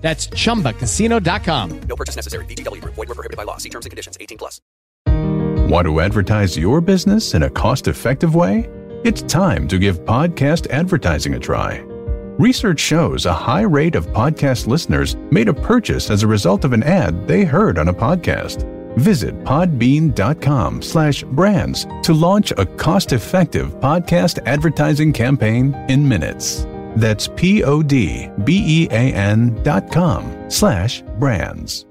That's 0.00 0.28
chumbacasino.com. 0.28 1.80
No 1.82 1.96
purchase 1.96 2.16
necessary. 2.16 2.44
VGW 2.46 2.80
Group. 2.80 2.94
Void 2.94 3.08
were 3.08 3.14
prohibited 3.14 3.36
by 3.36 3.44
law. 3.44 3.58
See 3.58 3.68
terms 3.70 3.86
and 3.86 3.90
conditions. 3.90 4.16
18 4.20 4.38
plus. 4.38 4.60
Want 5.70 5.86
to 5.86 6.00
advertise 6.00 6.58
your 6.58 6.80
business 6.80 7.34
in 7.34 7.44
a 7.44 7.50
cost-effective 7.50 8.34
way? 8.34 8.68
It's 9.04 9.22
time 9.22 9.68
to 9.68 9.78
give 9.78 10.00
podcast 10.00 10.68
advertising 10.70 11.34
a 11.34 11.38
try. 11.38 11.78
Research 12.40 12.80
shows 12.80 13.24
a 13.26 13.32
high 13.32 13.60
rate 13.62 13.94
of 13.94 14.06
podcast 14.08 14.66
listeners 14.66 15.14
made 15.30 15.48
a 15.48 15.54
purchase 15.54 16.10
as 16.10 16.22
a 16.22 16.26
result 16.26 16.64
of 16.64 16.72
an 16.72 16.82
ad 16.82 17.28
they 17.28 17.44
heard 17.44 17.78
on 17.78 17.88
a 17.88 17.94
podcast. 17.94 18.66
Visit 18.96 19.34
podbean.com 19.44 20.82
slash 20.82 21.22
brands 21.22 21.86
to 22.02 22.12
launch 22.12 22.52
a 22.56 22.66
cost-effective 22.66 23.74
podcast 23.74 24.40
advertising 24.46 25.12
campaign 25.12 25.74
in 25.88 26.08
minutes. 26.08 26.66
That's 26.96 27.28
P-O-D-B-E-A-N 27.28 28.32
dot 29.62 29.90
com 29.90 30.50
slash 30.50 31.02
brands. 31.18 31.86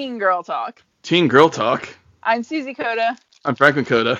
Teen 0.03 0.19
Girl 0.19 0.43
Talk. 0.43 0.83
Teen 1.05 1.29
Girl 1.29 1.49
Talk. 1.49 1.89
I'm 2.25 2.43
Suesie 2.43 2.75
Coda, 2.75 3.17
I'm 3.45 3.55
Franklin 3.55 3.85
Coda. 3.85 4.19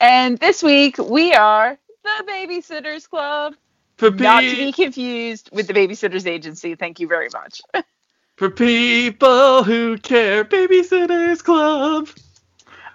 and 0.00 0.38
this 0.38 0.62
week 0.62 0.98
we 0.98 1.34
are 1.34 1.76
the 2.04 2.24
Babysitters 2.28 3.10
Club. 3.10 3.56
For, 3.96 4.12
Not 4.12 4.42
to 4.42 4.56
be 4.56 4.70
confused 4.70 5.50
with 5.52 5.66
the 5.66 5.72
Babysitters 5.74 6.28
Agency. 6.28 6.76
Thank 6.76 7.00
you 7.00 7.08
very 7.08 7.28
much. 7.32 7.60
for 8.36 8.50
people 8.50 9.64
who 9.64 9.98
care, 9.98 10.44
Babysitters 10.44 11.42
Club. 11.42 12.08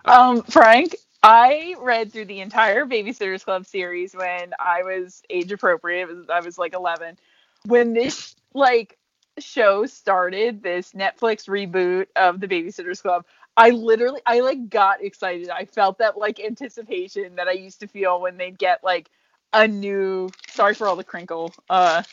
um, 0.05 0.41
Frank, 0.43 0.95
I 1.21 1.75
read 1.81 2.13
through 2.13 2.27
the 2.27 2.39
entire 2.39 2.85
Babysitters 2.85 3.43
Club 3.43 3.65
series 3.65 4.15
when 4.15 4.53
I 4.57 4.83
was 4.83 5.21
age 5.29 5.51
appropriate. 5.51 6.07
I 6.31 6.39
was 6.39 6.57
like 6.57 6.75
11. 6.75 7.17
When 7.65 7.91
this 7.91 8.37
like 8.53 8.97
show 9.39 9.85
started, 9.85 10.63
this 10.63 10.93
Netflix 10.93 11.47
reboot 11.47 12.07
of 12.15 12.39
the 12.39 12.47
Babysitters 12.47 13.01
Club, 13.01 13.25
I 13.57 13.69
literally 13.69 14.21
I 14.25 14.41
like 14.41 14.69
got 14.69 15.03
excited. 15.03 15.49
I 15.49 15.65
felt 15.65 15.97
that 15.99 16.17
like 16.17 16.39
anticipation 16.39 17.35
that 17.35 17.47
I 17.47 17.53
used 17.53 17.79
to 17.81 17.87
feel 17.87 18.19
when 18.19 18.37
they'd 18.37 18.57
get 18.57 18.83
like 18.83 19.09
a 19.53 19.67
new 19.67 20.29
sorry 20.47 20.73
for 20.73 20.87
all 20.87 20.95
the 20.95 21.03
crinkle. 21.03 21.53
Uh 21.69 22.03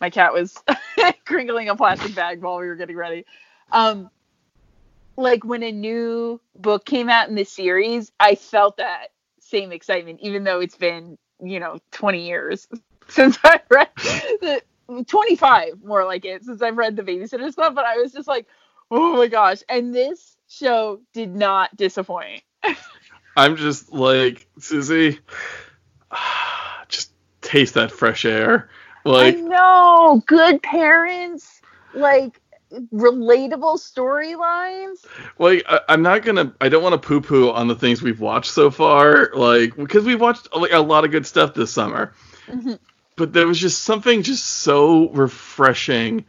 my 0.00 0.10
cat 0.10 0.32
was 0.32 0.62
crinkling 1.24 1.68
a 1.68 1.76
plastic 1.76 2.14
bag 2.14 2.42
while 2.42 2.58
we 2.58 2.66
were 2.66 2.76
getting 2.76 2.96
ready. 2.96 3.24
Um 3.70 4.10
like 5.16 5.44
when 5.44 5.62
a 5.62 5.72
new 5.72 6.40
book 6.56 6.84
came 6.84 7.08
out 7.08 7.28
in 7.28 7.34
the 7.34 7.44
series, 7.44 8.12
I 8.20 8.34
felt 8.34 8.78
that 8.78 9.08
same 9.40 9.72
excitement, 9.72 10.20
even 10.20 10.44
though 10.44 10.60
it's 10.60 10.76
been, 10.76 11.18
you 11.42 11.60
know, 11.60 11.78
20 11.92 12.26
years 12.26 12.68
since 13.08 13.38
I 13.44 13.60
read 13.70 13.88
the 13.96 14.62
25 15.04 15.82
more 15.84 16.04
like 16.04 16.24
it 16.24 16.44
since 16.44 16.62
I've 16.62 16.76
read 16.76 16.96
the 16.96 17.02
Babysitters 17.02 17.54
Club. 17.54 17.74
But 17.74 17.84
I 17.84 17.96
was 17.96 18.12
just 18.12 18.28
like, 18.28 18.46
oh 18.90 19.16
my 19.16 19.26
gosh. 19.26 19.62
And 19.68 19.94
this 19.94 20.36
show 20.48 21.00
did 21.12 21.34
not 21.34 21.74
disappoint. 21.76 22.42
I'm 23.36 23.56
just 23.56 23.92
like, 23.92 24.46
Suesie, 24.58 25.18
just 26.88 27.12
taste 27.40 27.74
that 27.74 27.90
fresh 27.90 28.24
air. 28.24 28.68
Like, 29.04 29.36
I 29.36 29.40
know, 29.40 30.22
good 30.26 30.62
parents, 30.62 31.60
like 31.94 32.40
relatable 32.72 33.78
storylines. 33.78 35.04
like 35.38 35.64
I, 35.68 35.80
I'm 35.88 36.02
not 36.02 36.22
gonna. 36.22 36.54
I 36.60 36.68
don't 36.68 36.82
want 36.82 37.00
to 37.00 37.06
poo-poo 37.06 37.50
on 37.50 37.68
the 37.68 37.74
things 37.74 38.02
we've 38.02 38.20
watched 38.20 38.50
so 38.52 38.70
far, 38.70 39.30
like 39.34 39.76
because 39.76 40.04
we've 40.04 40.20
watched 40.20 40.54
like 40.54 40.72
a 40.72 40.78
lot 40.78 41.04
of 41.04 41.10
good 41.10 41.26
stuff 41.26 41.54
this 41.54 41.72
summer. 41.72 42.14
Mhm. 42.48 42.78
But 43.16 43.32
there 43.32 43.46
was 43.46 43.58
just 43.58 43.82
something 43.82 44.22
just 44.22 44.44
so 44.44 45.10
refreshing 45.10 46.24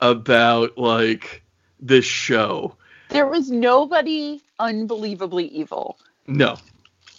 about 0.00 0.76
like 0.76 1.42
this 1.80 2.04
show. 2.04 2.76
There 3.10 3.26
was 3.26 3.50
nobody 3.50 4.42
unbelievably 4.58 5.46
evil. 5.46 5.98
No, 6.26 6.56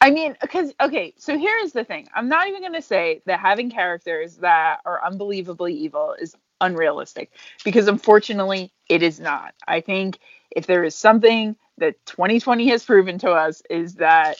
I 0.01 0.11
mean, 0.11 0.35
because 0.41 0.73
okay, 0.79 1.13
so 1.17 1.37
here's 1.37 1.71
the 1.71 1.83
thing. 1.83 2.07
I'm 2.13 2.27
not 2.27 2.47
even 2.47 2.61
gonna 2.61 2.81
say 2.81 3.21
that 3.25 3.39
having 3.39 3.71
characters 3.71 4.37
that 4.37 4.81
are 4.85 5.03
unbelievably 5.03 5.73
evil 5.73 6.15
is 6.19 6.35
unrealistic, 6.61 7.31
because 7.63 7.87
unfortunately, 7.87 8.71
it 8.89 9.01
is 9.01 9.19
not. 9.19 9.55
I 9.67 9.81
think 9.81 10.19
if 10.51 10.67
there 10.67 10.83
is 10.83 10.95
something 10.95 11.55
that 11.77 12.05
2020 12.05 12.67
has 12.69 12.85
proven 12.85 13.17
to 13.19 13.31
us 13.31 13.61
is 13.69 13.95
that 13.95 14.37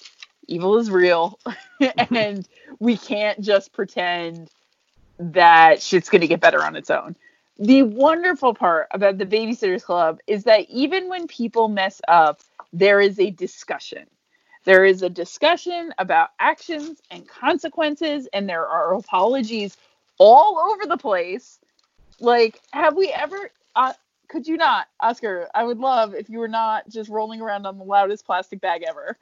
evil 0.47 0.77
is 0.77 0.91
real, 0.91 1.39
and 2.11 2.47
we 2.79 2.97
can't 2.97 3.41
just 3.41 3.73
pretend 3.73 4.51
that 5.19 5.81
shit's 5.81 6.09
gonna 6.09 6.27
get 6.27 6.41
better 6.41 6.63
on 6.63 6.75
its 6.75 6.89
own. 6.89 7.15
The 7.57 7.83
wonderful 7.83 8.53
part 8.53 8.87
about 8.91 9.17
the 9.17 9.25
Babysitters 9.25 9.83
Club 9.83 10.19
is 10.27 10.43
that 10.43 10.69
even 10.69 11.07
when 11.07 11.27
people 11.27 11.69
mess 11.69 12.01
up, 12.07 12.41
there 12.73 12.99
is 12.99 13.17
a 13.19 13.31
discussion. 13.31 14.07
There 14.65 14.83
is 14.83 15.03
a 15.03 15.09
discussion 15.09 15.93
about 15.97 16.29
actions 16.39 17.01
and 17.11 17.27
consequences, 17.27 18.27
and 18.33 18.49
there 18.49 18.67
are 18.67 18.95
apologies 18.95 19.77
all 20.17 20.57
over 20.57 20.85
the 20.85 20.97
place. 20.97 21.59
Like, 22.19 22.59
have 22.73 22.97
we 22.97 23.09
ever? 23.09 23.51
Uh, 23.75 23.93
could 24.27 24.47
you 24.47 24.57
not, 24.57 24.87
Oscar? 24.99 25.47
I 25.53 25.63
would 25.63 25.77
love 25.77 26.15
if 26.15 26.29
you 26.29 26.39
were 26.39 26.47
not 26.47 26.89
just 26.89 27.09
rolling 27.09 27.41
around 27.41 27.65
on 27.65 27.77
the 27.77 27.83
loudest 27.83 28.25
plastic 28.25 28.59
bag 28.59 28.83
ever. 28.83 29.17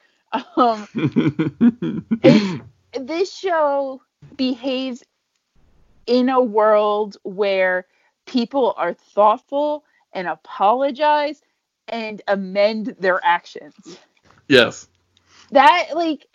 Um, 0.56 0.88
this 3.00 3.31
show 3.36 4.01
behaves 4.38 5.04
in 6.07 6.29
a 6.29 6.41
world 6.41 7.17
where 7.23 7.85
people 8.25 8.73
are 8.77 8.94
thoughtful 8.94 9.83
and 10.13 10.27
apologize 10.27 11.41
and 11.88 12.21
amend 12.27 12.95
their 13.00 13.19
actions 13.23 13.75
yes, 14.47 14.88
that 15.51 15.89
like 15.95 16.25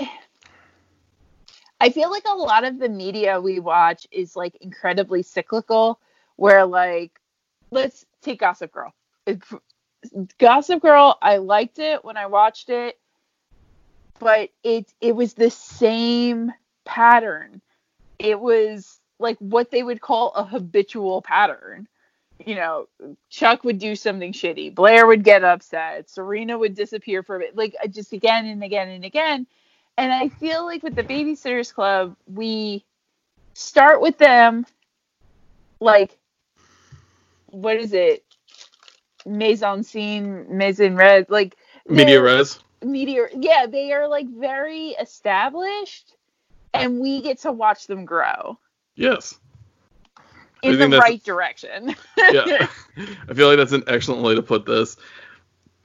I 1.80 1.90
feel 1.90 2.10
like 2.10 2.24
a 2.26 2.36
lot 2.36 2.64
of 2.64 2.78
the 2.78 2.88
media 2.88 3.40
we 3.40 3.60
watch 3.60 4.06
is 4.10 4.34
like 4.36 4.56
incredibly 4.60 5.22
cyclical, 5.22 6.00
where 6.36 6.66
like, 6.66 7.20
let's 7.70 8.04
take 8.22 8.40
Gossip 8.40 8.72
Girl. 8.72 8.92
It, 9.26 9.42
Gossip 10.38 10.82
Girl, 10.82 11.18
I 11.22 11.36
liked 11.36 11.78
it 11.78 12.04
when 12.04 12.16
I 12.16 12.26
watched 12.26 12.68
it, 12.70 12.98
but 14.18 14.50
it 14.64 14.92
it 15.00 15.14
was 15.14 15.34
the 15.34 15.50
same 15.50 16.52
pattern. 16.84 17.60
It 18.18 18.40
was 18.40 19.00
like 19.18 19.36
what 19.38 19.70
they 19.70 19.82
would 19.82 20.00
call 20.00 20.32
a 20.32 20.44
habitual 20.44 21.22
pattern. 21.22 21.88
You 22.44 22.54
know, 22.54 22.88
Chuck 23.30 23.64
would 23.64 23.78
do 23.78 23.96
something 23.96 24.32
shitty, 24.32 24.74
Blair 24.74 25.06
would 25.06 25.24
get 25.24 25.42
upset, 25.42 26.08
Serena 26.08 26.56
would 26.56 26.74
disappear 26.74 27.22
for 27.24 27.36
a 27.36 27.40
bit, 27.40 27.56
like 27.56 27.74
uh, 27.82 27.88
just 27.88 28.12
again 28.12 28.46
and 28.46 28.62
again 28.62 28.88
and 28.88 29.04
again. 29.04 29.46
And 29.96 30.12
I 30.12 30.28
feel 30.28 30.64
like 30.64 30.84
with 30.84 30.94
the 30.94 31.02
Babysitters 31.02 31.74
Club, 31.74 32.14
we 32.32 32.84
start 33.54 34.00
with 34.00 34.18
them 34.18 34.66
like 35.80 36.16
what 37.46 37.76
is 37.76 37.92
it? 37.92 38.24
Maison 39.26 39.82
scene, 39.82 40.46
Maison 40.56 40.94
Red, 40.94 41.28
like 41.28 41.56
Media 41.88 42.20
res. 42.20 42.60
media 42.84 43.26
yeah 43.34 43.66
they 43.66 43.92
are 43.92 44.06
like 44.06 44.28
very 44.28 44.88
established 45.00 46.14
and 46.74 47.00
we 47.00 47.20
get 47.22 47.38
to 47.38 47.50
watch 47.50 47.86
them 47.86 48.04
grow 48.04 48.58
Yes. 48.98 49.38
In 50.62 50.76
the 50.90 50.98
right 50.98 51.22
direction 51.22 51.94
Yeah. 52.18 52.66
I 53.28 53.34
feel 53.34 53.46
like 53.46 53.58
that's 53.58 53.72
an 53.72 53.84
excellent 53.86 54.22
way 54.24 54.34
to 54.34 54.42
put 54.42 54.66
this. 54.66 54.96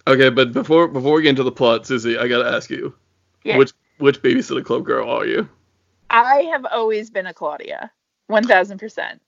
Okay, 0.08 0.30
but 0.30 0.52
before 0.52 0.88
before 0.88 1.14
we 1.14 1.22
get 1.22 1.30
into 1.30 1.44
the 1.44 1.52
plot, 1.52 1.86
Suesie, 1.86 2.18
I 2.18 2.28
gotta 2.28 2.50
ask 2.50 2.72
you, 2.72 2.94
Yeah. 3.44 3.58
which 3.58 3.72
which 4.00 4.22
babysitter 4.22 4.66
club 4.66 4.84
girl 4.84 5.10
are 5.10 5.26
you? 5.26 5.48
i 6.10 6.42
have 6.52 6.66
always 6.66 7.10
been 7.10 7.26
a 7.28 7.34
claudia 7.34 7.90
1000% 8.30 9.20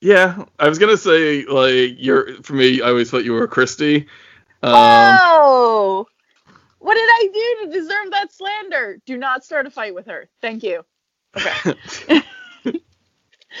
Yeah, 0.00 0.44
I 0.58 0.68
was 0.68 0.78
gonna 0.78 0.96
say 0.96 1.44
like 1.44 1.96
you're 1.98 2.42
for 2.42 2.54
me. 2.54 2.80
I 2.82 2.88
always 2.88 3.10
thought 3.10 3.24
you 3.24 3.32
were 3.32 3.44
a 3.44 3.48
Kristy. 3.48 4.06
Um, 4.62 5.18
oh 5.20 6.06
what 6.78 6.94
did 6.94 7.08
i 7.08 7.28
do 7.32 7.66
to 7.66 7.78
deserve 7.78 8.10
that 8.10 8.32
slander 8.32 8.98
do 9.04 9.18
not 9.18 9.44
start 9.44 9.66
a 9.66 9.70
fight 9.70 9.94
with 9.94 10.06
her 10.06 10.28
thank 10.40 10.62
you 10.62 10.82
okay 11.36 11.74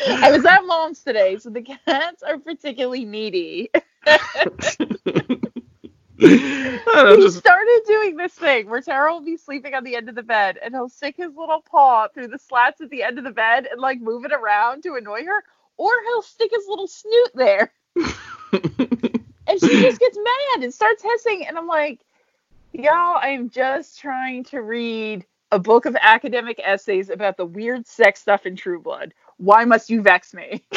i 0.08 0.30
was 0.30 0.44
at 0.44 0.64
mom's 0.66 1.02
today 1.02 1.38
so 1.38 1.50
the 1.50 1.62
cats 1.62 2.22
are 2.22 2.38
particularly 2.38 3.04
needy 3.04 3.70
he 6.18 6.38
just 7.16 7.38
started 7.38 7.80
doing 7.86 8.16
this 8.16 8.32
thing 8.34 8.68
where 8.68 8.80
Tara 8.80 9.12
will 9.12 9.24
be 9.24 9.36
sleeping 9.36 9.74
on 9.74 9.84
the 9.84 9.96
end 9.96 10.08
of 10.08 10.14
the 10.14 10.22
bed 10.22 10.58
and 10.62 10.74
he'll 10.74 10.88
stick 10.88 11.16
his 11.16 11.34
little 11.36 11.60
paw 11.60 12.08
through 12.08 12.28
the 12.28 12.38
slats 12.38 12.80
at 12.80 12.90
the 12.90 13.02
end 13.02 13.18
of 13.18 13.24
the 13.24 13.30
bed 13.30 13.66
and 13.70 13.80
like 13.80 14.00
move 14.00 14.24
it 14.24 14.32
around 14.32 14.82
to 14.84 14.94
annoy 14.94 15.24
her, 15.24 15.42
or 15.76 15.92
he'll 16.04 16.22
stick 16.22 16.50
his 16.54 16.66
little 16.68 16.86
snoot 16.86 17.30
there 17.34 17.72
and 17.96 19.60
she 19.60 19.82
just 19.82 20.00
gets 20.00 20.16
mad 20.16 20.62
and 20.62 20.72
starts 20.72 21.02
hissing. 21.02 21.46
And 21.46 21.58
I'm 21.58 21.66
like, 21.66 22.00
y'all, 22.72 23.18
I'm 23.20 23.50
just 23.50 23.98
trying 23.98 24.44
to 24.44 24.60
read 24.60 25.26
a 25.52 25.58
book 25.58 25.86
of 25.86 25.96
academic 26.00 26.60
essays 26.62 27.10
about 27.10 27.36
the 27.36 27.46
weird 27.46 27.86
sex 27.86 28.20
stuff 28.20 28.46
in 28.46 28.56
True 28.56 28.80
Blood. 28.80 29.14
Why 29.38 29.64
must 29.64 29.90
you 29.90 30.02
vex 30.02 30.34
me? 30.34 30.64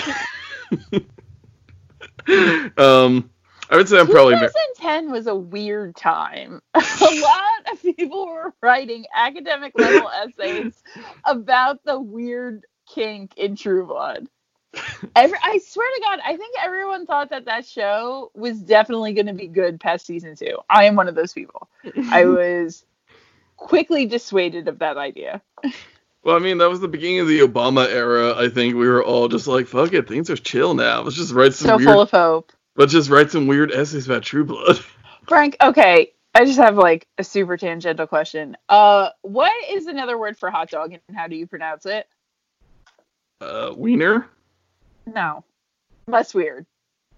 um, 2.77 3.30
I 3.69 3.75
would 3.75 3.89
say 3.89 4.00
I'm 4.00 4.07
probably 4.07 4.36
mar- 4.36 4.50
2010 4.50 5.12
was 5.12 5.27
a 5.27 5.36
weird 5.36 5.95
time. 5.95 6.62
a 6.74 6.80
lot 6.80 7.71
of 7.71 7.81
people 7.81 8.27
were 8.27 8.54
writing 8.62 9.06
academic 9.15 9.74
level 9.75 10.09
essays 10.24 10.83
about 11.25 11.83
the 11.83 12.00
weird 12.00 12.65
kink 12.88 13.33
in 13.38 13.56
True 13.56 13.86
Blood. 13.86 14.27
Every, 15.15 15.38
I 15.42 15.59
swear 15.59 15.88
to 15.95 16.01
God, 16.01 16.19
I 16.25 16.38
think 16.38 16.56
everyone 16.63 17.06
thought 17.06 17.30
that 17.31 17.45
that 17.45 17.65
show 17.65 18.31
was 18.36 18.62
definitely 18.62 19.13
going 19.13 19.27
to 19.27 19.33
be 19.33 19.48
good 19.48 19.80
past 19.80 20.06
season 20.06 20.36
two. 20.36 20.57
I 20.69 20.86
am 20.86 20.95
one 20.95 21.07
of 21.07 21.15
those 21.15 21.33
people. 21.33 21.68
I 22.12 22.25
was 22.25 22.86
quickly 23.56 24.06
dissuaded 24.06 24.68
of 24.68 24.80
that 24.80 24.98
idea. 24.98 25.42
Well, 26.27 26.35
I 26.35 26.39
mean, 26.39 26.57
that 26.57 26.69
was 26.69 26.81
the 26.81 26.89
beginning 26.89 27.21
of 27.21 27.29
the 27.29 27.39
Obama 27.39 27.88
era. 27.88 28.35
I 28.35 28.50
think 28.50 28.75
we 28.75 28.85
were 28.85 29.01
all 29.01 29.29
just 29.29 29.47
like, 29.47 29.65
"Fuck 29.65 29.94
it, 29.94 30.09
things 30.09 30.29
are 30.29 30.35
chill 30.35 30.74
now. 30.74 31.00
Let's 31.01 31.15
just 31.15 31.33
write 31.33 31.53
some 31.53 31.69
So 31.69 31.77
weird. 31.77 31.88
full 31.88 32.01
of 32.01 32.12
hope. 32.12 32.51
let's 32.75 32.91
just 32.91 33.09
write 33.09 33.31
some 33.31 33.47
weird 33.47 33.71
essays 33.71 34.07
about 34.07 34.24
True 34.24 34.44
Blood." 34.44 34.77
Frank, 35.29 35.56
okay, 35.62 36.12
I 36.35 36.44
just 36.44 36.59
have 36.59 36.75
like 36.75 37.07
a 37.18 37.24
super 37.24 37.56
tangential 37.56 38.07
question. 38.07 38.57
Uh, 38.68 39.12
what 39.21 39.53
is 39.69 39.88
another 39.88 40.18
word 40.18 40.38
for 40.38 40.51
hot 40.51 40.69
dog, 40.69 40.91
and 40.91 41.01
how 41.18 41.27
do 41.27 41.38
you 41.38 41.47
pronounce 41.47 41.85
it? 41.85 42.09
Uh, 43.39 43.71
Wiener. 43.77 44.27
No, 45.06 45.45
less 46.07 46.33
weird. 46.33 46.65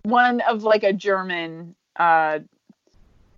One 0.04 0.42
of 0.42 0.62
like 0.62 0.84
a 0.84 0.94
German. 0.94 1.74
Uh, 1.96 2.42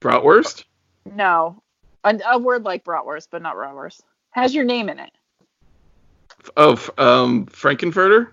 Bratwurst. 0.01 0.65
no, 1.06 1.63
a, 2.03 2.19
a 2.31 2.38
word 2.39 2.63
like 2.65 2.83
bratwurst, 2.83 3.29
but 3.31 3.41
not 3.41 3.56
bratwurst. 3.56 4.01
Has 4.31 4.53
your 4.53 4.65
name 4.65 4.89
in 4.89 5.00
it. 5.00 5.12
Oh, 6.57 6.73
f- 6.73 6.89
um, 6.97 7.45
Frankenfurter. 7.47 8.31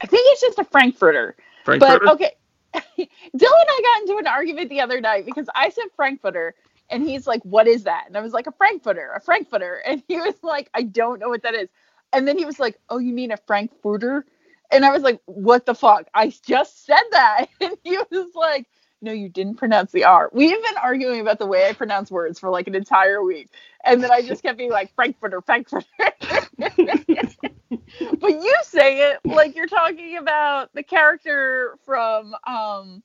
I 0.00 0.06
think 0.06 0.22
it's 0.32 0.40
just 0.40 0.58
a 0.58 0.64
Frankfurter. 0.64 1.36
Frankfurter. 1.64 2.00
But 2.04 2.12
okay, 2.14 2.32
Dylan 2.74 3.06
and 3.38 3.68
I 3.68 3.80
got 3.82 4.00
into 4.02 4.18
an 4.18 4.26
argument 4.26 4.70
the 4.70 4.80
other 4.80 5.00
night 5.00 5.26
because 5.26 5.48
I 5.54 5.68
said 5.70 5.84
Frankfurter 5.94 6.54
and 6.90 7.08
he's 7.08 7.26
like, 7.26 7.42
"What 7.42 7.66
is 7.68 7.84
that?" 7.84 8.04
And 8.06 8.16
I 8.16 8.20
was 8.20 8.32
like, 8.32 8.46
"A 8.46 8.52
Frankfurter, 8.52 9.12
a 9.14 9.20
Frankfurter," 9.20 9.82
and 9.86 10.02
he 10.08 10.16
was 10.16 10.34
like, 10.42 10.70
"I 10.74 10.82
don't 10.82 11.20
know 11.20 11.28
what 11.28 11.42
that 11.42 11.54
is." 11.54 11.68
And 12.12 12.26
then 12.26 12.38
he 12.38 12.44
was 12.44 12.58
like, 12.58 12.78
"Oh, 12.88 12.98
you 12.98 13.12
mean 13.12 13.32
a 13.32 13.36
Frankfurter?" 13.36 14.24
And 14.70 14.84
I 14.84 14.90
was 14.90 15.02
like, 15.02 15.20
"What 15.26 15.66
the 15.66 15.74
fuck? 15.74 16.08
I 16.14 16.32
just 16.44 16.84
said 16.86 17.02
that." 17.12 17.46
And 17.60 17.76
he 17.84 17.96
was 18.10 18.34
like, 18.34 18.66
"No, 19.02 19.12
you 19.12 19.28
didn't 19.28 19.56
pronounce 19.56 19.92
the 19.92 20.04
R." 20.04 20.30
We've 20.32 20.50
been 20.64 20.76
arguing 20.82 21.20
about 21.20 21.38
the 21.40 21.46
way 21.46 21.68
I 21.68 21.74
pronounce 21.74 22.10
words 22.10 22.38
for 22.38 22.50
like 22.50 22.68
an 22.68 22.74
entire 22.76 23.22
week, 23.22 23.50
and 23.84 24.02
then 24.02 24.12
I 24.12 24.22
just 24.22 24.42
kept 24.42 24.58
being 24.58 24.70
like 24.72 24.94
Frankfurter, 24.94 25.42
Frankfurter. 25.42 25.86
but 28.20 28.30
you 28.30 28.54
say 28.64 29.10
it 29.12 29.20
like 29.26 29.56
you're 29.56 29.66
talking 29.66 30.18
about 30.18 30.70
the 30.74 30.82
character 30.82 31.76
from 31.84 32.34
um 32.46 33.02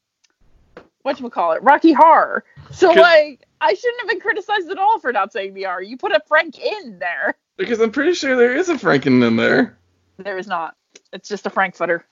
what 1.04 1.20
you 1.20 1.30
call 1.30 1.54
it 1.54 1.64
rocky 1.64 1.94
horror 1.94 2.44
so 2.72 2.94
like 2.94 3.46
i 3.62 3.74
shouldn't 3.74 4.02
have 4.02 4.10
been 4.10 4.20
criticized 4.20 4.70
at 4.70 4.78
all 4.78 5.00
for 5.00 5.12
not 5.14 5.32
saying 5.34 5.54
the 5.54 5.66
r 5.66 5.82
you 5.82 5.98
put 5.98 6.12
a 6.12 6.22
frank 6.28 6.60
in 6.60 7.00
there 7.00 7.36
Because 7.58 7.80
I'm 7.82 7.92
pretty 7.92 8.14
sure 8.14 8.36
there 8.36 8.56
is 8.56 8.70
a 8.70 8.76
Franken 8.76 9.26
in 9.26 9.36
there. 9.38 9.78
there 10.20 10.38
is 10.38 10.48
not 10.48 10.76
it's 11.14 11.30
just 11.30 11.46
a 11.46 11.50
frankfurter 11.50 12.06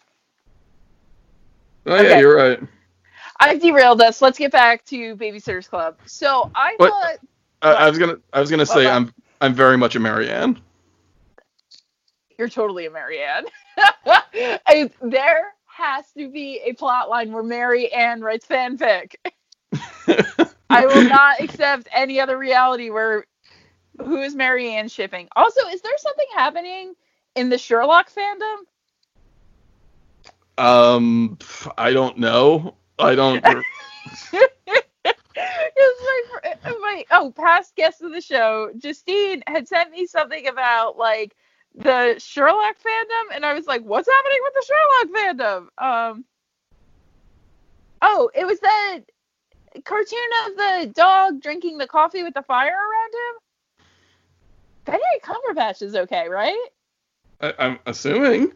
Oh 1.86 1.96
yeah, 2.02 2.02
Okay. 2.02 2.20
you're 2.20 2.36
right. 2.36 2.60
I 3.40 3.58
derailed 3.58 4.02
us 4.02 4.22
let's 4.22 4.38
get 4.38 4.52
back 4.52 4.86
to 4.86 5.16
babysitters 5.16 5.70
club 5.70 5.98
so 6.06 6.50
i 6.56 6.78
What? 6.78 6.94
thought 7.02 7.20
I, 7.62 7.74
I 7.74 7.90
was 7.90 7.98
gonna, 7.98 8.18
I 8.34 8.40
was 8.40 8.50
gonna 8.52 8.66
say, 8.66 8.86
Well, 8.86 8.96
I'm, 8.96 9.14
I'm 9.42 9.54
very 9.54 9.78
much 9.78 9.96
a 9.96 10.00
Mary 10.00 10.30
Anne. 10.30 10.60
you're 12.38 12.50
totally 12.50 12.86
a 12.86 12.92
marianne 12.92 13.46
I- 14.08 14.90
there 15.02 15.54
has 15.66 16.12
to 16.18 16.30
be 16.30 16.62
a 16.66 16.74
plot 16.74 17.10
line 17.10 17.32
where 17.32 17.44
mary 17.44 17.92
ann 17.92 18.22
writes 18.22 18.46
fanfic 18.48 19.16
I 20.70 20.88
will 20.88 21.02
not 21.04 21.42
accept 21.42 21.88
any 21.94 22.20
other 22.20 22.38
reality 22.38 22.90
where 22.90 23.26
who 24.00 24.22
is 24.22 24.36
Mary 24.36 24.72
Anne 24.74 24.90
shipping. 24.90 25.28
Also, 25.36 25.68
is 25.68 25.82
there 25.82 25.98
something 25.98 26.26
happening 26.36 26.94
in 27.36 27.50
the 27.50 27.58
Sherlock 27.58 28.10
fandom? 28.12 28.58
Um, 30.58 31.38
I 31.78 31.92
don't 31.94 32.18
know. 32.18 32.76
I 33.00 33.16
don't. 33.16 33.44
Like 36.56 36.78
my 36.82 37.06
oh 37.12 37.34
past 37.36 37.76
guest 37.76 38.02
of 38.02 38.12
the 38.12 38.22
show, 38.22 38.72
Justine 38.78 39.44
had 39.48 39.68
sent 39.68 39.92
me 39.92 40.06
something 40.06 40.48
about 40.48 40.98
like 40.98 41.36
the 41.76 42.16
Sherlock 42.20 42.78
fandom, 42.78 43.36
and 43.36 43.46
I 43.46 43.54
was 43.54 43.68
like, 43.68 43.82
"What's 43.84 44.08
happening 44.08 44.40
with 44.44 44.54
the 44.54 44.66
Sherlock 44.66 45.38
fandom?" 45.38 45.84
Um, 45.84 46.26
oh, 48.02 48.32
it 48.34 48.46
was 48.46 48.60
that 48.62 49.00
cartoon 49.84 50.20
of 50.48 50.58
the 50.58 50.92
dog 50.96 51.42
drinking 51.42 51.78
the 51.78 51.88
coffee 51.88 52.24
with 52.24 52.34
the 52.34 52.44
fire 52.44 52.74
around 52.74 53.14
him. 53.14 53.86
Benedict 54.86 55.24
Cumberbatch 55.24 55.82
is 55.82 55.96
okay, 55.96 56.30
right? 56.30 56.68
I, 57.42 57.54
I'm 57.60 57.80
assuming. 57.86 58.54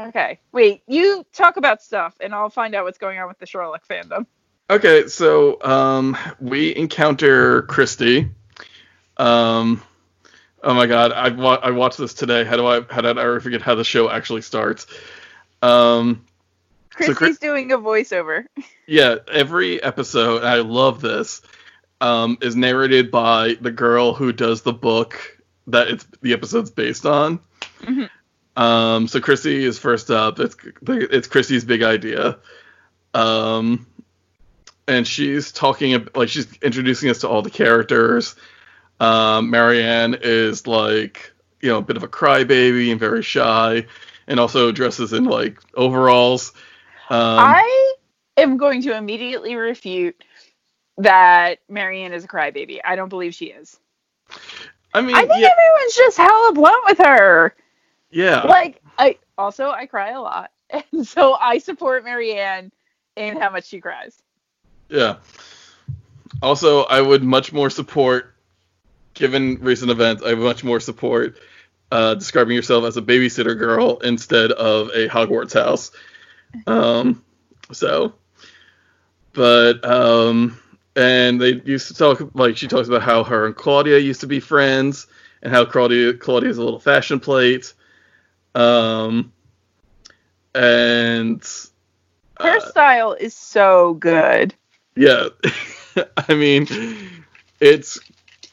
Okay, 0.00 0.38
wait. 0.52 0.82
You 0.86 1.24
talk 1.32 1.56
about 1.56 1.82
stuff, 1.82 2.14
and 2.20 2.34
I'll 2.34 2.50
find 2.50 2.74
out 2.74 2.84
what's 2.84 2.98
going 2.98 3.18
on 3.18 3.26
with 3.28 3.38
the 3.38 3.46
Sherlock 3.46 3.86
fandom. 3.88 4.26
Okay, 4.70 5.08
so 5.08 5.60
um, 5.62 6.16
we 6.40 6.74
encounter 6.76 7.62
Kristy. 7.62 8.30
Um, 9.16 9.82
oh 10.62 10.74
my 10.74 10.86
God, 10.86 11.10
I 11.12 11.30
wa- 11.30 11.58
I 11.62 11.70
watched 11.72 11.98
this 11.98 12.14
today. 12.14 12.44
How 12.44 12.56
do 12.56 12.66
I 12.66 12.82
how 12.82 13.00
did 13.00 13.18
I 13.18 13.22
ever 13.22 13.40
forget 13.40 13.62
how 13.62 13.74
the 13.74 13.84
show 13.84 14.08
actually 14.10 14.42
starts? 14.42 14.86
Um, 15.62 16.24
Kristy's 16.94 17.16
Chris- 17.16 17.38
doing 17.38 17.72
a 17.72 17.78
voiceover. 17.78 18.44
yeah, 18.86 19.16
every 19.32 19.82
episode, 19.82 20.44
I 20.44 20.56
love 20.60 21.00
this, 21.00 21.42
um, 22.00 22.38
is 22.40 22.54
narrated 22.54 23.10
by 23.10 23.56
the 23.60 23.70
girl 23.72 24.14
who 24.14 24.32
does 24.32 24.62
the 24.62 24.72
book 24.72 25.38
that 25.66 25.88
it's 25.88 26.06
the 26.22 26.32
episode's 26.34 26.70
based 26.70 27.06
on. 27.06 27.40
Mhm. 27.80 28.08
Um, 28.58 29.06
so 29.06 29.20
Chrissy 29.20 29.64
is 29.64 29.78
first 29.78 30.10
up. 30.10 30.40
It's 30.40 30.56
it's 30.88 31.28
Chrissy's 31.28 31.64
big 31.64 31.84
idea. 31.84 32.38
Um, 33.14 33.86
and 34.88 35.06
she's 35.06 35.52
talking 35.52 36.08
like 36.16 36.28
she's 36.28 36.52
introducing 36.60 37.08
us 37.08 37.20
to 37.20 37.28
all 37.28 37.40
the 37.40 37.50
characters. 37.50 38.34
Um, 38.98 39.50
Mary 39.50 39.80
Anne 39.80 40.18
is 40.20 40.66
like 40.66 41.32
you 41.60 41.68
know 41.68 41.78
a 41.78 41.82
bit 41.82 41.96
of 41.96 42.02
a 42.02 42.08
crybaby 42.08 42.90
and 42.90 42.98
very 42.98 43.22
shy, 43.22 43.86
and 44.26 44.40
also 44.40 44.72
dresses 44.72 45.12
in 45.12 45.24
like 45.24 45.60
overalls. 45.74 46.52
Um, 47.10 47.38
I 47.38 47.94
am 48.36 48.56
going 48.56 48.82
to 48.82 48.96
immediately 48.96 49.54
refute 49.54 50.24
that 50.96 51.60
Mary 51.68 52.02
Anne 52.02 52.12
is 52.12 52.24
a 52.24 52.28
crybaby. 52.28 52.80
I 52.84 52.96
don't 52.96 53.08
believe 53.08 53.36
she 53.36 53.46
is. 53.46 53.78
I 54.92 55.00
mean, 55.00 55.14
I 55.14 55.20
think 55.26 55.42
yeah, 55.42 55.50
everyone's 55.52 55.94
just 55.94 56.16
hella 56.16 56.52
blunt 56.54 56.82
with 56.88 56.98
her. 56.98 57.54
Yeah. 58.10 58.42
Like, 58.42 58.82
I 58.98 59.18
also 59.36 59.70
I 59.70 59.86
cry 59.86 60.10
a 60.10 60.20
lot, 60.20 60.50
and 60.92 61.06
so 61.06 61.34
I 61.34 61.58
support 61.58 62.04
Mary 62.04 62.34
Anne 62.34 62.72
in 63.16 63.38
how 63.38 63.50
much 63.50 63.66
she 63.66 63.80
cries. 63.80 64.22
Yeah. 64.88 65.16
Also, 66.40 66.84
I 66.84 67.00
would 67.00 67.22
much 67.22 67.52
more 67.52 67.68
support, 67.68 68.34
given 69.14 69.58
recent 69.60 69.90
events, 69.90 70.22
I 70.22 70.34
would 70.34 70.44
much 70.44 70.62
more 70.62 70.80
support 70.80 71.36
uh, 71.90 72.14
describing 72.14 72.54
yourself 72.54 72.84
as 72.84 72.96
a 72.96 73.02
babysitter 73.02 73.58
girl 73.58 73.98
instead 73.98 74.52
of 74.52 74.88
a 74.88 75.08
Hogwarts 75.08 75.54
house. 75.54 75.90
Um, 76.66 77.24
so, 77.72 78.14
but 79.32 79.84
um, 79.84 80.58
and 80.96 81.40
they 81.40 81.60
used 81.64 81.88
to 81.88 81.94
talk 81.94 82.30
like 82.34 82.56
she 82.56 82.68
talks 82.68 82.88
about 82.88 83.02
how 83.02 83.24
her 83.24 83.46
and 83.46 83.56
Claudia 83.56 83.98
used 83.98 84.20
to 84.20 84.26
be 84.26 84.40
friends 84.40 85.06
and 85.42 85.52
how 85.52 85.64
Claudia 85.64 86.14
Claudia's 86.14 86.58
a 86.58 86.64
little 86.64 86.80
fashion 86.80 87.20
plate. 87.20 87.72
Um, 88.54 89.32
and 90.54 91.42
Her 92.40 92.56
uh, 92.56 92.60
style 92.60 93.12
is 93.12 93.34
so 93.34 93.94
good. 93.94 94.54
yeah, 94.96 95.28
I 96.28 96.34
mean, 96.34 96.66
it's 97.60 97.98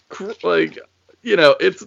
cr- 0.09 0.31
like 0.43 0.77
you 1.23 1.35
know, 1.35 1.55
it's 1.59 1.85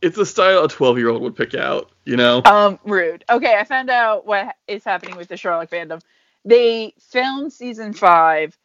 it's 0.00 0.18
a 0.18 0.26
style 0.26 0.64
a 0.64 0.68
twelve 0.68 0.98
year 0.98 1.08
old 1.10 1.22
would 1.22 1.36
pick 1.36 1.54
out. 1.54 1.90
You 2.04 2.16
know, 2.16 2.42
Um, 2.44 2.78
rude. 2.84 3.24
Okay, 3.28 3.56
I 3.58 3.64
found 3.64 3.90
out 3.90 4.26
what 4.26 4.54
is 4.68 4.84
happening 4.84 5.16
with 5.16 5.28
the 5.28 5.36
Sherlock 5.36 5.70
fandom. 5.70 6.00
They 6.44 6.94
filmed 6.98 7.52
season 7.52 7.92
five. 7.92 8.56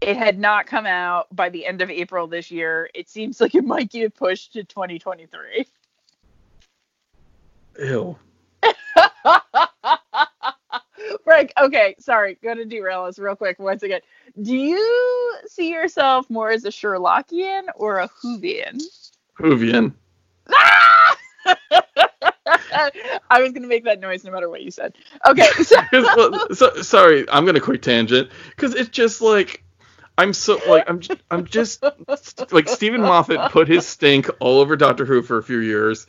It 0.00 0.16
had 0.16 0.38
not 0.38 0.66
come 0.66 0.86
out 0.86 1.34
by 1.34 1.48
the 1.48 1.66
end 1.66 1.80
of 1.82 1.90
April 1.90 2.26
this 2.26 2.50
year. 2.50 2.90
It 2.94 3.08
seems 3.08 3.40
like 3.40 3.54
it 3.54 3.64
might 3.64 3.90
get 3.90 4.14
pushed 4.14 4.52
to 4.52 4.62
2023. 4.62 5.66
Ew. 7.78 8.18
Frank, 11.24 11.52
okay, 11.60 11.94
sorry, 11.98 12.38
go 12.42 12.54
to 12.54 12.64
derail 12.64 13.04
us 13.04 13.18
real 13.18 13.36
quick 13.36 13.58
once 13.58 13.82
again. 13.82 14.00
Do 14.40 14.56
you 14.56 15.38
see 15.46 15.70
yourself 15.70 16.30
more 16.30 16.50
as 16.50 16.64
a 16.64 16.70
Sherlockian 16.70 17.64
or 17.74 17.98
a 17.98 18.08
Whovian? 18.08 18.82
Hoovian. 19.38 19.94
I 23.28 23.40
was 23.40 23.52
gonna 23.52 23.66
make 23.66 23.84
that 23.84 24.00
noise 24.00 24.24
no 24.24 24.30
matter 24.32 24.48
what 24.48 24.62
you 24.62 24.70
said. 24.70 24.94
Okay, 25.26 25.46
so 25.62 25.76
well, 25.92 26.54
so, 26.54 26.82
sorry, 26.82 27.28
I'm 27.28 27.44
gonna 27.44 27.60
quick 27.60 27.82
tangent 27.82 28.30
because 28.50 28.74
it's 28.74 28.88
just 28.90 29.20
like 29.20 29.62
I'm 30.18 30.32
so 30.32 30.58
like 30.68 30.88
I'm 30.88 31.00
I'm 31.30 31.46
just 31.46 31.82
like 32.50 32.68
Steven 32.68 33.02
Moffat 33.02 33.50
put 33.50 33.68
his 33.68 33.86
stink 33.86 34.30
all 34.40 34.60
over 34.60 34.76
Doctor 34.76 35.04
Who 35.04 35.22
for 35.22 35.38
a 35.38 35.42
few 35.42 35.58
years, 35.58 36.06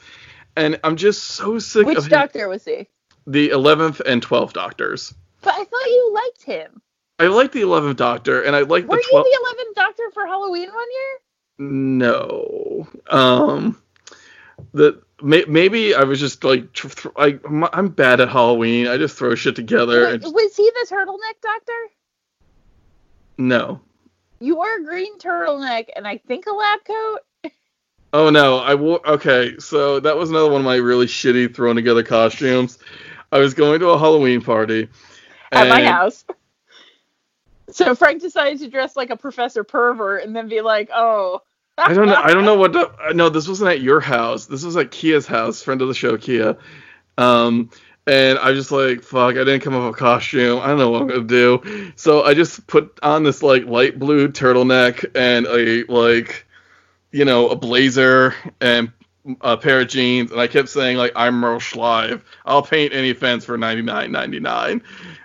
and 0.58 0.80
I'm 0.84 0.98
just 0.98 1.24
so 1.24 1.60
sick 1.60 1.86
which 1.88 1.98
of 1.98 2.04
him- 2.06 2.10
doctor 2.10 2.50
was 2.50 2.66
he? 2.66 2.88
the 3.26 3.50
eleventh 3.50 4.00
and 4.06 4.22
twelfth 4.22 4.54
Doctors. 4.54 5.14
But 5.42 5.54
I 5.54 5.64
thought 5.64 5.86
you 5.88 6.12
liked 6.14 6.44
him. 6.44 6.82
I 7.20 7.28
like 7.28 7.52
the 7.52 7.62
eleventh 7.62 7.98
Doctor, 7.98 8.42
and 8.42 8.56
I 8.56 8.62
like 8.62 8.88
Were 8.88 8.98
the 8.98 9.04
you 9.12 9.24
the 9.24 9.40
eleventh 9.44 9.76
Doctor 9.76 10.04
for 10.14 10.26
Halloween 10.26 10.70
one 10.74 10.88
year? 10.92 11.20
No. 11.60 12.88
Um, 13.10 13.82
the 14.74 15.02
may, 15.22 15.44
maybe 15.48 15.94
I 15.96 16.04
was 16.04 16.20
just 16.20 16.44
like 16.44 16.72
tr- 16.74 16.88
thr- 16.90 17.10
I 17.18 17.40
I'm 17.74 17.90
bad 17.90 18.20
at 18.22 18.30
Halloween. 18.30 18.88
I 18.88 18.98
just 18.98 19.18
throw 19.18 19.36
shit 19.36 19.56
together. 19.56 20.18
Just, 20.18 20.34
was 20.34 20.56
he 20.56 20.70
the 20.70 20.88
turtleneck 20.90 21.42
Doctor? 21.42 21.74
no. 23.38 23.82
You 24.40 24.56
wore 24.56 24.76
a 24.78 24.84
green 24.84 25.18
turtleneck 25.18 25.88
and 25.96 26.08
I 26.08 26.18
think 26.18 26.46
a 26.46 26.52
lab 26.52 26.84
coat. 26.86 27.20
Oh 28.14 28.30
no, 28.30 28.58
I 28.58 28.76
wore. 28.76 29.08
Okay, 29.08 29.58
so 29.60 30.00
that 30.00 30.18
was 30.18 30.30
another 30.30 30.50
one 30.50 30.62
of 30.62 30.66
my 30.66 30.76
really 30.76 31.06
shitty 31.06 31.54
thrown 31.54 31.76
together 31.76 32.04
costumes. 32.04 32.80
I 33.32 33.40
was 33.40 33.54
going 33.54 33.80
to 33.82 33.90
a 33.90 33.98
Halloween 33.98 34.42
party 34.42 34.90
at 35.52 35.68
my 35.70 35.84
house. 35.84 36.26
So 37.70 37.94
Frank 37.96 38.22
decided 38.22 38.60
to 38.60 38.70
dress 38.70 38.96
like 38.96 39.10
a 39.10 39.18
professor 39.18 39.64
pervert 39.64 40.24
and 40.24 40.36
then 40.36 40.48
be 40.48 40.62
like, 40.62 40.90
"Oh, 40.94 41.42
I 41.78 41.94
don't 41.94 42.08
know. 42.08 42.16
I 42.16 42.34
don't 42.34 42.46
know 42.46 42.56
what. 42.56 42.74
To, 42.74 42.92
no, 43.14 43.30
this 43.30 43.48
wasn't 43.48 43.72
at 43.72 43.82
your 43.82 44.00
house. 44.00 44.46
This 44.46 44.64
was 44.64 44.76
at 44.78 44.92
Kia's 44.92 45.28
house, 45.28 45.62
friend 45.62 45.82
of 45.82 45.88
the 45.88 45.94
show, 45.94 46.18
Kia. 46.18 46.58
Um, 47.18 47.70
and 48.08 48.40
I 48.40 48.52
was 48.52 48.60
just 48.60 48.72
like, 48.72 49.04
fuck, 49.04 49.32
I 49.36 49.44
didn't 49.44 49.62
come 49.62 49.76
up 49.76 49.84
with 49.84 49.96
a 49.96 50.00
costume. 50.00 50.60
I 50.60 50.68
don't 50.68 50.80
know 50.80 50.90
what 50.90 51.02
I'm 51.02 51.08
gonna 51.08 51.24
do. 51.24 51.92
So 51.96 52.24
I 52.24 52.34
just 52.34 52.66
put 52.68 52.98
on 53.04 53.24
this 53.24 53.44
like 53.44 53.66
light 53.66 54.00
blue 54.00 54.30
turtleneck 54.30 55.12
and 55.14 55.46
a 55.46 55.84
like, 55.92 56.47
you 57.12 57.26
know, 57.26 57.50
a 57.50 57.56
blazer 57.56 58.36
and 58.62 58.92
a 59.42 59.58
pair 59.58 59.82
of 59.82 59.88
jeans. 59.88 60.32
And 60.32 60.40
I 60.40 60.48
kept 60.48 60.70
saying 60.70 60.98
like, 60.98 61.12
I'm 61.16 61.36
Merle 61.36 61.60
Schleive. 61.60 62.22
I'll 62.46 62.62
paint 62.62 62.94
any 62.94 63.14
fence 63.14 63.46
for 63.46 63.58
99.99. 63.58 64.82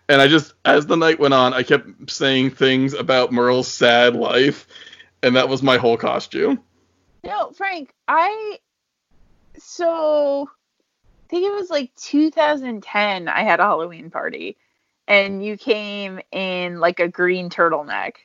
And 0.09 0.21
I 0.21 0.29
just, 0.29 0.55
as 0.65 0.87
the 0.87 0.97
night 0.97 1.21
went 1.21 1.35
on, 1.35 1.55
I 1.55 1.63
kept 1.63 2.11
saying 2.11 2.51
things 2.51 2.93
about 2.93 3.33
Merle's 3.33 3.69
sad 3.69 4.15
life, 4.15 4.67
and 5.23 5.37
that 5.37 5.49
was 5.49 5.63
my 5.63 5.79
whole 5.79 5.97
costume. 5.97 6.61
no, 7.25 7.51
Frank, 7.53 7.93
I." 8.09 8.59
So, 9.59 10.49
I 10.49 11.29
think 11.29 11.47
it 11.47 11.53
was 11.53 11.71
like 11.71 11.95
2010. 11.97 13.29
I 13.29 13.43
had 13.43 13.61
a 13.61 13.65
Halloween 13.65 14.11
party, 14.11 14.57
and 15.07 15.45
you 15.45 15.57
came 15.57 16.21
in 16.33 16.81
like 16.81 17.01
a 17.01 17.09
green 17.09 17.49
turtleneck. 17.49 18.17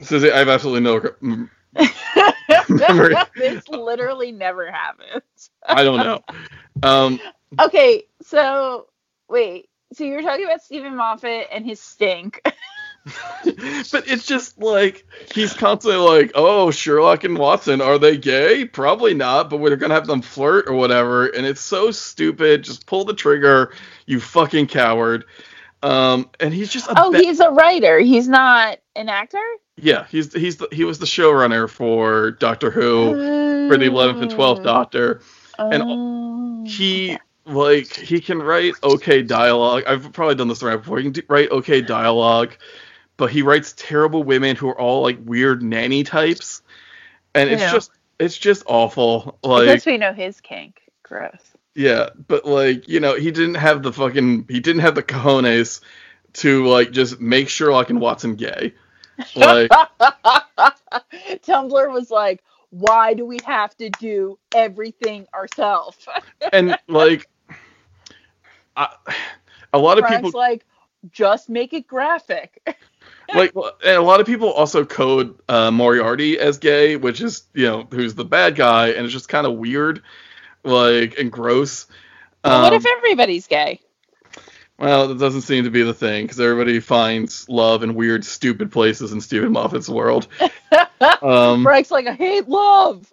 Suesie, 0.00 0.30
I 0.30 0.38
have 0.38 0.48
absolutely 0.48 0.82
no. 0.82 1.48
this 3.36 3.68
literally 3.68 4.32
never 4.32 4.70
happens. 4.70 5.50
I 5.66 5.84
don't 5.84 5.98
know. 5.98 6.20
Um, 6.82 7.20
Okay, 7.60 8.04
so 8.22 8.86
wait. 9.28 9.68
So 9.92 10.04
you 10.04 10.14
were 10.14 10.22
talking 10.22 10.44
about 10.44 10.62
Steven 10.62 10.96
Moffat 10.96 11.48
and 11.52 11.64
his 11.64 11.80
stink. 11.80 12.40
but 13.04 14.08
it's 14.08 14.26
just 14.26 14.58
like 14.58 15.06
he's 15.32 15.52
constantly 15.52 16.00
like, 16.00 16.32
"Oh, 16.34 16.70
Sherlock 16.70 17.22
and 17.24 17.38
Watson, 17.38 17.80
are 17.80 17.98
they 17.98 18.16
gay? 18.16 18.64
Probably 18.64 19.14
not, 19.14 19.50
but 19.50 19.58
we're 19.58 19.76
gonna 19.76 19.94
have 19.94 20.06
them 20.06 20.22
flirt 20.22 20.66
or 20.68 20.74
whatever." 20.74 21.26
And 21.26 21.46
it's 21.46 21.60
so 21.60 21.90
stupid. 21.90 22.64
Just 22.64 22.86
pull 22.86 23.04
the 23.04 23.14
trigger, 23.14 23.72
you 24.06 24.20
fucking 24.20 24.66
coward. 24.68 25.26
Um, 25.82 26.30
and 26.40 26.52
he's 26.52 26.70
just 26.70 26.88
a 26.88 26.94
Oh, 26.96 27.12
ba- 27.12 27.18
he's 27.18 27.40
a 27.40 27.50
writer. 27.50 27.98
He's 27.98 28.26
not 28.26 28.78
an 28.96 29.08
actor. 29.08 29.42
yeah, 29.76 30.06
he's 30.10 30.32
he's 30.32 30.56
the, 30.58 30.68
he 30.72 30.84
was 30.84 30.98
the 30.98 31.06
showrunner 31.06 31.68
for 31.68 32.32
Doctor 32.32 32.70
Who 32.70 33.68
for 33.68 33.76
the 33.76 33.86
eleventh 33.86 34.22
and 34.22 34.30
twelfth 34.30 34.60
oh. 34.60 34.64
Doctor. 34.64 35.20
and 35.58 35.82
Oh. 35.84 36.64
he 36.66 37.18
like 37.46 37.94
he 37.94 38.20
can 38.20 38.40
write 38.42 38.74
okay 38.82 39.22
dialogue. 39.22 39.84
I've 39.86 40.12
probably 40.12 40.34
done 40.36 40.48
this 40.48 40.62
right 40.62 40.76
before. 40.76 40.98
He 40.98 41.04
can 41.04 41.12
do, 41.12 41.22
write 41.28 41.50
okay 41.50 41.80
dialogue, 41.80 42.56
but 43.16 43.30
he 43.30 43.42
writes 43.42 43.74
terrible 43.76 44.22
women 44.22 44.56
who 44.56 44.68
are 44.68 44.80
all 44.80 45.02
like 45.02 45.18
weird 45.24 45.62
nanny 45.62 46.04
types, 46.04 46.62
and 47.34 47.50
it's 47.50 47.62
Yeah. 47.62 47.72
just 47.72 47.90
it's 48.18 48.38
just 48.38 48.62
awful. 48.66 49.38
Like 49.42 49.66
guess 49.66 49.86
we 49.86 49.98
know 49.98 50.12
his 50.12 50.40
kink. 50.40 50.80
Gross. 51.02 51.42
yeah, 51.74 52.10
but 52.28 52.46
like 52.46 52.88
you 52.88 53.00
know 53.00 53.14
he 53.16 53.30
didn't 53.30 53.56
have 53.56 53.82
the 53.82 53.92
fucking 53.92 54.46
he 54.48 54.60
didn't 54.60 54.80
have 54.82 54.94
the 54.94 55.02
cojones 55.02 55.80
to 56.34 56.66
like 56.66 56.92
just 56.92 57.20
make 57.20 57.48
Sherlock 57.48 57.90
and 57.90 58.00
Watson 58.00 58.36
gay. 58.36 58.72
Like 59.36 59.70
Tumblr 61.42 61.92
was 61.92 62.10
like, 62.10 62.42
why 62.70 63.14
do 63.14 63.24
we 63.24 63.38
have 63.44 63.76
to 63.76 63.90
do 63.90 64.38
everything 64.54 65.26
ourselves? 65.34 66.06
and 66.52 66.76
like 66.88 67.28
I, 68.76 68.88
a 69.72 69.78
lot 69.78 69.98
of 69.98 70.04
Frank's 70.04 70.26
people 70.26 70.40
like, 70.40 70.64
just 71.10 71.48
make 71.48 71.72
it 71.72 71.86
graphic. 71.86 72.60
like 73.34 73.52
and 73.84 73.96
a 73.96 74.02
lot 74.02 74.20
of 74.20 74.26
people 74.26 74.50
also 74.52 74.84
code 74.84 75.38
uh, 75.48 75.70
Moriarty 75.70 76.38
as 76.38 76.58
gay, 76.58 76.96
which 76.96 77.20
is 77.20 77.44
you 77.54 77.66
know 77.66 77.86
who's 77.90 78.14
the 78.14 78.24
bad 78.24 78.56
guy, 78.56 78.88
and 78.88 79.04
it's 79.04 79.12
just 79.12 79.28
kind 79.28 79.46
of 79.46 79.54
weird, 79.54 80.02
like 80.64 81.18
and 81.18 81.30
gross. 81.30 81.86
Well, 82.44 82.62
what 82.62 82.72
Um, 82.72 82.78
if 82.78 82.86
everybody's 82.86 83.46
gay? 83.46 83.80
Well, 84.78 85.08
that 85.08 85.18
doesn't 85.18 85.42
seem 85.42 85.64
to 85.64 85.70
be 85.70 85.82
the 85.82 85.94
thing 85.94 86.24
because 86.24 86.40
everybody 86.40 86.80
finds 86.80 87.48
love 87.48 87.82
in 87.82 87.94
weird, 87.94 88.24
stupid 88.24 88.72
places 88.72 89.12
in 89.12 89.20
Steven 89.20 89.52
Moffat's 89.52 89.88
world. 89.88 90.26
um, 91.22 91.62
Frank's 91.62 91.92
like, 91.92 92.06
I 92.06 92.14
hate 92.14 92.48
love. 92.48 93.12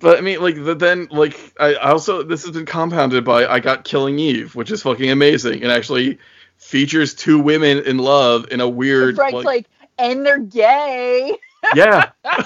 But 0.00 0.18
I 0.18 0.20
mean, 0.20 0.40
like 0.40 0.54
the, 0.54 0.74
then, 0.74 1.08
like 1.10 1.38
I 1.58 1.74
also 1.74 2.22
this 2.22 2.44
has 2.44 2.52
been 2.52 2.66
compounded 2.66 3.24
by 3.24 3.46
I 3.46 3.58
got 3.58 3.84
Killing 3.84 4.18
Eve, 4.18 4.54
which 4.54 4.70
is 4.70 4.82
fucking 4.82 5.10
amazing, 5.10 5.62
and 5.62 5.72
actually 5.72 6.18
features 6.56 7.14
two 7.14 7.40
women 7.40 7.78
in 7.78 7.98
love 7.98 8.46
in 8.50 8.60
a 8.60 8.68
weird, 8.68 9.16
Frank's 9.16 9.34
like, 9.34 9.44
like, 9.44 9.66
and 9.98 10.24
they're 10.24 10.38
gay. 10.38 11.36
yeah, 11.74 12.10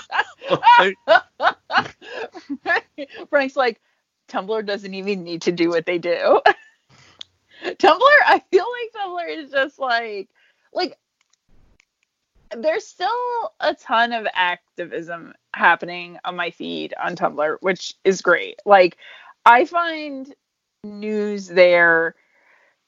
Like, 2.64 3.08
Frank's 3.28 3.56
like, 3.56 3.80
Tumblr 4.28 4.64
doesn't 4.64 4.94
even 4.94 5.22
need 5.22 5.42
to 5.42 5.52
do 5.52 5.68
what 5.68 5.84
they 5.84 5.98
do. 5.98 6.40
Tumblr, 7.78 8.00
I 8.26 8.42
feel 8.50 8.64
like 8.64 9.04
Tumblr 9.04 9.38
is 9.38 9.50
just 9.50 9.78
like, 9.78 10.28
like, 10.72 10.98
there's 12.56 12.86
still 12.86 13.52
a 13.60 13.74
ton 13.74 14.12
of 14.12 14.26
activism 14.34 15.32
happening 15.54 16.18
on 16.24 16.34
my 16.34 16.50
feed 16.50 16.92
on 17.02 17.14
Tumblr, 17.14 17.58
which 17.60 17.94
is 18.04 18.20
great. 18.20 18.58
Like, 18.66 18.96
I 19.46 19.64
find 19.64 20.34
news 20.82 21.46
there, 21.46 22.16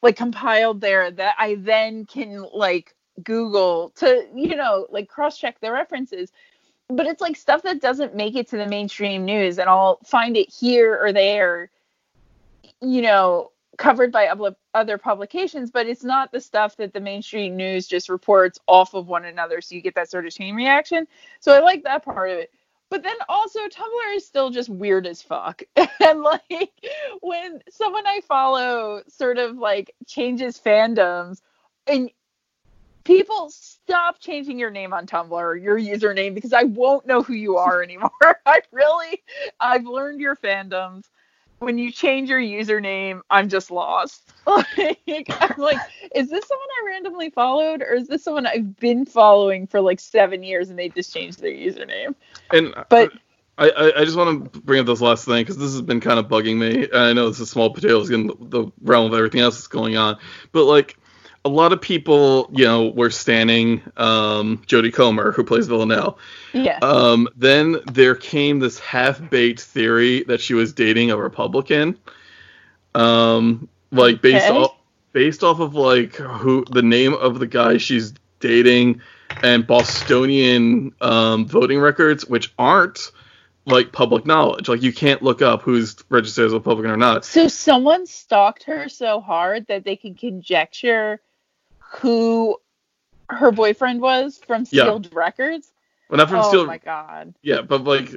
like, 0.03 0.17
compiled 0.17 0.81
there 0.81 1.11
that 1.11 1.37
I 1.39 1.55
then 1.55 2.05
can, 2.07 2.47
like, 2.53 2.95
Google 3.23 3.91
to, 3.97 4.27
you 4.35 4.57
know, 4.57 4.89
like, 4.91 5.09
cross 5.09 5.39
check 5.39 5.61
the 5.61 5.71
references 5.71 6.33
but 6.91 7.07
it's 7.07 7.23
like 7.23 7.35
stuff 7.35 7.63
that 7.63 7.81
doesn't 7.81 8.15
make 8.15 8.37
it 8.37 8.47
to 8.47 8.59
the 8.59 8.67
mainstream 8.67 9.25
news 9.25 9.59
and 9.59 9.71
i'll 9.71 9.99
find 10.05 10.37
it 10.37 10.53
here 10.53 10.99
or 11.03 11.15
there 11.15 11.71
you 12.83 13.01
know 13.01 13.51
covered 13.79 14.13
by 14.13 14.27
other- 14.75 14.99
publications 14.99 15.71
but 15.71 15.87
it's 15.87 16.05
not 16.05 16.33
the 16.33 16.41
stuff 16.41 16.77
that 16.77 16.93
the 16.93 17.01
mainstream 17.01 17.57
news 17.57 17.87
just 17.87 18.09
reports 18.09 18.59
off 18.67 18.95
of 18.95 19.07
one 19.09 19.25
another 19.25 19.61
so 19.61 19.75
you 19.75 19.81
get 19.81 19.95
that 19.95 20.11
sort 20.11 20.27
of 20.27 20.33
chain 20.33 20.55
reaction 20.55 21.07
so 21.41 21.53
i 21.53 21.61
like 21.61 21.83
that 21.85 22.05
part 22.05 22.31
of 22.31 22.39
it 22.39 22.51
but 22.91 23.03
then 23.03 23.17
also 23.29 23.61
tumblr 23.61 24.17
is 24.17 24.27
still 24.27 24.51
just 24.51 24.69
weird 24.69 25.07
as 25.07 25.23
fuck 25.23 25.63
and 25.77 26.23
like 26.23 26.71
when 27.21 27.61
someone 27.71 28.07
i 28.07 28.21
follow 28.27 29.03
sort 29.09 29.39
of 29.39 29.57
like 29.57 29.95
changes 30.07 30.59
fandoms 30.59 31.41
and 31.87 32.11
people 33.05 33.51
stop 33.51 34.19
changing 34.19 34.59
your 34.59 34.71
name 34.71 34.93
on 34.93 35.07
Tumblr 35.07 35.33
or 35.33 35.57
your 35.57 35.79
username 35.79 36.35
because 36.35 36.53
I 36.53 36.65
won't 36.65 37.07
know 37.07 37.23
who 37.23 37.35
you 37.35 37.57
are 37.57 37.83
anymore. 37.83 38.11
I 38.47 38.63
really 38.73 39.23
I've 39.61 39.85
learned 39.85 40.21
your 40.21 40.37
fandoms. 40.37 41.05
When 41.65 41.79
you 41.79 41.91
change 41.91 42.29
your 42.29 42.41
username, 42.41 43.21
I'm 43.31 43.49
just 43.49 43.71
lost. 43.71 44.23
Like, 44.47 45.35
I'm 45.41 45.55
like, 45.57 45.79
is 46.15 46.29
this 46.29 46.47
someone 46.47 46.69
I 46.83 46.87
randomly 46.87 47.31
followed 47.31 47.81
or 47.83 47.95
is 47.95 48.09
this 48.09 48.23
someone 48.25 48.47
I've 48.47 48.77
been 48.77 49.07
following 49.07 49.67
for 49.67 49.81
like 49.81 50.01
seven 50.01 50.43
years 50.43 50.71
and 50.71 50.79
they 50.79 50.91
just 50.91 51.13
changed 51.15 51.41
their 51.41 51.53
username? 51.53 52.15
and 52.53 52.75
But 52.89 53.13
I, 53.57 53.71
I, 53.71 54.01
I 54.01 54.05
just 54.05 54.17
want 54.17 54.53
to 54.53 54.61
bring 54.61 54.81
up 54.81 54.87
this 54.87 55.01
last 55.01 55.25
thing 55.25 55.43
because 55.43 55.57
this 55.57 55.73
has 55.73 55.83
been 55.83 56.01
kind 56.01 56.19
of 56.19 56.27
bugging 56.27 56.59
me. 56.59 56.85
And 56.85 56.97
I 56.97 57.13
know 57.13 57.29
this 57.29 57.41
is 57.41 57.51
small 57.51 57.71
potatoes 57.71 58.11
in 58.11 58.27
the 58.27 58.71
realm 58.83 59.07
of 59.07 59.15
everything 59.15 59.41
else 59.41 59.57
that's 59.57 59.69
going 59.69 59.97
on, 59.97 60.19
but 60.53 60.65
like 60.65 60.99
a 61.45 61.49
lot 61.49 61.73
of 61.73 61.81
people, 61.81 62.49
you 62.53 62.65
know, 62.65 62.89
were 62.89 63.11
standing 63.11 63.83
um, 63.97 64.63
Jodie 64.67 64.93
Comer, 64.93 65.31
who 65.33 65.45
plays 65.45 65.67
Villanelle. 65.67 66.19
yeah. 66.55 66.79
Um, 66.81 67.29
then 67.37 67.77
there 67.93 68.15
came 68.15 68.61
this 68.61 68.79
half-baked 68.79 69.61
theory 69.61 70.25
that 70.25 70.41
she 70.41 70.55
was 70.55 70.73
dating 70.73 71.11
a 71.11 71.17
Republican, 71.19 71.99
um, 72.95 73.69
like 73.91 74.23
based 74.23 74.47
Okay. 74.49 74.57
off 74.59 74.77
based 75.13 75.45
off 75.45 75.61
of 75.61 75.75
like 75.75 76.17
who 76.17 76.65
the 76.71 76.83
name 76.83 77.15
of 77.15 77.39
the 77.39 77.47
guy 77.47 77.77
she's 77.77 78.15
dating 78.41 79.01
and 79.43 79.67
Bostonian 79.67 80.93
um, 81.01 81.47
voting 81.47 81.79
records, 81.79 82.27
which 82.27 82.53
aren't 82.59 83.13
like 83.67 83.93
public 83.93 84.27
knowledge. 84.27 84.69
Like 84.69 84.83
you 84.83 84.93
can't 84.93 85.23
look 85.23 85.41
up 85.41 85.63
who's 85.63 85.97
registered 86.09 86.47
as 86.47 86.53
a 86.53 86.57
Republican 86.57 86.91
or 86.91 86.97
not. 86.97 87.25
So 87.25 87.49
someone 87.49 88.07
stalked 88.07 88.65
her 88.65 88.89
so 88.89 89.21
hard 89.21 89.67
that 89.69 89.85
they 89.85 89.97
could 89.97 90.19
conjecture 90.19 91.21
who 91.97 92.57
her 93.31 93.51
boyfriend 93.53 94.01
was 94.01 94.39
from 94.47 94.67
Yeah. 94.71 94.85
sealed 94.85 95.15
records. 95.15 95.71
Well, 96.09 96.19
not 96.19 96.29
from 96.29 96.41
oh 96.41 96.49
still, 96.49 96.67
my 96.67 96.79
god. 96.79 97.35
yeah, 97.43 97.63
but 97.63 97.85
like, 97.85 98.15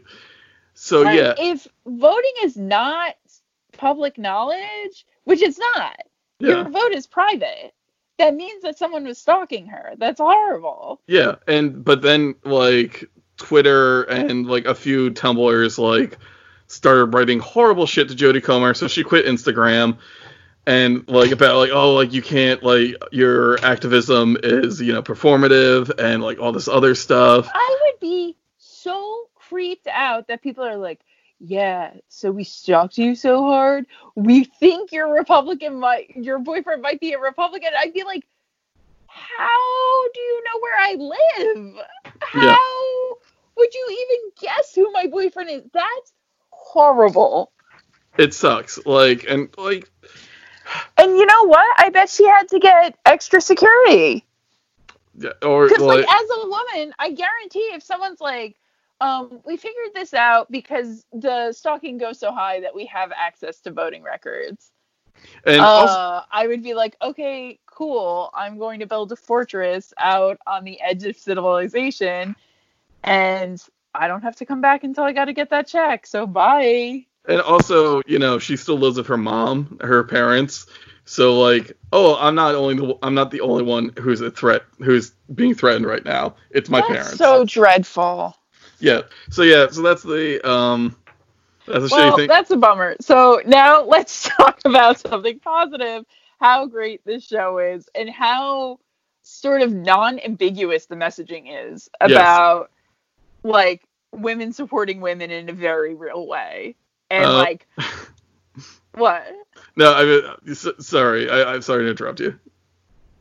so 0.74 1.02
Like, 1.02 1.18
yeah, 1.18 1.34
If 1.38 1.68
voting 1.86 2.34
is 2.44 2.58
not 2.58 3.16
public 3.74 4.18
knowledge, 4.18 5.06
which 5.24 5.42
it's 5.42 5.58
not, 5.58 5.98
yeah. 6.40 6.50
your 6.50 6.63
vote 6.70 6.92
is 6.94 7.08
private. 7.08 7.74
That 8.20 8.36
means 8.36 8.63
that 8.63 8.78
someone 8.78 9.06
was 9.06 9.18
stalking 9.20 9.68
her. 9.68 9.94
That's 9.98 10.20
horrible. 10.20 11.00
Yeah, 11.08 11.36
and 11.48 11.86
but 11.86 12.02
then 12.02 12.36
like 12.44 13.06
Twitter 13.38 14.04
and 14.04 14.48
like 14.48 14.66
a 14.66 14.74
few 14.76 15.12
Tumblrs 15.12 15.78
like 15.78 16.18
started 16.68 17.13
writing 17.13 17.40
horrible 17.40 17.86
shit 17.86 18.10
to 18.10 18.16
Jodie 18.16 18.44
Comer, 18.44 18.74
so 18.74 18.88
she 18.88 19.04
quit 19.04 19.26
Instagram 19.26 19.98
and 20.67 21.08
like 21.10 21.32
about 21.32 21.58
like 21.58 21.71
oh 21.71 21.95
like 21.95 22.13
you 22.13 22.21
can't 22.21 22.62
like 22.62 22.95
your 23.12 23.58
activism 23.65 24.38
is 24.43 24.82
you 24.82 24.93
know 24.93 25.01
performative 25.01 25.89
and 25.97 26.21
like 26.21 26.39
all 26.39 26.51
this 26.51 26.67
other 26.67 26.93
stuff. 26.93 27.49
I 27.53 27.77
would 27.84 27.99
be 28.01 28.38
so 28.58 29.30
creeped 29.36 29.88
out 29.88 30.27
that 30.27 30.43
people 30.43 30.65
are 30.65 30.77
like, 30.77 30.99
yeah, 31.39 31.93
so 32.10 32.32
we 32.32 32.43
stalked 32.43 32.97
you 32.97 33.15
so 33.15 33.43
hard. 33.43 33.86
We 34.15 34.43
think 34.43 34.91
your 34.91 35.13
Republican 35.13 35.80
might 35.80 36.15
your 36.15 36.39
boyfriend 36.39 36.82
might 36.82 36.99
be 36.99 37.13
a 37.13 37.19
Republican. 37.19 37.69
I'd 37.77 37.93
be 37.93 38.03
like, 38.03 38.25
how 39.08 40.10
do 40.13 40.19
you 40.19 40.43
know 40.43 40.60
where 40.60 40.80
I 40.80 40.93
live? 40.95 41.75
How 42.19 42.43
Yeah. 42.43 42.58
would 43.58 43.73
you 43.73 43.88
even 43.89 44.32
guess 44.41 44.75
who 44.75 44.91
my 44.91 45.08
boyfriend 45.08 45.49
is? 45.49 45.63
That's 45.73 46.13
horrible. 46.49 47.51
It 48.17 48.34
sucks. 48.34 48.86
Like 48.86 49.25
and 49.30 49.49
like 49.58 49.89
And 50.97 51.17
you 51.17 51.25
know 51.25 51.43
what? 51.45 51.65
I 51.77 51.89
bet 51.89 52.10
she 52.10 52.25
had 52.25 52.47
to 52.49 52.60
get 52.60 52.97
extra 53.06 53.41
security. 53.41 54.25
yeah, 55.17 55.32
or 55.41 55.67
Because 55.67 55.84
like, 55.84 56.06
like 56.06 56.15
as 56.15 56.30
a 56.30 56.47
woman, 56.47 56.93
I 56.99 57.12
guarantee 57.12 57.71
if 57.73 57.84
someone's 57.84 58.21
like, 58.21 58.58
um, 58.99 59.41
we 59.45 59.58
figured 59.58 59.93
this 59.93 60.13
out 60.13 60.51
because 60.51 61.06
the 61.13 61.53
stalking 61.53 61.97
goes 61.97 62.19
so 62.19 62.32
high 62.32 62.62
that 62.62 62.73
we 62.73 62.86
have 62.88 63.12
access 63.15 63.60
to 63.62 63.71
voting 63.71 64.03
records. 64.03 64.71
and 65.45 65.62
uh, 65.62 65.63
also 65.63 66.25
I 66.32 66.47
would 66.47 66.63
be 66.63 66.73
like, 66.73 66.95
okay, 67.01 67.60
cool. 67.65 68.32
I'm 68.34 68.58
going 68.58 68.80
to 68.80 68.88
build 68.88 69.12
a 69.12 69.15
fortress 69.15 69.93
out 69.99 70.39
on 70.47 70.63
the 70.63 70.82
edge 70.82 71.06
of 71.06 71.15
civilization, 71.17 72.36
and 73.03 73.63
I 73.93 74.08
don't 74.08 74.21
have 74.21 74.36
to 74.38 74.45
come 74.45 74.62
back 74.62 74.84
until 74.84 75.03
I 75.03 75.13
got 75.13 75.25
to 75.25 75.34
get 75.34 75.49
that 75.51 75.67
check. 75.67 76.08
So 76.08 76.25
bye. 76.25 77.07
And 77.28 77.42
also, 77.42 78.02
you 78.08 78.20
know, 78.20 78.40
she 78.40 78.56
still 78.56 78.78
lives 78.78 78.98
with 78.98 79.08
her 79.08 79.18
mom, 79.18 79.78
her 79.82 80.04
parents. 80.04 80.66
So 81.06 81.40
like, 81.40 81.74
oh, 81.92 82.18
I'm 82.20 82.36
not 82.36 82.56
only 82.56 82.76
the, 82.76 82.98
I'm 83.04 83.13
not 83.13 83.32
the 83.32 83.42
only 83.42 83.63
one 83.63 83.92
who's 84.00 84.22
a 84.22 84.32
threat, 84.32 84.63
who's 84.80 85.12
being 85.36 85.54
threatened 85.56 85.86
right 85.86 86.04
now. 86.04 86.36
It's 86.52 86.70
my 86.70 86.82
That's 86.82 86.92
parents. 86.92 87.18
so 87.18 87.46
dreadful. 87.46 88.36
yeah. 88.80 89.02
So 89.30 89.42
yeah. 89.44 89.68
So 89.70 89.82
that's 89.82 90.04
the 90.04 90.46
um, 90.50 90.96
that's 91.66 91.86
a 91.86 91.88
shitty 91.88 91.92
Well, 91.92 92.16
thing. 92.18 92.28
that's 92.28 92.52
a 92.52 92.58
bummer. 92.58 92.96
So 93.02 93.42
now 93.46 93.84
let's 93.86 94.30
talk 94.30 94.60
about 94.66 95.00
something 95.00 95.40
positive. 95.40 96.06
How 96.40 96.66
great 96.68 97.02
this 97.06 97.26
show 97.26 97.58
is, 97.58 97.90
and 97.96 98.10
how 98.10 98.80
sort 99.24 99.62
of 99.62 99.74
non-ambiguous 99.74 100.86
the 100.86 100.96
messaging 100.96 101.48
is 101.74 101.90
about 102.00 102.72
like 103.44 103.84
women 104.13 104.54
supporting 104.54 105.02
women 105.02 105.32
in 105.32 105.50
a 105.50 105.54
very 105.54 105.96
real 105.96 106.28
way, 106.28 106.76
and 107.10 107.26
Uh, 107.26 107.34
like 107.38 107.67
what? 108.93 109.26
No, 109.76 109.91
I 109.93 110.50
s- 110.50 110.67
sorry. 110.80 111.30
I, 111.30 111.54
I'm 111.54 111.62
sorry 111.62 111.84
to 111.84 111.91
interrupt 111.91 112.20
you. 112.20 112.39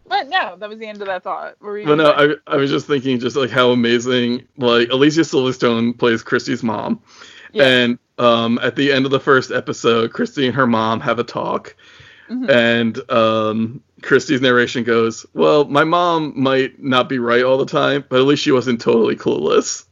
But 0.08 0.28
no, 0.28 0.56
that 0.56 0.68
was 0.70 0.78
the 0.78 0.86
end 0.86 1.02
of 1.02 1.06
that 1.08 1.22
thought. 1.22 1.60
Were 1.60 1.78
you 1.78 1.84
But 1.86 1.96
no. 1.96 2.12
I, 2.12 2.54
I 2.54 2.56
was 2.56 2.70
just 2.70 2.86
thinking 2.86 3.18
just 3.20 3.36
like 3.36 3.50
how 3.50 3.72
amazing 3.72 4.46
like 4.56 4.88
Alicia 4.88 5.20
Silverstone 5.20 5.98
plays 5.98 6.22
Kristy's 6.24 6.62
mom. 6.62 7.02
Yeah. 7.52 7.64
And 7.64 7.98
um 8.18 8.58
at 8.62 8.74
the 8.76 8.90
end 8.90 9.04
of 9.04 9.10
the 9.10 9.20
first 9.20 9.50
episode, 9.50 10.12
Kristy 10.12 10.46
and 10.46 10.54
her 10.54 10.66
mom 10.66 11.00
have 11.00 11.18
a 11.18 11.24
talk. 11.24 11.76
Mhm. 12.30 12.48
And 12.48 13.10
um 13.10 13.82
Kristy's 14.00 14.40
narration 14.40 14.82
goes, 14.82 15.26
Well, 15.34 15.64
my 15.64 15.84
mom 15.84 16.32
might 16.40 16.82
not 16.82 17.08
be 17.10 17.18
right 17.18 17.42
all 17.44 17.58
the 17.58 17.66
time, 17.66 18.02
but 18.08 18.18
at 18.20 18.24
least 18.26 18.42
she 18.42 18.52
wasn't 18.52 18.80
totally 18.80 19.16
clueless. 19.16 19.84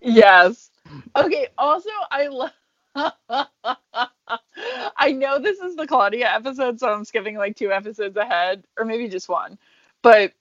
Yes. 0.00 0.70
Okay. 1.14 1.48
Also, 1.58 1.90
I 2.10 2.28
love. 2.28 2.52
I 4.96 5.12
know 5.12 5.38
this 5.38 5.58
is 5.60 5.76
the 5.76 5.86
Claudia 5.86 6.32
episode, 6.32 6.80
so 6.80 6.92
I'm 6.92 7.04
skipping 7.04 7.36
like 7.36 7.56
two 7.56 7.72
episodes 7.72 8.16
ahead, 8.16 8.64
or 8.78 8.84
maybe 8.84 9.08
just 9.08 9.28
one. 9.28 9.58
But 10.02 10.32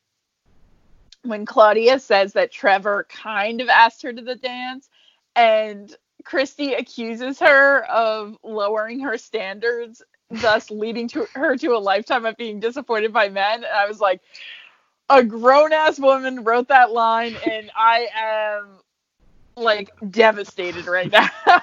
when 1.24 1.46
Claudia 1.46 2.00
says 2.00 2.34
that 2.34 2.52
Trevor 2.52 3.06
kind 3.10 3.62
of 3.62 3.70
asked 3.70 4.02
her 4.04 4.14
to 4.14 4.22
the 4.22 4.36
dance, 4.36 4.90
and 5.36 5.96
Kristy 6.24 6.78
accuses 6.78 7.40
her 7.40 7.84
of 7.86 8.38
lowering 8.44 9.00
her 9.02 9.18
standards, 9.18 10.02
thus 10.30 10.70
leading 10.72 11.08
to 11.10 11.28
her 11.34 11.56
to 11.58 11.76
a 11.76 11.80
lifetime 11.80 12.26
of 12.26 12.38
being 12.38 12.60
disappointed 12.60 13.14
by 13.14 13.30
men, 13.30 13.64
and 13.64 13.66
I 13.66 13.88
was 13.88 14.00
like, 14.00 14.22
a 15.10 15.24
grown 15.24 15.74
ass 15.74 16.00
woman 16.00 16.44
wrote 16.44 16.68
that 16.68 16.92
line, 16.92 17.36
and 17.50 17.72
I 17.76 18.08
am 18.16 18.80
like 19.60 19.92
devastated 20.10 20.88
right 20.88 21.12
now. 21.12 21.30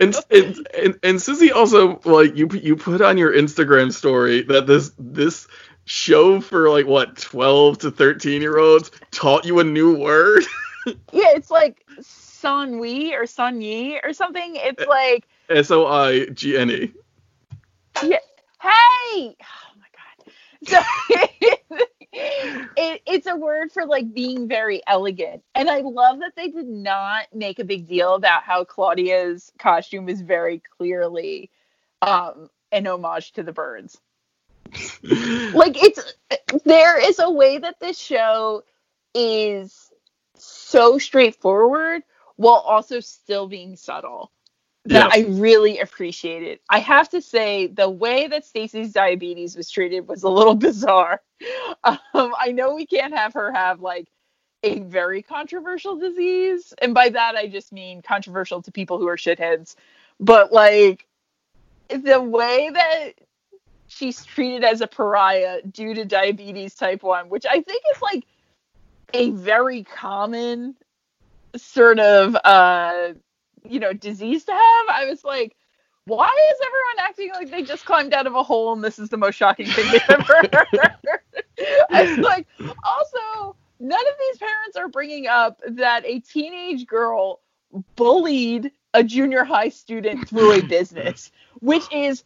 and, 0.00 0.14
and 0.30 0.68
and 0.76 0.98
and 1.02 1.22
Suesie 1.22 1.52
also 1.52 2.00
like 2.04 2.36
you 2.36 2.48
you 2.52 2.76
put 2.76 3.00
on 3.00 3.18
your 3.18 3.32
Instagram 3.32 3.92
story 3.92 4.42
that 4.42 4.66
this 4.66 4.92
this 4.98 5.46
show 5.86 6.40
for 6.40 6.70
like 6.70 6.86
what 6.86 7.16
12 7.16 7.78
to 7.78 7.90
13 7.90 8.40
year 8.40 8.56
olds 8.56 8.90
taught 9.10 9.44
you 9.44 9.60
a 9.60 9.64
new 9.64 9.94
word 9.98 10.42
yeah, 10.86 11.32
it's 11.34 11.50
like 11.50 11.84
Sanwi 12.00 13.12
or 13.12 13.22
Sanyi 13.22 13.98
or 14.02 14.12
something. 14.12 14.56
It's 14.56 14.82
eh, 14.82 14.86
like 14.86 15.26
S 15.48 15.70
O 15.70 15.86
I 15.86 16.26
G 16.26 16.56
N 16.56 16.70
E 16.70 16.92
Yeah. 18.02 18.18
Hey. 18.60 19.36
Oh 19.42 19.74
my 19.78 19.86
god. 19.94 20.32
So 20.66 21.76
it, 22.14 23.02
it's 23.06 23.26
a 23.26 23.36
word 23.36 23.72
for 23.72 23.86
like 23.86 24.12
being 24.14 24.48
very 24.48 24.82
elegant, 24.86 25.42
and 25.54 25.68
I 25.68 25.80
love 25.80 26.20
that 26.20 26.36
they 26.36 26.48
did 26.48 26.66
not 26.66 27.26
make 27.34 27.58
a 27.58 27.64
big 27.64 27.88
deal 27.88 28.14
about 28.14 28.44
how 28.44 28.64
Claudia's 28.64 29.52
costume 29.58 30.08
is 30.08 30.20
very 30.20 30.62
clearly 30.76 31.50
um, 32.02 32.48
an 32.70 32.86
homage 32.86 33.32
to 33.32 33.42
the 33.42 33.52
birds. 33.52 33.98
Like 35.54 35.80
it's 35.80 36.14
there 36.64 36.98
is 36.98 37.20
a 37.20 37.30
way 37.30 37.58
that 37.58 37.78
this 37.78 37.98
show 37.98 38.64
is 39.14 39.92
so 40.36 40.98
straightforward 40.98 42.02
while 42.36 42.56
also 42.56 42.98
still 43.00 43.46
being 43.46 43.76
subtle 43.76 44.32
that 44.86 45.08
Yeah. 45.08 45.08
I 45.12 45.26
really 45.28 45.80
appreciate 45.80 46.42
it. 46.42 46.60
I 46.68 46.78
have 46.80 47.08
to 47.10 47.22
say, 47.22 47.68
the 47.68 47.88
way 47.88 48.26
that 48.28 48.44
Stacey's 48.44 48.92
diabetes 48.92 49.56
was 49.56 49.70
treated 49.70 50.08
was 50.08 50.22
a 50.24 50.28
little 50.28 50.54
bizarre. 50.66 51.22
Um, 51.84 51.98
I 52.38 52.52
know 52.52 52.74
we 52.74 52.86
can't 52.86 53.14
have 53.14 53.34
her 53.34 53.52
have 53.52 53.80
like 53.80 54.08
a 54.62 54.80
very 54.80 55.22
controversial 55.22 55.96
disease, 55.96 56.74
and 56.82 56.94
by 56.94 57.10
that 57.10 57.36
I 57.36 57.48
just 57.48 57.72
mean 57.72 58.02
controversial 58.02 58.62
to 58.62 58.72
people 58.72 58.98
who 58.98 59.08
are 59.08 59.16
shitheads. 59.16 59.76
But 60.20 60.52
like 60.52 61.06
the 61.90 62.20
way 62.20 62.70
that 62.72 63.12
she's 63.88 64.24
treated 64.24 64.64
as 64.64 64.80
a 64.80 64.86
pariah 64.86 65.62
due 65.62 65.94
to 65.94 66.04
diabetes 66.04 66.74
type 66.74 67.02
1, 67.02 67.28
which 67.28 67.46
I 67.46 67.60
think 67.60 67.82
is 67.94 68.02
like 68.02 68.24
a 69.14 69.30
very 69.30 69.84
common 69.84 70.76
sort 71.56 72.00
of 72.00 72.36
uh 72.44 73.14
you 73.68 73.80
know 73.80 73.92
disease 73.92 74.44
to 74.44 74.52
have 74.52 74.86
i 74.88 75.06
was 75.08 75.24
like 75.24 75.56
why 76.06 76.30
is 76.50 76.58
everyone 76.66 77.08
acting 77.08 77.30
like 77.32 77.50
they 77.50 77.62
just 77.62 77.84
climbed 77.86 78.12
out 78.12 78.26
of 78.26 78.34
a 78.34 78.42
hole 78.42 78.72
and 78.72 78.84
this 78.84 78.98
is 78.98 79.08
the 79.08 79.16
most 79.16 79.36
shocking 79.36 79.66
thing 79.66 79.90
they've 79.90 80.02
ever? 80.10 80.34
Heard 80.52 81.20
i 81.90 82.02
was 82.02 82.18
like 82.18 82.46
also 82.84 83.56
none 83.80 84.00
of 84.00 84.14
these 84.18 84.38
parents 84.38 84.76
are 84.76 84.88
bringing 84.88 85.26
up 85.26 85.60
that 85.66 86.04
a 86.04 86.20
teenage 86.20 86.86
girl 86.86 87.40
bullied 87.96 88.70
a 88.92 89.02
junior 89.02 89.44
high 89.44 89.68
student 89.68 90.28
through 90.28 90.52
a 90.52 90.62
business 90.62 91.32
which 91.60 91.90
is 91.92 92.24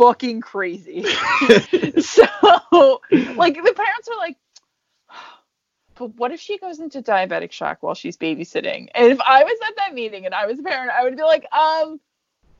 fucking 0.00 0.40
crazy. 0.40 1.04
So 2.00 3.00
like 3.36 3.54
the 3.54 3.74
parents 3.76 4.08
are 4.08 4.18
like 4.18 4.36
but 6.00 6.16
what 6.16 6.32
if 6.32 6.40
she 6.40 6.56
goes 6.56 6.80
into 6.80 7.02
diabetic 7.02 7.52
shock 7.52 7.82
while 7.82 7.94
she's 7.94 8.16
babysitting? 8.16 8.88
And 8.94 9.12
if 9.12 9.20
I 9.20 9.44
was 9.44 9.58
at 9.68 9.76
that 9.76 9.92
meeting 9.92 10.24
and 10.24 10.34
I 10.34 10.46
was 10.46 10.58
a 10.58 10.62
parent, 10.62 10.90
I 10.90 11.04
would 11.04 11.14
be 11.14 11.22
like, 11.22 11.44
um, 11.52 12.00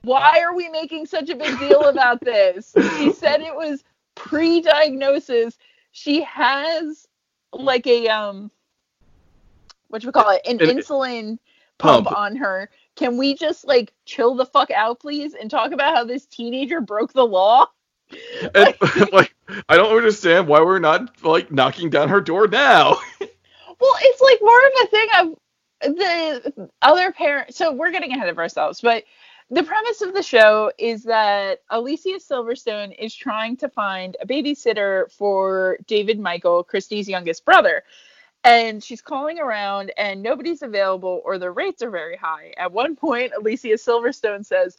why 0.03 0.41
are 0.41 0.55
we 0.55 0.69
making 0.69 1.07
such 1.07 1.31
a 1.31 1.35
big 1.35 1.59
deal 1.59 1.89
about 1.89 2.21
this? 2.21 2.75
She 2.99 3.11
said 3.15 3.41
it 3.41 3.55
was 3.55 3.83
pre-diagnosis. 4.15 5.57
She 5.93 6.23
has 6.25 7.09
like 7.55 7.87
a 7.87 8.09
um 8.09 8.51
what 9.89 10.05
you 10.05 10.13
call 10.13 10.29
it? 10.29 10.43
An 10.47 10.59
insulin 10.59 11.39
pump, 11.79 12.09
pump. 12.09 12.19
on 12.19 12.37
her. 12.37 12.69
Can 12.95 13.17
we 13.17 13.35
just 13.35 13.67
like 13.67 13.95
chill 14.05 14.35
the 14.35 14.45
fuck 14.45 14.71
out, 14.71 15.01
please, 15.01 15.33
and 15.33 15.51
talk 15.51 15.73
about 15.73 15.97
how 15.97 16.05
this 16.05 16.27
teenager 16.27 16.83
broke 16.83 17.15
the 17.15 17.27
law? 17.27 17.69
And, 18.55 18.75
like 19.13 19.35
I 19.69 19.77
don't 19.77 19.97
understand 19.97 20.49
why 20.49 20.61
we're 20.61 20.79
not 20.79 21.23
like 21.25 21.51
knocking 21.53 21.91
down 21.91 22.09
her 22.09 22.21
door 22.21 22.49
now 22.49 22.97
Well, 23.81 23.95
it's 24.01 24.21
like 24.21 24.39
more 24.43 24.67
of 24.67 24.73
a 24.83 24.87
thing 24.89 25.09
of 25.19 25.97
the 25.97 26.71
other 26.83 27.13
parent. 27.13 27.55
So 27.55 27.73
we're 27.73 27.91
getting 27.91 28.13
ahead 28.13 28.29
of 28.29 28.39
ourselves, 28.39 28.81
but 28.81 29.05
the 29.51 29.63
premise 29.63 30.03
of 30.03 30.15
the 30.15 30.23
show 30.23 30.71
is 30.79 31.03
that 31.05 31.61
Alicia 31.71 32.19
Silverstone 32.21 32.95
is 32.99 33.15
trying 33.15 33.57
to 33.59 33.69
find 33.69 34.17
a 34.21 34.27
babysitter 34.27 35.11
for 35.13 35.79
David 35.87 36.21
Michael, 36.21 36.63
Kristy's 36.63 37.09
youngest 37.09 37.45
brother. 37.45 37.83
And 38.45 38.83
she's 38.83 39.03
calling 39.03 39.39
around 39.39 39.93
and 39.99 40.23
nobody's 40.23 40.63
available 40.63 41.21
or 41.25 41.39
the 41.39 41.51
rates 41.51 41.83
are 41.83 41.91
very 41.91 42.17
high. 42.17 42.55
At 42.57 42.73
one 42.73 42.97
point, 42.97 43.33
Alicia 43.37 43.75
Silverstone 43.75 44.47
says, 44.47 44.77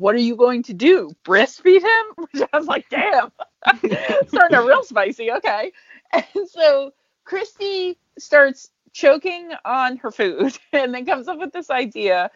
What 0.00 0.14
are 0.14 0.18
you 0.18 0.34
going 0.34 0.62
to 0.62 0.72
do? 0.72 1.10
Breastfeed 1.26 1.82
him? 1.82 2.06
Which 2.32 2.48
I 2.50 2.56
was 2.56 2.66
like, 2.66 2.88
damn. 2.88 3.30
Starting 4.28 4.56
to 4.58 4.64
real 4.66 4.82
spicy. 4.82 5.30
Okay. 5.30 5.72
And 6.10 6.48
so 6.48 6.94
Kristy 7.28 7.96
starts 8.18 8.70
choking 8.94 9.50
on 9.62 9.98
her 9.98 10.10
food 10.10 10.56
and 10.72 10.94
then 10.94 11.04
comes 11.04 11.28
up 11.28 11.38
with 11.38 11.52
this 11.52 11.68
idea 11.68 12.30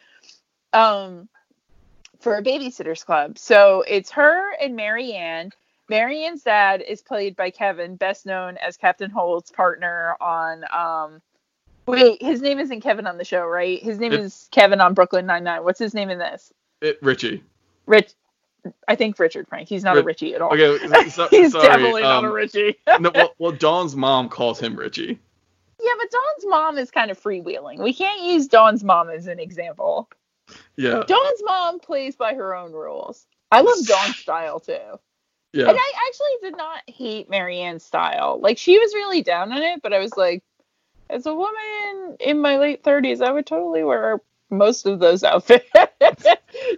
um, 0.74 1.26
for 2.20 2.36
a 2.36 2.42
babysitters 2.42 3.02
club. 3.02 3.38
So 3.38 3.82
it's 3.88 4.10
her 4.10 4.52
and 4.60 4.76
Mary 4.76 5.14
Anne. 5.14 5.50
Marianne's 5.88 6.42
dad 6.42 6.82
is 6.86 7.00
played 7.00 7.34
by 7.34 7.48
Kevin, 7.48 7.96
best 7.96 8.26
known 8.26 8.58
as 8.58 8.76
Captain 8.76 9.10
Holt's 9.10 9.50
partner 9.50 10.16
on. 10.20 10.64
Um, 10.70 11.22
wait, 11.86 12.22
his 12.22 12.42
name 12.42 12.58
isn't 12.58 12.82
Kevin 12.82 13.06
on 13.06 13.16
the 13.16 13.24
show, 13.24 13.46
right? 13.46 13.82
His 13.82 13.98
name 13.98 14.12
It- 14.12 14.20
is 14.20 14.48
Kevin 14.52 14.82
on 14.82 14.92
Brooklyn 14.92 15.24
Nine 15.24 15.44
Nine. 15.44 15.64
What's 15.64 15.78
his 15.78 15.94
name 15.94 16.10
in 16.10 16.18
this? 16.18 16.52
it, 16.82 16.98
Richie 17.00 17.42
Rich. 17.86 18.12
I 18.88 18.94
think 18.94 19.18
Richard 19.18 19.46
Frank. 19.48 19.68
He's 19.68 19.84
not 19.84 19.98
a 19.98 20.02
Richie 20.02 20.34
at 20.34 20.40
all. 20.40 20.52
okay 20.52 20.78
so, 21.10 21.28
He's 21.28 21.52
sorry 21.52 21.66
definitely 21.66 22.02
not 22.02 22.24
um, 22.24 22.30
a 22.30 22.32
Richie. 22.32 22.76
no, 23.00 23.10
well, 23.14 23.34
well 23.38 23.52
Dawn's 23.52 23.94
mom 23.94 24.28
calls 24.28 24.58
him 24.58 24.74
Richie 24.76 25.18
Yeah, 25.80 25.92
but 25.98 26.10
Dawn's 26.10 26.46
mom 26.46 26.78
is 26.78 26.90
kind 26.90 27.10
of 27.10 27.22
freewheeling. 27.22 27.78
We 27.78 27.92
can't 27.92 28.22
use 28.22 28.46
Dawn's 28.46 28.82
mom 28.82 29.10
as 29.10 29.26
an 29.26 29.38
example. 29.38 30.08
yeah 30.76 31.02
Dawn's 31.06 31.42
mom 31.44 31.78
plays 31.78 32.16
by 32.16 32.34
her 32.34 32.54
own 32.54 32.72
rules. 32.72 33.26
I 33.52 33.60
love 33.60 33.86
Dawn's 33.86 34.16
style 34.16 34.60
too. 34.60 34.98
yeah 35.52 35.68
And 35.68 35.78
I 35.78 35.92
actually 36.08 36.50
did 36.50 36.56
not 36.56 36.80
hate 36.86 37.28
Mary 37.28 37.60
Anne's 37.60 37.84
style. 37.84 38.40
Like 38.40 38.56
she 38.56 38.78
was 38.78 38.94
really 38.94 39.20
down 39.20 39.52
on 39.52 39.62
it, 39.62 39.82
but 39.82 39.92
I 39.92 39.98
was 39.98 40.16
like, 40.16 40.42
as 41.10 41.26
a 41.26 41.34
woman 41.34 42.16
in 42.18 42.40
my 42.40 42.56
late 42.56 42.82
30s, 42.82 43.20
I 43.20 43.30
would 43.30 43.46
totally 43.46 43.84
wear 43.84 44.20
most 44.56 44.86
of 44.86 44.98
those 44.98 45.24
outfits. 45.24 45.68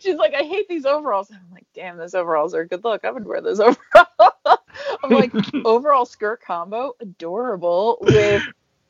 She's 0.00 0.16
like, 0.16 0.34
I 0.34 0.42
hate 0.42 0.68
these 0.68 0.86
overalls. 0.86 1.30
And 1.30 1.38
I'm 1.38 1.52
like, 1.52 1.66
damn, 1.74 1.96
those 1.96 2.14
overalls 2.14 2.54
are 2.54 2.60
a 2.60 2.68
good 2.68 2.84
look. 2.84 3.04
I 3.04 3.10
would 3.10 3.26
wear 3.26 3.40
those 3.40 3.60
overalls. 3.60 4.58
I'm 5.02 5.10
like, 5.10 5.32
overall 5.64 6.06
skirt 6.06 6.42
combo, 6.42 6.94
adorable 7.00 7.98
with 8.00 8.42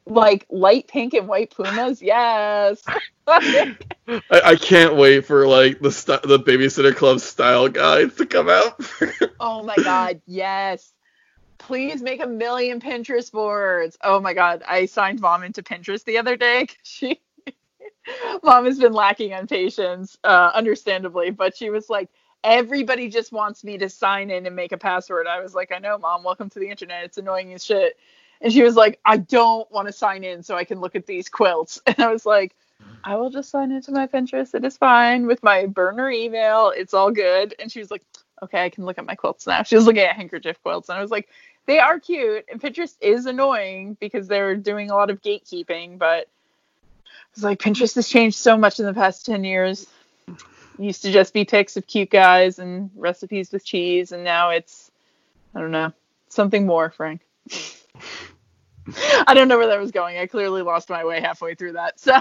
like 0.07 0.47
light 0.51 0.87
pink 0.89 1.15
and 1.15 1.27
white 1.27 1.55
pumas. 1.55 2.01
Yes. 2.01 2.83
I, 3.27 3.77
I 4.31 4.57
can't 4.57 4.95
wait 4.95 5.27
for 5.27 5.49
like 5.49 5.81
the 5.81 5.91
st- 5.91 6.23
the 6.23 6.39
babysitter 6.39 6.95
club 6.95 7.21
style 7.21 7.69
guides 7.69 8.15
to 8.17 8.27
come 8.27 8.49
out 8.49 8.81
Oh 9.41 9.63
my 9.65 9.77
god, 9.77 10.21
yes. 10.27 10.93
Please 11.59 12.03
make 12.03 12.23
a 12.23 12.27
million 12.27 12.81
Pinterest 12.81 13.33
boards. 13.33 13.97
Oh 14.03 14.21
my 14.21 14.35
god, 14.35 14.63
I 14.67 14.87
signed 14.87 15.21
mom 15.21 15.43
into 15.43 15.63
Pinterest 15.63 16.05
the 16.05 16.19
other 16.19 16.37
day. 16.37 16.69
She 16.83 17.21
mom 18.43 18.65
has 18.65 18.79
been 18.79 18.93
lacking 18.93 19.33
on 19.35 19.47
patience, 19.47 20.19
uh, 20.25 20.51
understandably, 20.55 21.31
but 21.31 21.57
she 21.57 21.71
was 21.71 21.89
like, 21.89 22.09
everybody 22.45 23.09
just 23.09 23.33
wants 23.33 23.65
me 23.65 23.79
to 23.79 23.89
sign 23.89 24.31
in 24.31 24.47
and 24.47 24.55
make 24.55 24.73
a 24.73 24.79
password. 24.79 25.27
I 25.27 25.41
was 25.41 25.55
like, 25.55 25.73
I 25.73 25.79
know, 25.79 25.99
mom, 25.99 26.23
welcome 26.23 26.49
to 26.51 26.59
the 26.59 26.69
internet. 26.69 27.05
It's 27.05 27.19
annoying 27.19 27.53
as 27.53 27.65
shit. 27.65 27.97
And 28.41 28.53
she 28.53 28.63
was 28.63 28.77
like, 28.77 29.01
I 29.05 29.17
don't 29.17 29.71
want 29.73 29.89
to 29.89 29.93
sign 29.93 30.23
in 30.23 30.43
so 30.43 30.57
I 30.57 30.65
can 30.65 30.81
look 30.81 30.95
at 30.95 31.07
these 31.07 31.29
quilts. 31.29 31.81
And 31.87 31.99
I 32.01 32.13
was 32.13 32.27
like, 32.27 32.55
I 33.05 33.17
will 33.17 33.31
just 33.31 33.51
sign 33.51 33.73
into 33.73 33.93
my 33.93 34.07
Pinterest. 34.07 34.55
It 34.55 34.65
is 34.65 34.77
fine 34.77 35.27
with 35.27 35.43
my 35.43 35.67
burner 35.67 36.11
email. 36.11 36.73
It's 36.77 36.93
all 36.93 37.11
good. 37.11 37.55
And 37.59 37.71
she 37.73 37.79
was 37.79 37.91
like, 37.91 38.03
okay, 38.43 38.65
I 38.65 38.69
can 38.69 38.85
look 38.85 38.99
at 38.99 39.07
my 39.07 39.15
quilts 39.15 39.47
now. 39.47 39.63
She 39.63 39.77
was 39.77 39.87
looking 39.87 40.03
at 40.03 40.17
handkerchief 40.17 40.61
quilts, 40.63 40.89
and 40.89 40.99
I 40.99 41.03
was 41.03 41.11
like, 41.11 41.29
they 41.67 41.79
are 41.79 41.99
cute. 41.99 42.45
And 42.51 42.61
Pinterest 42.61 42.97
is 43.01 43.27
annoying 43.27 43.97
because 44.01 44.29
they're 44.29 44.57
doing 44.57 44.91
a 44.91 44.95
lot 44.95 45.11
of 45.11 45.23
gatekeeping, 45.23 45.99
but 45.99 46.29
it's 47.37 47.45
like 47.45 47.61
Pinterest 47.61 47.95
has 47.97 48.09
changed 48.09 48.39
so 48.39 48.57
much 48.57 48.81
in 48.81 48.87
the 48.87 48.95
past 48.95 49.27
10 49.27 49.45
years. 49.45 49.87
It 50.27 50.39
used 50.79 51.03
to 51.03 51.13
just 51.13 51.35
be 51.35 51.45
pics 51.45 51.77
of 51.77 51.87
cute 51.87 52.11
guys 52.11 52.59
and 52.59 52.91
recipes 52.97 53.53
with 53.53 53.63
cheese, 53.63 54.13
and 54.13 54.25
now 54.25 54.51
it's, 54.51 54.91
I 55.55 55.61
don't 55.61 55.71
know, 55.71 55.93
something 56.31 56.65
more, 56.65 56.89
Frank. 56.89 57.21
I 59.27 59.35
don't 59.35 59.49
know 59.49 59.59
where 59.59 59.67
that 59.67 59.79
was 59.79 59.91
going. 59.91 60.17
I 60.17 60.27
clearly 60.27 60.63
lost 60.63 60.89
my 60.89 61.05
way 61.05 61.21
halfway 61.21 61.55
through 61.55 61.73
that. 61.73 62.01
So, 62.01 62.19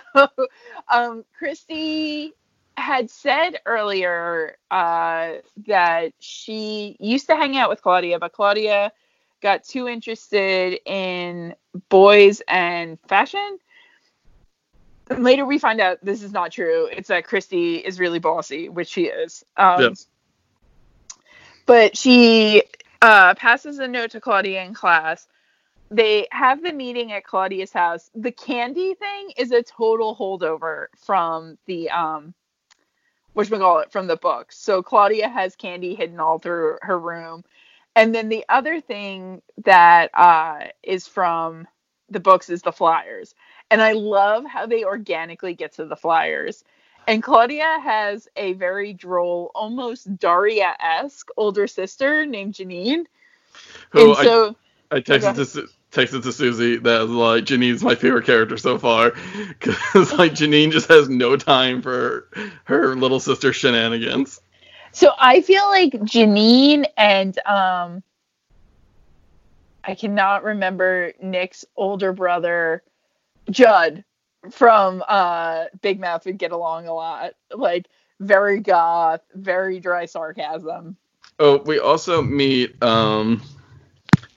um, 0.91 1.23
Kristy 1.41 2.32
had 2.75 3.10
said 3.10 3.62
earlier 3.65 4.58
uh, 4.69 5.36
that 5.67 6.12
she 6.19 6.97
used 6.99 7.28
to 7.28 7.38
hang 7.38 7.56
out 7.56 7.69
with 7.69 7.82
Claudia, 7.82 8.19
but 8.19 8.34
Claudia 8.34 8.91
got 9.41 9.63
too 9.63 9.88
interested 9.88 10.80
in 10.86 11.56
boys 11.88 12.41
and 12.49 12.99
fashion. 13.08 13.60
And 15.10 15.24
later 15.24 15.46
we 15.46 15.60
find 15.60 15.80
out 15.80 16.00
this 16.04 16.24
is 16.24 16.32
not 16.32 16.52
true. 16.52 16.88
It's 16.91 17.10
that 17.10 17.28
Kristy 17.28 17.82
is 17.82 18.00
really 18.00 18.20
bossy, 18.20 18.70
which 18.70 18.89
she 18.89 19.06
is. 19.06 19.44
Um, 19.58 19.82
Yes. 19.82 20.08
But 21.65 21.98
she 21.98 22.63
uh, 23.02 23.34
passes 23.36 23.80
a 23.80 23.88
note 23.88 24.12
to 24.12 24.22
Claudia 24.22 24.63
in 24.63 24.74
class. 24.74 25.28
They 25.91 26.28
have 26.32 26.63
the 26.63 26.74
meeting 26.74 27.12
at 27.12 27.24
Claudia's 27.24 27.72
house. 27.72 28.10
The 28.15 28.32
candy 28.32 28.96
thing 28.96 29.32
is 29.38 29.52
a 29.52 29.63
total 29.63 30.15
holdover 30.15 30.88
from 30.98 31.58
the 31.65 31.89
um, 31.89 32.34
what 33.34 33.50
call 33.50 33.80
it 33.80 33.91
from 33.91 34.08
the 34.08 34.15
books. 34.15 34.58
So 34.58 34.82
Claudia 34.82 35.28
has 35.28 35.56
candy 35.56 35.94
hidden 35.94 36.20
all 36.20 36.39
through 36.39 36.78
her 36.82 36.98
room, 36.98 37.44
and 37.96 38.15
then 38.15 38.30
the 38.30 38.46
other 38.50 38.80
thing 38.80 39.41
that 39.65 40.10
uh, 40.13 40.68
is 40.84 41.08
from 41.08 41.68
the 42.10 42.20
books 42.20 42.50
is 42.50 42.62
the 42.62 42.72
flyers. 42.72 43.36
And 43.71 43.82
I 43.82 43.93
love 43.93 44.45
how 44.45 44.65
they 44.65 44.84
organically 44.84 45.54
get 45.54 45.73
to 45.73 45.86
the 45.86 45.95
flyers. 45.95 46.63
And 47.08 47.21
Claudia 47.21 47.80
has 47.84 48.28
a 48.36 48.54
very 48.54 48.93
droll, 48.93 49.51
almost 49.54 50.17
Daria 50.17 50.75
esque 50.80 51.30
older 51.38 51.67
sister 51.67 52.25
named 52.25 52.56
Janine. 52.56 53.06
Who 53.91 54.15
and 54.15 54.17
so, 54.17 54.56
I, 54.91 54.97
I 54.97 55.01
texted 55.01 55.54
to 55.54 55.69
texted 55.95 56.23
to 56.23 56.32
Susie 56.32 56.78
that 56.78 57.06
like 57.06 57.45
Janine's 57.45 57.84
my 57.84 57.95
favorite 57.95 58.25
character 58.25 58.58
so 58.58 58.78
far 58.78 59.13
because 59.47 60.13
like 60.13 60.34
Janine 60.34 60.71
just 60.71 60.89
has 60.89 61.08
no 61.08 61.38
time 61.38 61.82
for 61.82 62.28
her 62.65 62.95
little 62.95 63.19
sister 63.19 63.54
shenanigans. 63.54 64.41
so 64.91 65.12
I 65.17 65.41
feel 65.41 65.65
like 65.69 65.93
Janine 65.93 66.86
and 66.97 67.38
um, 67.45 68.04
I 69.84 69.95
cannot 69.95 70.43
remember 70.43 71.13
Nick's 71.21 71.65
older 71.78 72.12
brother, 72.12 72.84
Judd, 73.49 74.03
from 74.51 75.03
uh, 75.08 75.65
Big 75.81 75.99
Mouth 75.99 76.25
would 76.25 76.38
get 76.38 76.51
along 76.51 76.88
a 76.88 76.93
lot. 76.93 77.34
Like 77.53 77.88
very 78.19 78.60
goth, 78.60 79.21
very 79.34 79.79
dry 79.79 80.05
sarcasm. 80.05 80.97
Oh, 81.39 81.58
we 81.58 81.79
also 81.79 82.21
meet 82.21 82.81
um 82.81 83.41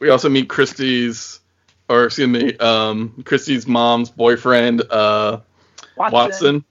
we 0.00 0.10
also 0.10 0.28
meet 0.28 0.48
Kristy's 0.48 1.40
or 1.88 2.06
excuse 2.06 2.28
me, 2.28 2.56
um 2.58 3.10
Kristy's 3.22 3.66
mom's 3.68 4.10
boyfriend, 4.10 4.82
uh 4.90 5.40
Watson. 5.96 6.64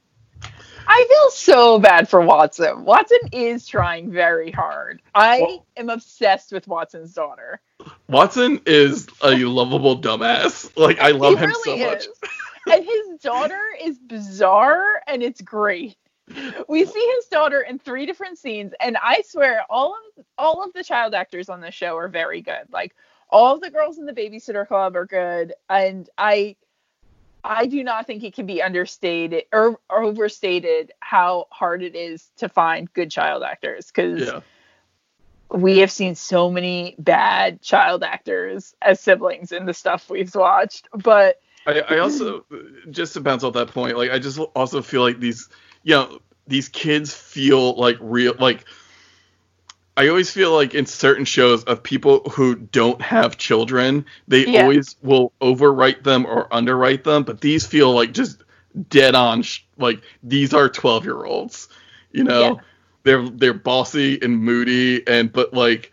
I 0.89 1.05
feel 1.09 1.31
so 1.31 1.79
bad 1.79 2.07
for 2.09 2.21
Watson. 2.21 2.85
Watson 2.85 3.19
is 3.33 3.67
trying 3.67 4.11
very 4.11 4.51
hard. 4.51 5.01
I 5.13 5.41
Well- 5.41 5.65
am 5.77 5.89
obsessed 5.89 6.51
with 6.51 6.67
Watson's 6.67 7.13
daughter. 7.13 7.61
Watson 8.09 8.61
is 8.65 9.07
a 9.21 9.35
lovable 9.35 9.99
dumbass. 9.99 10.75
Like 10.77 10.99
I 10.99 11.11
love 11.11 11.33
he 11.33 11.39
him 11.39 11.49
really 11.49 11.63
so 11.63 11.77
much. 11.77 12.05
is. 12.05 12.19
and 12.71 12.85
his 12.85 13.19
daughter 13.21 13.61
is 13.81 13.97
bizarre 13.97 15.01
and 15.07 15.21
it's 15.23 15.41
great. 15.41 15.97
We 16.67 16.85
see 16.85 17.13
his 17.15 17.25
daughter 17.25 17.61
in 17.61 17.79
three 17.79 18.05
different 18.05 18.37
scenes, 18.37 18.73
and 18.81 18.97
I 19.01 19.21
swear 19.25 19.63
all 19.69 19.95
of 20.17 20.25
all 20.37 20.63
of 20.63 20.73
the 20.73 20.83
child 20.83 21.13
actors 21.13 21.47
on 21.47 21.61
the 21.61 21.71
show 21.71 21.95
are 21.97 22.09
very 22.09 22.41
good. 22.41 22.67
Like 22.71 22.95
all 23.29 23.59
the 23.59 23.71
girls 23.71 23.97
in 23.97 24.05
the 24.05 24.13
babysitter 24.13 24.67
club 24.67 24.95
are 24.97 25.05
good, 25.05 25.53
and 25.69 26.09
I 26.17 26.57
I 27.43 27.65
do 27.65 27.81
not 27.83 28.07
think 28.07 28.23
it 28.23 28.33
can 28.33 28.45
be 28.45 28.61
understated 28.61 29.45
or, 29.53 29.79
overstated 29.89 30.91
how 30.99 31.47
hard 31.49 31.81
it 31.81 31.95
is 31.95 32.29
to 32.37 32.49
find 32.49 32.91
good 32.93 33.09
child 33.09 33.41
actors 33.41 33.87
because 33.87 34.27
Yeah. 34.27 34.41
We 35.51 35.79
have 35.79 35.91
seen 35.91 36.15
so 36.15 36.49
many 36.51 36.95
bad 36.99 37.61
child 37.61 38.03
actors 38.03 38.75
as 38.81 38.99
siblings 38.99 39.51
in 39.51 39.65
the 39.65 39.73
stuff 39.73 40.09
we've 40.09 40.33
watched. 40.35 40.87
But 40.93 41.41
I, 41.65 41.79
I 41.81 41.97
also 41.99 42.45
just 42.91 43.13
to 43.13 43.21
bounce 43.21 43.43
off 43.43 43.53
that 43.53 43.69
point, 43.69 43.97
like 43.97 44.11
I 44.11 44.19
just 44.19 44.39
also 44.39 44.81
feel 44.81 45.01
like 45.01 45.19
these, 45.19 45.49
you 45.83 45.95
know, 45.95 46.19
these 46.47 46.69
kids 46.69 47.13
feel 47.13 47.75
like 47.75 47.97
real. 47.99 48.33
Like 48.39 48.65
I 49.95 50.09
always 50.09 50.29
feel 50.31 50.53
like 50.53 50.75
in 50.75 50.85
certain 50.85 51.25
shows 51.25 51.63
of 51.63 51.81
people 51.81 52.19
who 52.29 52.55
don't 52.55 53.01
have 53.01 53.37
children, 53.37 54.05
they 54.27 54.45
Yeah. 54.45 54.63
always 54.63 54.95
will 55.01 55.33
overwrite 55.41 56.03
them 56.03 56.25
or 56.25 56.53
underwrite 56.53 57.03
them, 57.03 57.23
but 57.23 57.41
these 57.41 57.65
feel 57.65 57.93
like 57.93 58.13
just 58.13 58.43
dead 58.89 59.15
on. 59.15 59.41
Sh- 59.41 59.61
like 59.77 60.01
these 60.23 60.53
are 60.53 60.69
twelve 60.69 61.03
year 61.03 61.25
olds, 61.25 61.67
you 62.11 62.23
know. 62.23 62.41
Yeah. 62.41 62.53
They're 63.07 63.29
they're 63.29 63.53
bossy 63.55 64.21
and 64.21 64.37
moody, 64.39 65.07
and 65.07 65.33
but 65.33 65.53
like, 65.53 65.91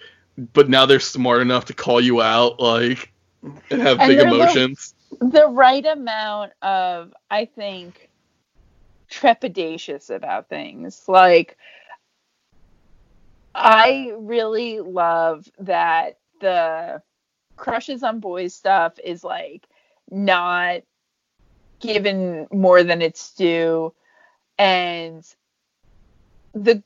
but 0.54 0.68
now 0.70 0.86
they're 0.86 1.00
smart 1.00 1.42
enough 1.42 1.66
to 1.66 1.74
call 1.74 2.00
you 2.00 2.22
out, 2.22 2.60
like, 2.60 3.12
and 3.70 3.82
have 3.82 3.98
And 3.98 4.06
big 4.06 4.18
they're 4.18 4.34
the- 4.34 4.56
emotions. 4.56 4.94
the 5.20 5.46
right 5.48 5.84
amount 5.86 6.52
of 6.62 7.14
i 7.30 7.44
think 7.44 8.10
trepidatious 9.10 10.10
about 10.10 10.48
things 10.48 11.04
like 11.08 11.56
i 13.54 14.12
really 14.18 14.80
love 14.80 15.48
that 15.58 16.18
the 16.40 17.02
crushes 17.56 18.02
on 18.02 18.20
boys 18.20 18.54
stuff 18.54 18.98
is 19.04 19.24
like 19.24 19.68
not 20.10 20.82
given 21.80 22.46
more 22.52 22.82
than 22.82 23.02
its 23.02 23.34
due 23.34 23.92
and 24.58 25.24
the 26.54 26.82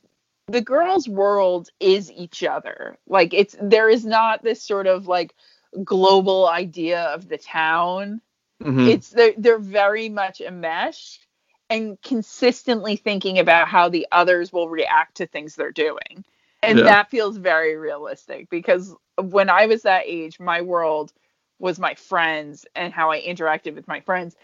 the 0.51 0.61
girls 0.61 1.07
world 1.09 1.69
is 1.79 2.11
each 2.11 2.43
other 2.43 2.97
like 3.07 3.33
it's 3.33 3.55
there 3.61 3.89
is 3.89 4.05
not 4.05 4.43
this 4.43 4.63
sort 4.63 4.87
of 4.87 5.07
like 5.07 5.35
global 5.83 6.47
idea 6.47 7.03
of 7.05 7.29
the 7.29 7.37
town 7.37 8.21
Mhm. 8.63 8.89
it's 8.89 9.09
they're, 9.11 9.33
they're 9.37 9.59
very 9.59 10.09
much 10.09 10.41
enmeshed 10.41 11.27
and 11.69 12.01
consistently 12.01 12.95
thinking 12.97 13.39
about 13.39 13.67
how 13.67 13.89
the 13.89 14.07
others 14.11 14.51
will 14.53 14.69
react 14.69 15.17
to 15.17 15.27
things 15.27 15.55
they're 15.55 15.71
doing 15.71 16.25
and 16.63 16.79
Yeah. 16.79 16.85
that 16.85 17.09
feels 17.11 17.37
very 17.37 17.77
realistic 17.77 18.49
because 18.49 18.95
when 19.21 19.49
i 19.49 19.67
was 19.67 19.83
that 19.83 20.03
age 20.05 20.39
my 20.39 20.61
world 20.61 21.13
was 21.59 21.79
my 21.79 21.95
friends 21.95 22.65
and 22.75 22.93
how 22.93 23.11
i 23.11 23.21
interacted 23.21 23.75
with 23.75 23.87
my 23.87 24.01
friends 24.01 24.35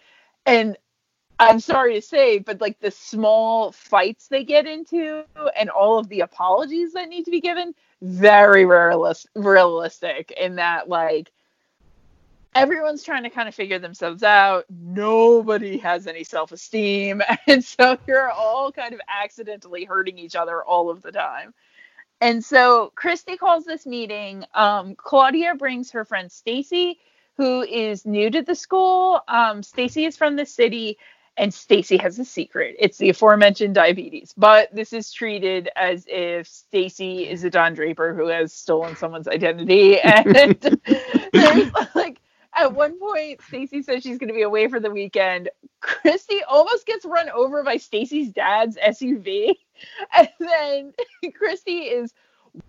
and 0.45 0.77
i'm 1.39 1.59
sorry 1.59 1.95
to 1.95 2.01
say 2.01 2.39
but 2.39 2.61
like 2.61 2.79
the 2.79 2.91
small 2.91 3.71
fights 3.71 4.27
they 4.27 4.43
get 4.43 4.65
into 4.65 5.23
and 5.57 5.69
all 5.69 5.97
of 5.97 6.07
the 6.09 6.21
apologies 6.21 6.93
that 6.93 7.09
need 7.09 7.25
to 7.25 7.31
be 7.31 7.41
given 7.41 7.73
very 8.01 8.63
realis- 8.63 9.25
realistic 9.35 10.31
in 10.31 10.55
that 10.55 10.87
like 10.87 11.31
everyone's 12.55 13.03
trying 13.03 13.23
to 13.23 13.29
kind 13.29 13.47
of 13.47 13.53
figure 13.53 13.79
themselves 13.79 14.23
out. 14.23 14.65
Nobody 14.69 15.77
has 15.79 16.07
any 16.07 16.23
self 16.23 16.51
esteem. 16.51 17.21
And 17.47 17.63
so 17.63 17.97
you're 18.07 18.31
all 18.31 18.71
kind 18.71 18.93
of 18.93 19.01
accidentally 19.07 19.83
hurting 19.83 20.17
each 20.17 20.35
other 20.35 20.63
all 20.63 20.89
of 20.89 21.01
the 21.01 21.11
time. 21.11 21.53
And 22.21 22.43
so 22.43 22.91
Kristy 22.95 23.37
calls 23.37 23.65
this 23.65 23.85
meeting. 23.85 24.45
Um, 24.53 24.95
Claudia 24.95 25.55
brings 25.55 25.91
her 25.91 26.05
friend 26.05 26.31
Stacey, 26.31 26.99
who 27.37 27.61
is 27.61 28.05
new 28.05 28.29
to 28.31 28.41
the 28.41 28.55
school. 28.55 29.21
Um, 29.27 29.61
Stacey 29.61 30.05
is 30.05 30.17
from 30.17 30.35
the 30.37 30.45
city, 30.45 30.97
and 31.37 31.53
Stacey 31.53 31.97
has 31.97 32.17
a 32.19 32.25
secret. 32.25 32.75
It's 32.79 32.97
the 32.97 33.09
aforementioned 33.09 33.75
diabetes, 33.75 34.33
but 34.37 34.73
this 34.73 34.93
is 34.93 35.11
treated 35.11 35.69
as 35.75 36.05
if 36.07 36.47
Stacey 36.47 37.27
is 37.27 37.43
a 37.43 37.49
Don 37.49 37.73
Draper 37.73 38.13
who 38.13 38.27
has 38.27 38.53
stolen 38.53 38.95
someone's 38.95 39.27
identity. 39.27 39.99
And 40.03 40.35
there's 41.33 41.71
like 41.93 42.19
at 42.55 42.73
one 42.73 42.97
point, 42.99 43.41
Stacey 43.47 43.81
says 43.81 44.01
she's 44.01 44.17
going 44.17 44.29
to 44.29 44.33
be 44.33 44.43
away 44.43 44.67
for 44.67 44.79
the 44.79 44.89
weekend. 44.89 45.49
Kristy 45.81 46.39
almost 46.47 46.85
gets 46.85 47.05
run 47.05 47.29
over 47.29 47.63
by 47.63 47.77
Stacey's 47.77 48.29
dad's 48.29 48.77
SUV, 48.77 49.55
and 50.17 50.29
then 50.39 50.93
Kristy 51.25 51.91
is 51.91 52.13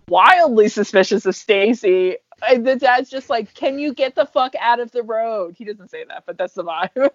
wildly 0.09 0.67
suspicious 0.67 1.25
of 1.25 1.35
Stacey. 1.35 2.17
And 2.47 2.67
the 2.67 2.75
dad's 2.75 3.09
just 3.09 3.29
like, 3.29 3.53
"Can 3.53 3.79
you 3.79 3.93
get 3.93 4.13
the 4.13 4.25
fuck 4.25 4.53
out 4.59 4.79
of 4.79 4.91
the 4.91 5.03
road?" 5.03 5.55
He 5.57 5.63
doesn't 5.63 5.89
say 5.89 6.03
that, 6.03 6.23
but 6.25 6.37
that's 6.37 6.53
the 6.53 6.63
vibe. 6.63 6.89
Um, 6.97 7.11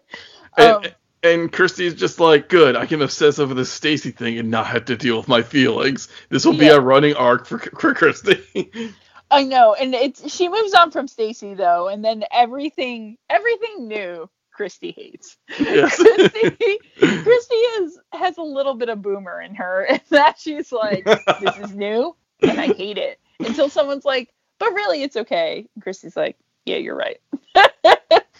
And, 0.56 0.94
and 1.22 1.52
Kristy's 1.52 1.94
just 1.94 2.20
like, 2.20 2.48
good, 2.48 2.76
I 2.76 2.86
can 2.86 3.02
obsess 3.02 3.38
over 3.38 3.54
this 3.54 3.70
Stacey 3.70 4.10
thing 4.10 4.38
and 4.38 4.50
not 4.50 4.66
have 4.66 4.86
to 4.86 4.96
deal 4.96 5.16
with 5.16 5.28
my 5.28 5.42
feelings. 5.42 6.08
This 6.28 6.44
will 6.44 6.56
be 6.56 6.66
Yeah. 6.66 6.72
a 6.72 6.80
running 6.80 7.14
arc 7.14 7.46
for, 7.46 7.58
for 7.78 7.94
Kristy. 7.94 8.92
I 9.30 9.44
know, 9.44 9.74
and 9.74 9.94
it's 9.94 10.30
she 10.34 10.48
moves 10.48 10.74
on 10.74 10.90
from 10.90 11.08
Stacey 11.08 11.54
though, 11.54 11.88
and 11.88 12.04
then 12.04 12.24
everything 12.30 13.16
everything 13.30 13.88
new 13.88 14.28
Kristy 14.58 14.94
hates. 14.94 15.38
Yes. 15.58 15.98
Kristy, 16.02 16.76
Kristy 17.00 17.82
is 17.82 17.98
has 18.12 18.36
a 18.36 18.42
little 18.42 18.74
bit 18.74 18.90
of 18.90 19.00
boomer 19.00 19.40
in 19.40 19.54
her, 19.54 19.84
and 19.88 20.00
that 20.10 20.38
she's 20.38 20.70
like, 20.70 21.04
"This 21.04 21.56
is 21.58 21.74
new, 21.74 22.14
and 22.42 22.60
I 22.60 22.74
hate 22.74 22.98
it." 22.98 23.18
Until 23.40 23.70
someone's 23.70 24.04
like, 24.04 24.32
"But 24.58 24.74
really, 24.74 25.02
it's 25.02 25.16
okay." 25.16 25.66
And 25.74 25.84
Kristy's 25.84 26.16
like, 26.16 26.36
"Yeah, 26.66 26.76
you're 26.76 26.96
right." 26.96 27.20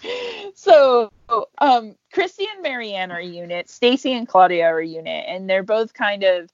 so, 0.54 1.10
um, 1.58 1.94
Kristy 2.14 2.44
and 2.52 2.62
Mary 2.62 2.92
Anne 2.94 3.12
are 3.12 3.18
a 3.18 3.24
unit. 3.24 3.68
Stacey 3.68 4.12
and 4.12 4.26
Claudia 4.28 4.66
are 4.66 4.78
a 4.78 4.86
unit, 4.86 5.24
and 5.28 5.48
they're 5.48 5.62
both 5.62 5.94
kind 5.94 6.24
of 6.24 6.50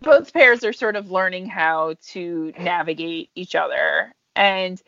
both 0.00 0.32
pairs 0.34 0.64
are 0.64 0.72
sort 0.72 0.96
of 0.96 1.10
learning 1.10 1.46
how 1.46 1.94
to 2.08 2.52
navigate 2.58 3.30
each 3.34 3.54
other 3.54 4.14
and 4.36 4.82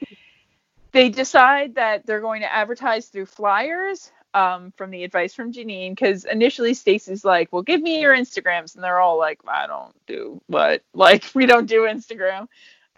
they 0.92 1.08
decide 1.08 1.74
that 1.74 2.06
they're 2.06 2.20
going 2.20 2.40
to 2.40 2.52
advertise 2.52 3.06
through 3.08 3.26
flyers 3.26 4.10
um, 4.34 4.72
from 4.76 4.90
the 4.90 5.04
advice 5.04 5.34
from 5.34 5.52
Janine 5.52 5.90
because 5.90 6.24
initially 6.24 6.74
Stacey's 6.74 7.24
like, 7.24 7.52
"Well, 7.52 7.62
give 7.62 7.80
me 7.80 8.00
your 8.00 8.14
Instagrams," 8.14 8.74
and 8.74 8.82
they're 8.82 9.00
all 9.00 9.18
like, 9.18 9.40
"I 9.46 9.66
don't 9.66 9.94
do 10.06 10.40
what? 10.46 10.82
Like, 10.94 11.24
we 11.34 11.46
don't 11.46 11.66
do 11.66 11.82
Instagram." 11.82 12.48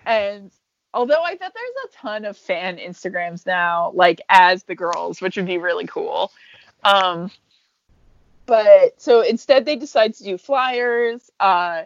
And 0.06 0.50
although 0.98 1.22
I 1.22 1.36
bet 1.36 1.52
there's 1.54 1.84
a 1.84 1.96
ton 1.96 2.24
of 2.24 2.36
fan 2.36 2.76
Instagrams 2.76 3.46
now, 3.46 3.92
like 3.94 4.20
as 4.28 4.64
the 4.64 4.74
girls, 4.74 5.20
which 5.20 5.36
would 5.36 5.46
be 5.46 5.58
really 5.58 5.86
cool. 5.86 6.32
Um, 6.82 7.30
but 8.46 9.00
so 9.00 9.20
instead, 9.20 9.64
they 9.64 9.76
decide 9.76 10.14
to 10.14 10.24
do 10.24 10.36
flyers. 10.36 11.30
Uh, 11.38 11.84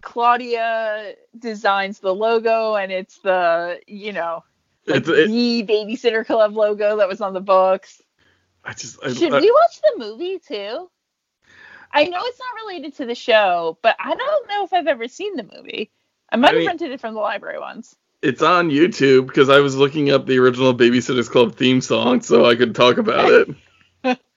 Claudia 0.00 1.14
designs 1.38 2.00
the 2.00 2.14
logo, 2.14 2.74
and 2.74 2.90
it's 2.90 3.18
the 3.18 3.80
you 3.86 4.12
know 4.12 4.42
like 4.88 5.02
It's- 5.02 5.18
it- 5.18 5.28
the 5.28 5.62
Babysitter 5.72 6.26
Club 6.26 6.56
logo 6.56 6.96
that 6.96 7.08
was 7.08 7.20
on 7.20 7.32
the 7.32 7.40
books. 7.40 8.02
I 8.64 8.72
just 8.72 8.98
I, 9.04 9.12
Should 9.12 9.34
I- 9.34 9.40
we 9.40 9.50
watch 9.50 9.80
the 9.82 9.94
movie 10.04 10.38
too? 10.40 10.90
I 11.92 12.04
know 12.04 12.18
it's 12.22 12.38
not 12.40 12.66
related 12.66 12.96
to 12.96 13.06
the 13.06 13.14
show, 13.14 13.78
but 13.82 13.94
I 14.00 14.14
don't 14.16 14.48
know 14.48 14.64
if 14.64 14.72
I've 14.72 14.88
ever 14.88 15.06
seen 15.06 15.36
the 15.36 15.44
movie. 15.44 15.92
I 16.30 16.36
might 16.36 16.48
I 16.48 16.50
have 16.50 16.58
mean- 16.58 16.66
rented 16.66 16.90
it 16.90 17.00
from 17.00 17.14
the 17.14 17.20
library 17.20 17.60
once. 17.60 17.94
It's 18.22 18.42
on 18.42 18.70
YouTube 18.70 19.26
because 19.26 19.48
I 19.48 19.60
was 19.60 19.76
looking 19.76 20.10
up 20.10 20.26
the 20.26 20.38
original 20.38 20.74
Babysitters 20.74 21.30
Club 21.30 21.54
theme 21.56 21.80
song 21.80 22.20
so 22.22 22.44
I 22.46 22.56
could 22.56 22.74
talk 22.74 22.98
about 22.98 23.30
it. 23.30 23.48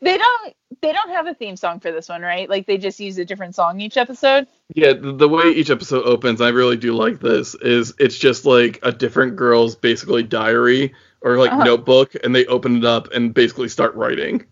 they 0.00 0.18
don't 0.18 0.54
they 0.80 0.92
don't 0.92 1.10
have 1.10 1.26
a 1.26 1.34
theme 1.34 1.56
song 1.56 1.80
for 1.80 1.90
this 1.92 2.08
one, 2.08 2.22
right? 2.22 2.48
Like 2.48 2.66
they 2.66 2.78
just 2.78 2.98
use 3.00 3.18
a 3.18 3.24
different 3.24 3.54
song 3.54 3.80
each 3.80 3.96
episode. 3.96 4.46
Yeah, 4.74 4.92
the, 4.94 5.12
the 5.12 5.28
way 5.28 5.44
each 5.50 5.70
episode 5.70 6.04
opens, 6.04 6.40
I 6.40 6.48
really 6.48 6.76
do 6.76 6.92
like 6.94 7.20
this. 7.20 7.54
Is 7.54 7.94
it's 7.98 8.18
just 8.18 8.44
like 8.44 8.80
a 8.82 8.92
different 8.92 9.36
girl's 9.36 9.76
basically 9.76 10.22
diary 10.22 10.94
or 11.20 11.36
like 11.38 11.52
Uh-huh. 11.52 11.64
notebook, 11.64 12.14
and 12.22 12.34
they 12.34 12.46
open 12.46 12.76
it 12.78 12.84
up 12.84 13.12
and 13.12 13.32
basically 13.34 13.68
start 13.68 13.94
writing. 13.94 14.44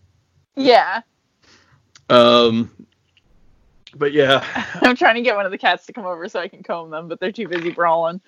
Yeah. 0.55 1.01
Um, 2.09 2.86
but 3.97 4.13
yeah, 4.13 4.45
I'm 4.81 4.95
trying 4.95 5.15
to 5.15 5.21
get 5.21 5.35
one 5.35 5.45
of 5.45 5.51
the 5.51 5.57
cats 5.57 5.85
to 5.87 5.93
come 5.93 6.05
over 6.05 6.27
so 6.29 6.39
I 6.39 6.47
can 6.47 6.63
comb 6.63 6.89
them, 6.91 7.07
but 7.07 7.19
they're 7.19 7.31
too 7.31 7.47
busy 7.47 7.71
brawling. 7.71 8.21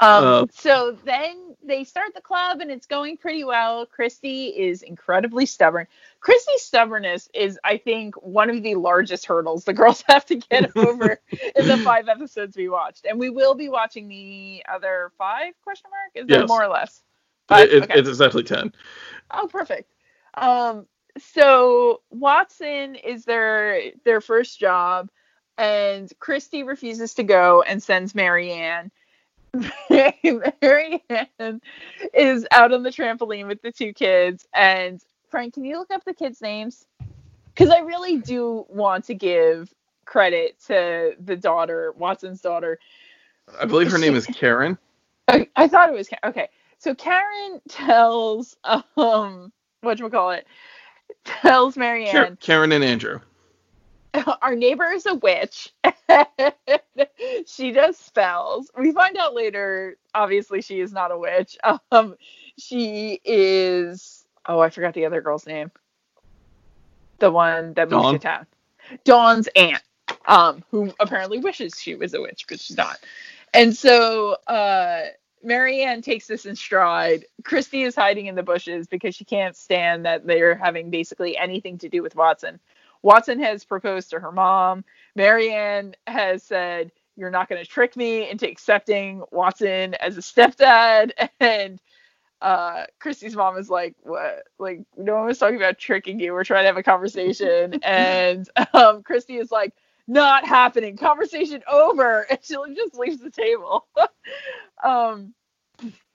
Um, 0.00 0.38
Oh. 0.38 0.48
so 0.50 0.98
then 1.04 1.54
they 1.62 1.84
start 1.84 2.14
the 2.14 2.20
club 2.22 2.60
and 2.60 2.70
it's 2.70 2.86
going 2.86 3.16
pretty 3.18 3.44
well. 3.44 3.86
Kristy 3.86 4.56
is 4.56 4.82
incredibly 4.82 5.46
stubborn. 5.46 5.86
Kristy's 6.20 6.62
stubbornness 6.62 7.28
is, 7.34 7.58
I 7.64 7.76
think, 7.78 8.14
one 8.22 8.50
of 8.50 8.62
the 8.62 8.74
largest 8.76 9.26
hurdles 9.26 9.64
the 9.64 9.72
girls 9.74 10.02
have 10.08 10.24
to 10.26 10.36
get 10.36 10.70
over 10.76 11.20
in 11.54 11.66
the 11.66 11.78
five 11.78 12.08
episodes 12.08 12.56
we 12.56 12.68
watched. 12.68 13.06
And 13.06 13.18
we 13.18 13.30
will 13.30 13.54
be 13.54 13.68
watching 13.68 14.08
the 14.08 14.64
other 14.72 15.12
five 15.18 15.54
question 15.62 15.90
mark? 15.90 16.24
Is 16.26 16.28
Yes. 16.28 16.48
more 16.48 16.64
or 16.64 16.68
less? 16.68 17.02
Five? 17.48 17.68
it, 17.68 17.72
it, 17.72 17.84
Okay. 17.84 17.94
it's 17.94 18.08
exactly 18.08 18.42
ten. 18.42 18.72
Oh, 19.30 19.48
perfect. 19.50 19.92
Um, 20.34 20.86
so 21.20 22.02
Watson 22.10 22.94
is 22.94 23.24
their 23.24 23.92
their 24.04 24.20
first 24.20 24.58
job, 24.58 25.10
and 25.58 26.10
Kristy 26.20 26.66
refuses 26.66 27.14
to 27.14 27.22
go 27.22 27.62
and 27.62 27.82
sends 27.82 28.14
Mary 28.14 28.52
Anne. 28.52 28.90
Mary 30.62 31.02
Anne 31.08 31.60
is 32.14 32.46
out 32.50 32.72
on 32.72 32.82
the 32.82 32.90
trampoline 32.90 33.48
with 33.48 33.62
the 33.62 33.72
two 33.72 33.92
kids, 33.92 34.46
and 34.54 35.02
Frank, 35.28 35.54
can 35.54 35.64
you 35.64 35.78
look 35.78 35.90
up 35.90 36.04
the 36.04 36.14
kids' 36.14 36.40
names? 36.40 36.86
Because 37.54 37.70
I 37.70 37.80
really 37.80 38.18
do 38.18 38.64
want 38.68 39.04
to 39.06 39.14
give 39.14 39.72
credit 40.04 40.56
to 40.66 41.14
the 41.20 41.36
daughter, 41.36 41.92
Watson's 41.96 42.40
daughter, 42.40 42.78
I 43.58 43.64
believe 43.64 43.90
her 43.90 43.98
name 43.98 44.14
is 44.14 44.26
Karen. 44.32 44.78
I, 45.28 45.48
I 45.56 45.68
thought 45.68 45.88
it 45.88 45.94
was 45.94 46.08
Ka- 46.08 46.28
okay. 46.28 46.48
So 46.78 46.94
Karen 46.94 47.60
tells 47.68 48.56
um 48.96 49.52
what 49.80 49.98
you 49.98 50.08
call 50.10 50.30
it 50.30 50.46
tells 51.24 51.76
Mary 51.76 52.06
Anne 52.06 52.36
Karen 52.40 52.72
and 52.72 52.84
Andrew. 52.84 53.20
our 54.42 54.54
neighbor 54.54 54.90
is 54.90 55.06
a 55.06 55.14
witch. 55.14 55.72
she 57.46 57.72
does 57.72 57.96
spells. 57.96 58.70
We 58.76 58.92
find 58.92 59.16
out 59.16 59.34
later. 59.34 59.96
Obviously, 60.14 60.62
she 60.62 60.80
is 60.80 60.92
not 60.92 61.10
a 61.10 61.18
witch. 61.18 61.56
Um, 61.92 62.16
she 62.58 63.20
is. 63.24 64.24
Oh, 64.46 64.60
I 64.60 64.70
forgot 64.70 64.94
the 64.94 65.06
other 65.06 65.20
girl's 65.20 65.46
name. 65.46 65.70
The 67.18 67.30
one 67.30 67.74
that 67.74 67.90
moved 67.90 68.02
Dawn. 68.02 68.12
to 68.14 68.18
town. 68.18 68.46
Dawn's 69.04 69.48
aunt, 69.56 69.82
um, 70.26 70.64
who 70.70 70.92
apparently 71.00 71.38
wishes 71.38 71.74
she 71.78 71.94
was 71.94 72.14
a 72.14 72.20
witch, 72.20 72.46
but 72.48 72.60
she's 72.60 72.76
not. 72.76 72.98
And 73.54 73.76
so, 73.76 74.36
uh, 74.46 75.02
Mary 75.42 75.82
Anne 75.82 76.02
takes 76.02 76.26
this 76.26 76.46
in 76.46 76.56
stride. 76.56 77.24
Kristy 77.42 77.86
is 77.86 77.94
hiding 77.94 78.26
in 78.26 78.34
the 78.34 78.42
bushes 78.42 78.86
because 78.86 79.14
she 79.14 79.24
can't 79.24 79.56
stand 79.56 80.04
that 80.04 80.26
they're 80.26 80.54
having 80.54 80.90
basically 80.90 81.36
anything 81.36 81.78
to 81.78 81.88
do 81.88 82.02
with 82.02 82.16
Watson. 82.16 82.60
Watson 83.02 83.40
has 83.40 83.64
proposed 83.64 84.10
to 84.10 84.20
her 84.20 84.32
mom. 84.32 84.84
Mary 85.16 85.52
Anne 85.52 85.94
has 86.06 86.42
said, 86.42 86.92
You're 87.16 87.30
not 87.30 87.48
going 87.48 87.62
to 87.62 87.68
trick 87.70 87.96
me 87.96 88.28
into 88.28 88.48
accepting 88.48 89.22
Watson 89.30 89.94
as 89.94 90.16
a 90.18 90.20
stepdad. 90.20 91.12
And 91.40 91.80
uh, 92.42 92.84
Kristy's 93.00 93.36
mom 93.36 93.56
is 93.58 93.70
like, 93.70 93.96
What? 94.02 94.44
Like, 94.58 94.82
no 94.96 95.16
one 95.16 95.26
was 95.26 95.38
talking 95.38 95.56
about 95.56 95.78
tricking 95.78 96.20
you. 96.20 96.32
We're 96.32 96.44
trying 96.44 96.64
to 96.64 96.68
have 96.68 96.76
a 96.76 96.82
conversation. 96.82 97.76
and 97.82 98.48
um, 98.74 99.02
Kristy 99.02 99.40
is 99.40 99.50
like, 99.50 99.74
Not 100.10 100.44
happening. 100.44 100.96
Conversation 100.96 101.62
over. 101.70 102.26
And 102.30 102.40
she 102.42 102.56
just 102.74 102.96
leaves 102.96 103.20
the 103.20 103.30
table. 103.30 103.86
um, 104.84 105.34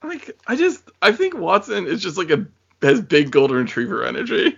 Like 0.04 0.38
I 0.48 0.58
just 0.58 0.84
I 1.02 1.14
think 1.14 1.34
Watson 1.34 1.88
is 1.88 2.04
just 2.04 2.18
like 2.18 2.30
a 2.30 2.46
has 2.82 3.00
big 3.00 3.32
golden 3.32 3.58
retriever 3.58 4.04
energy. 4.04 4.58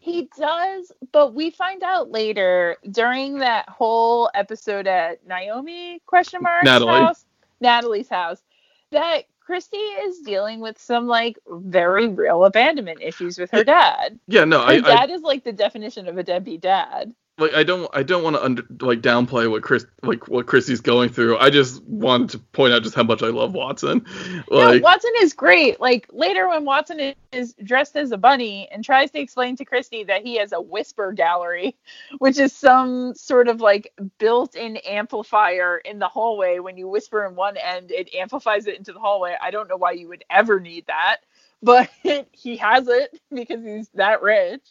He 0.00 0.28
does, 0.36 0.92
but 1.12 1.32
we 1.32 1.48
find 1.48 1.82
out 1.82 2.10
later 2.10 2.76
during 2.90 3.38
that 3.38 3.66
whole 3.70 4.30
episode 4.34 4.86
at 4.86 5.26
Naomi 5.26 6.02
question 6.04 6.42
mark 6.42 6.62
Natalie. 6.62 6.92
house, 6.92 7.24
Natalie's 7.62 8.10
house, 8.10 8.42
that 8.90 9.24
Kristy 9.48 10.06
is 10.06 10.20
dealing 10.20 10.60
with 10.60 10.78
some 10.78 11.06
like 11.06 11.38
very 11.48 12.08
real 12.08 12.44
abandonment 12.44 13.00
issues 13.00 13.38
with 13.38 13.50
her 13.52 13.64
dad. 13.64 14.18
Yeah, 14.26 14.44
no, 14.44 14.60
Her 14.60 14.72
I, 14.72 14.74
I 14.74 14.80
dad 14.80 15.10
is 15.10 15.22
like 15.22 15.42
the 15.42 15.52
definition 15.52 16.06
of 16.06 16.18
a 16.18 16.22
deadbeat 16.22 16.60
dad. 16.60 17.14
Like 17.36 17.52
I 17.52 17.64
don't 17.64 17.90
I 17.92 18.04
don't 18.04 18.22
want 18.22 18.36
to 18.36 18.44
under 18.44 18.62
like 18.80 19.00
downplay 19.00 19.50
what 19.50 19.64
Chris 19.64 19.84
like 20.04 20.28
what 20.28 20.46
Chrissy's 20.46 20.80
going 20.80 21.08
through. 21.08 21.36
I 21.38 21.50
just 21.50 21.82
wanted 21.82 22.30
to 22.30 22.38
point 22.38 22.72
out 22.72 22.84
just 22.84 22.94
how 22.94 23.02
much 23.02 23.24
I 23.24 23.28
love 23.28 23.54
Watson. 23.54 24.06
no, 24.48 24.56
Like 24.56 24.82
Watson 24.84 25.10
is 25.20 25.32
great. 25.32 25.80
Like 25.80 26.06
later 26.12 26.48
when 26.48 26.64
Watson 26.64 27.00
is- 27.00 27.14
is 27.32 27.54
dressed 27.64 27.96
as 27.96 28.12
a 28.12 28.16
bunny 28.16 28.68
and 28.70 28.84
tries 28.84 29.10
to 29.10 29.18
explain 29.18 29.56
to 29.56 29.64
Kristy 29.64 30.06
that 30.06 30.22
he 30.24 30.36
has 30.36 30.52
a 30.52 30.60
whisper 30.60 31.12
gallery, 31.12 31.74
which 32.18 32.38
is 32.38 32.52
some 32.52 33.12
sort 33.16 33.48
of 33.48 33.60
like 33.60 33.92
built-in 34.18 34.76
amplifier 34.76 35.78
in 35.78 35.98
the 35.98 36.06
hallway. 36.06 36.60
When 36.60 36.76
you 36.76 36.86
whisper 36.86 37.26
in 37.26 37.34
one 37.34 37.56
end, 37.56 37.90
it 37.90 38.14
amplifies 38.14 38.68
it 38.68 38.78
into 38.78 38.92
the 38.92 39.00
hallway. 39.00 39.36
I 39.42 39.50
don't 39.50 39.68
know 39.68 39.76
why 39.76 39.90
you 39.92 40.06
would 40.06 40.24
ever 40.30 40.60
need 40.60 40.86
that, 40.86 41.16
but 41.64 41.90
he 42.30 42.56
has 42.58 42.86
it 42.86 43.20
because 43.32 43.64
he's 43.64 43.88
that 43.94 44.22
rich. 44.22 44.62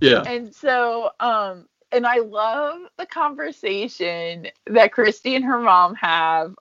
yeah. 0.00 0.22
And 0.24 0.54
so, 0.54 1.10
um, 1.18 1.66
and 1.94 2.06
I 2.06 2.18
love 2.18 2.80
the 2.98 3.06
conversation 3.06 4.48
that 4.66 4.90
Kristy 4.90 5.36
and 5.36 5.44
her 5.44 5.60
mom 5.60 5.94
have 5.94 6.54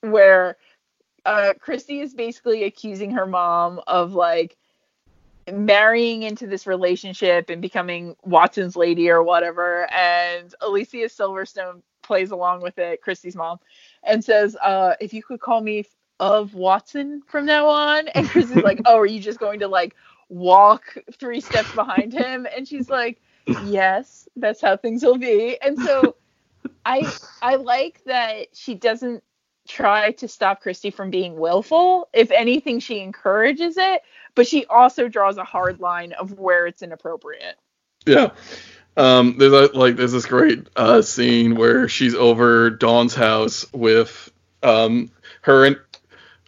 where 0.00 0.56
uh, 1.24 1.54
Kristy 1.64 2.02
is 2.02 2.14
basically 2.14 2.64
accusing 2.64 3.12
her 3.12 3.26
mom 3.26 3.80
of 3.86 4.12
like 4.12 4.56
marrying 5.50 6.24
into 6.24 6.46
this 6.48 6.66
relationship 6.66 7.48
and 7.48 7.62
becoming 7.62 8.16
Watson's 8.24 8.74
lady 8.74 9.08
or 9.08 9.22
whatever. 9.22 9.88
And 9.92 10.52
Alicia 10.60 11.08
Silverstone 11.08 11.82
plays 12.02 12.32
along 12.32 12.62
with 12.62 12.78
it, 12.78 13.00
Kristy's 13.02 13.36
mom, 13.36 13.58
and 14.02 14.24
says, 14.24 14.56
uh, 14.56 14.94
if 15.00 15.14
you 15.14 15.22
could 15.22 15.40
call 15.40 15.60
me 15.60 15.84
of 16.20 16.54
Watson 16.54 17.22
from 17.26 17.46
now 17.46 17.68
on. 17.68 18.08
And 18.08 18.26
Kristy's 18.26 18.62
like, 18.64 18.80
oh, 18.86 18.98
are 18.98 19.06
you 19.06 19.20
just 19.20 19.38
going 19.38 19.60
to 19.60 19.68
like 19.68 19.94
walk 20.28 20.96
three 21.18 21.40
steps 21.40 21.72
behind 21.72 22.12
him? 22.12 22.46
And 22.56 22.66
she's 22.66 22.88
like, 22.88 23.20
yes, 23.64 24.28
that's 24.36 24.60
how 24.60 24.76
things 24.76 25.02
will 25.02 25.18
be. 25.18 25.60
And 25.60 25.78
so 25.78 26.16
I 26.84 27.10
I 27.40 27.56
like 27.56 28.02
that 28.04 28.48
she 28.54 28.74
doesn't 28.74 29.22
try 29.68 30.12
to 30.12 30.28
stop 30.28 30.62
Kristy 30.62 30.92
from 30.92 31.10
being 31.10 31.36
willful. 31.36 32.08
If 32.12 32.30
anything, 32.30 32.80
she 32.80 33.00
encourages 33.00 33.76
it, 33.76 34.02
but 34.34 34.46
she 34.46 34.66
also 34.66 35.08
draws 35.08 35.36
a 35.36 35.44
hard 35.44 35.80
line 35.80 36.12
of 36.12 36.38
where 36.38 36.66
it's 36.66 36.82
inappropriate. 36.82 37.56
Yeah. 38.06 38.30
Um, 38.96 39.38
there's 39.38 39.52
a, 39.52 39.78
like 39.78 39.96
there's 39.96 40.12
this 40.12 40.26
great 40.26 40.68
uh, 40.76 41.02
scene 41.02 41.54
where 41.54 41.88
she's 41.88 42.14
over 42.14 42.70
Dawn's 42.70 43.14
house 43.14 43.64
with 43.72 44.30
um, 44.62 45.10
her 45.42 45.64
and 45.64 45.78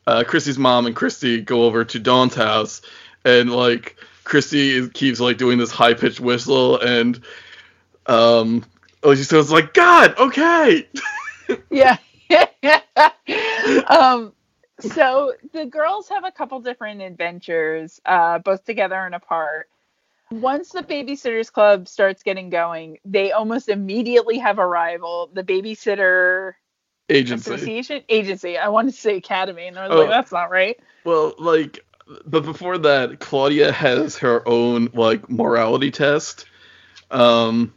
uh, 0.06 0.24
Kristy's 0.26 0.58
mom 0.58 0.86
and 0.86 0.94
Kristy 0.94 1.42
go 1.42 1.64
over 1.64 1.84
to 1.84 1.98
Dawn's 1.98 2.34
house 2.34 2.82
and 3.24 3.50
like 3.50 3.96
Kristy 4.24 4.70
is, 4.70 4.88
keeps 4.90 5.20
like 5.20 5.38
doing 5.38 5.58
this 5.58 5.70
high 5.70 5.94
pitched 5.94 6.20
whistle 6.20 6.80
and 6.80 7.20
um, 8.06 8.64
Stone's 9.14 9.50
like 9.52 9.74
God 9.74 10.14
okay 10.18 10.88
Yeah. 11.70 11.96
um 13.88 14.32
so 14.80 15.34
the 15.52 15.66
girls 15.66 16.08
have 16.08 16.24
a 16.24 16.32
couple 16.32 16.58
different 16.60 17.00
adventures 17.02 18.00
uh 18.06 18.38
both 18.38 18.64
together 18.64 18.96
and 18.96 19.14
apart 19.14 19.68
once 20.30 20.70
the 20.70 20.82
babysitters 20.82 21.52
club 21.52 21.86
starts 21.86 22.22
getting 22.22 22.50
going, 22.50 22.98
they 23.04 23.32
almost 23.32 23.68
immediately 23.68 24.38
have 24.38 24.58
a 24.58 24.66
rival, 24.66 25.30
the 25.32 25.44
babysitter 25.44 26.54
Agency. 27.10 27.52
association 27.52 28.02
agency. 28.08 28.58
I 28.58 28.68
wanted 28.68 28.94
to 28.94 29.00
say 29.00 29.16
academy, 29.16 29.66
and 29.66 29.78
I 29.78 29.86
was 29.86 29.92
Oh. 29.96 30.00
like, 30.00 30.10
that's 30.10 30.32
not 30.32 30.50
right. 30.50 30.78
Well, 31.04 31.34
like, 31.38 31.83
but 32.26 32.44
before 32.44 32.78
that, 32.78 33.20
Claudia 33.20 33.72
has 33.72 34.18
her 34.18 34.46
own 34.46 34.90
like 34.94 35.28
morality 35.30 35.90
test, 35.90 36.46
um, 37.10 37.72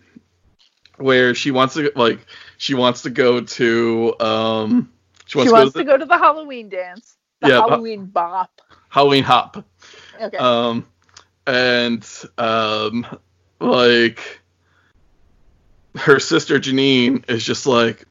where 0.98 1.34
she 1.36 1.52
wants 1.52 1.74
to 1.76 1.92
like 1.96 2.26
she 2.58 2.74
wants 2.74 3.04
to 3.04 3.10
go 3.10 3.42
to 3.42 4.16
um 4.20 4.92
she 5.26 5.38
She 5.38 5.50
wants, 5.50 5.52
wants 5.52 5.74
to 5.74 5.76
to 5.76 5.84
go 5.84 5.84
to 5.84 5.86
go 5.86 5.98
to 5.98 6.06
the 6.06 6.18
Halloween 6.18 6.70
dance, 6.70 7.18
the 7.40 7.48
Yeah, 7.48 7.50
Halloween 7.50 8.06
bop. 8.08 8.62
Halloween 8.90 9.24
hop, 9.24 9.64
Okay. 10.20 10.40
um, 10.40 10.86
and 11.46 12.06
um, 12.38 13.06
like 13.60 14.42
her 15.96 16.20
sister 16.20 16.60
Janine 16.60 17.28
is 17.30 17.44
just 17.44 17.66
like, 17.66 18.06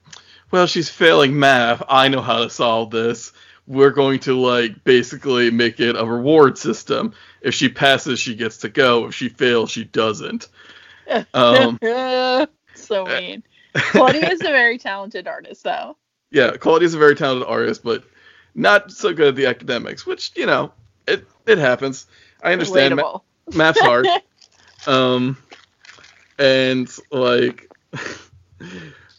well, 0.51 0.67
she's 0.67 0.89
failing 0.89 1.39
math. 1.39 1.83
I 1.89 2.09
know 2.09 2.21
how 2.21 2.45
to 2.45 2.51
solve 2.51 2.91
this. 2.91 3.33
We're 3.67 3.91
going 3.91 4.21
to 4.21 4.39
like 4.39 4.85
basically 4.85 5.51
make 5.51 5.81
it 5.81 5.97
a 5.97 6.05
reward 6.05 6.57
system. 6.59 7.15
If 7.41 7.55
she 7.55 7.69
passes, 7.69 8.21
she 8.21 8.35
gets 8.35 8.59
to 8.59 8.69
go. 8.69 9.07
If 9.07 9.15
she 9.15 9.29
fails, 9.29 9.71
she 9.71 9.85
doesn't. 9.85 10.49
Um, 11.35 11.79
so 12.75 13.07
mean. 13.07 13.45
Claudia 13.75 14.29
is 14.29 14.41
a 14.41 14.45
very 14.45 14.77
talented 14.77 15.29
artist, 15.29 15.63
though. 15.63 15.97
yeah, 16.31 16.57
Claudia 16.57 16.87
is 16.87 16.95
a 16.95 16.99
very 16.99 17.15
talented 17.15 17.47
artist, 17.49 17.85
but 17.85 18.05
not 18.55 18.91
so 18.91 19.13
good 19.13 19.29
at 19.29 19.37
the 19.37 19.47
academics, 19.47 20.05
which 20.05 20.33
you 20.35 20.47
know, 20.47 20.73
it 21.07 21.27
it 21.47 21.59
happens. 21.59 22.07
I 22.43 22.53
understand. 22.53 22.97
Ma- 22.97 23.21
math's 23.55 23.81
hard. 23.81 24.07
um, 24.87 25.37
and 26.39 26.91
like, 27.11 27.71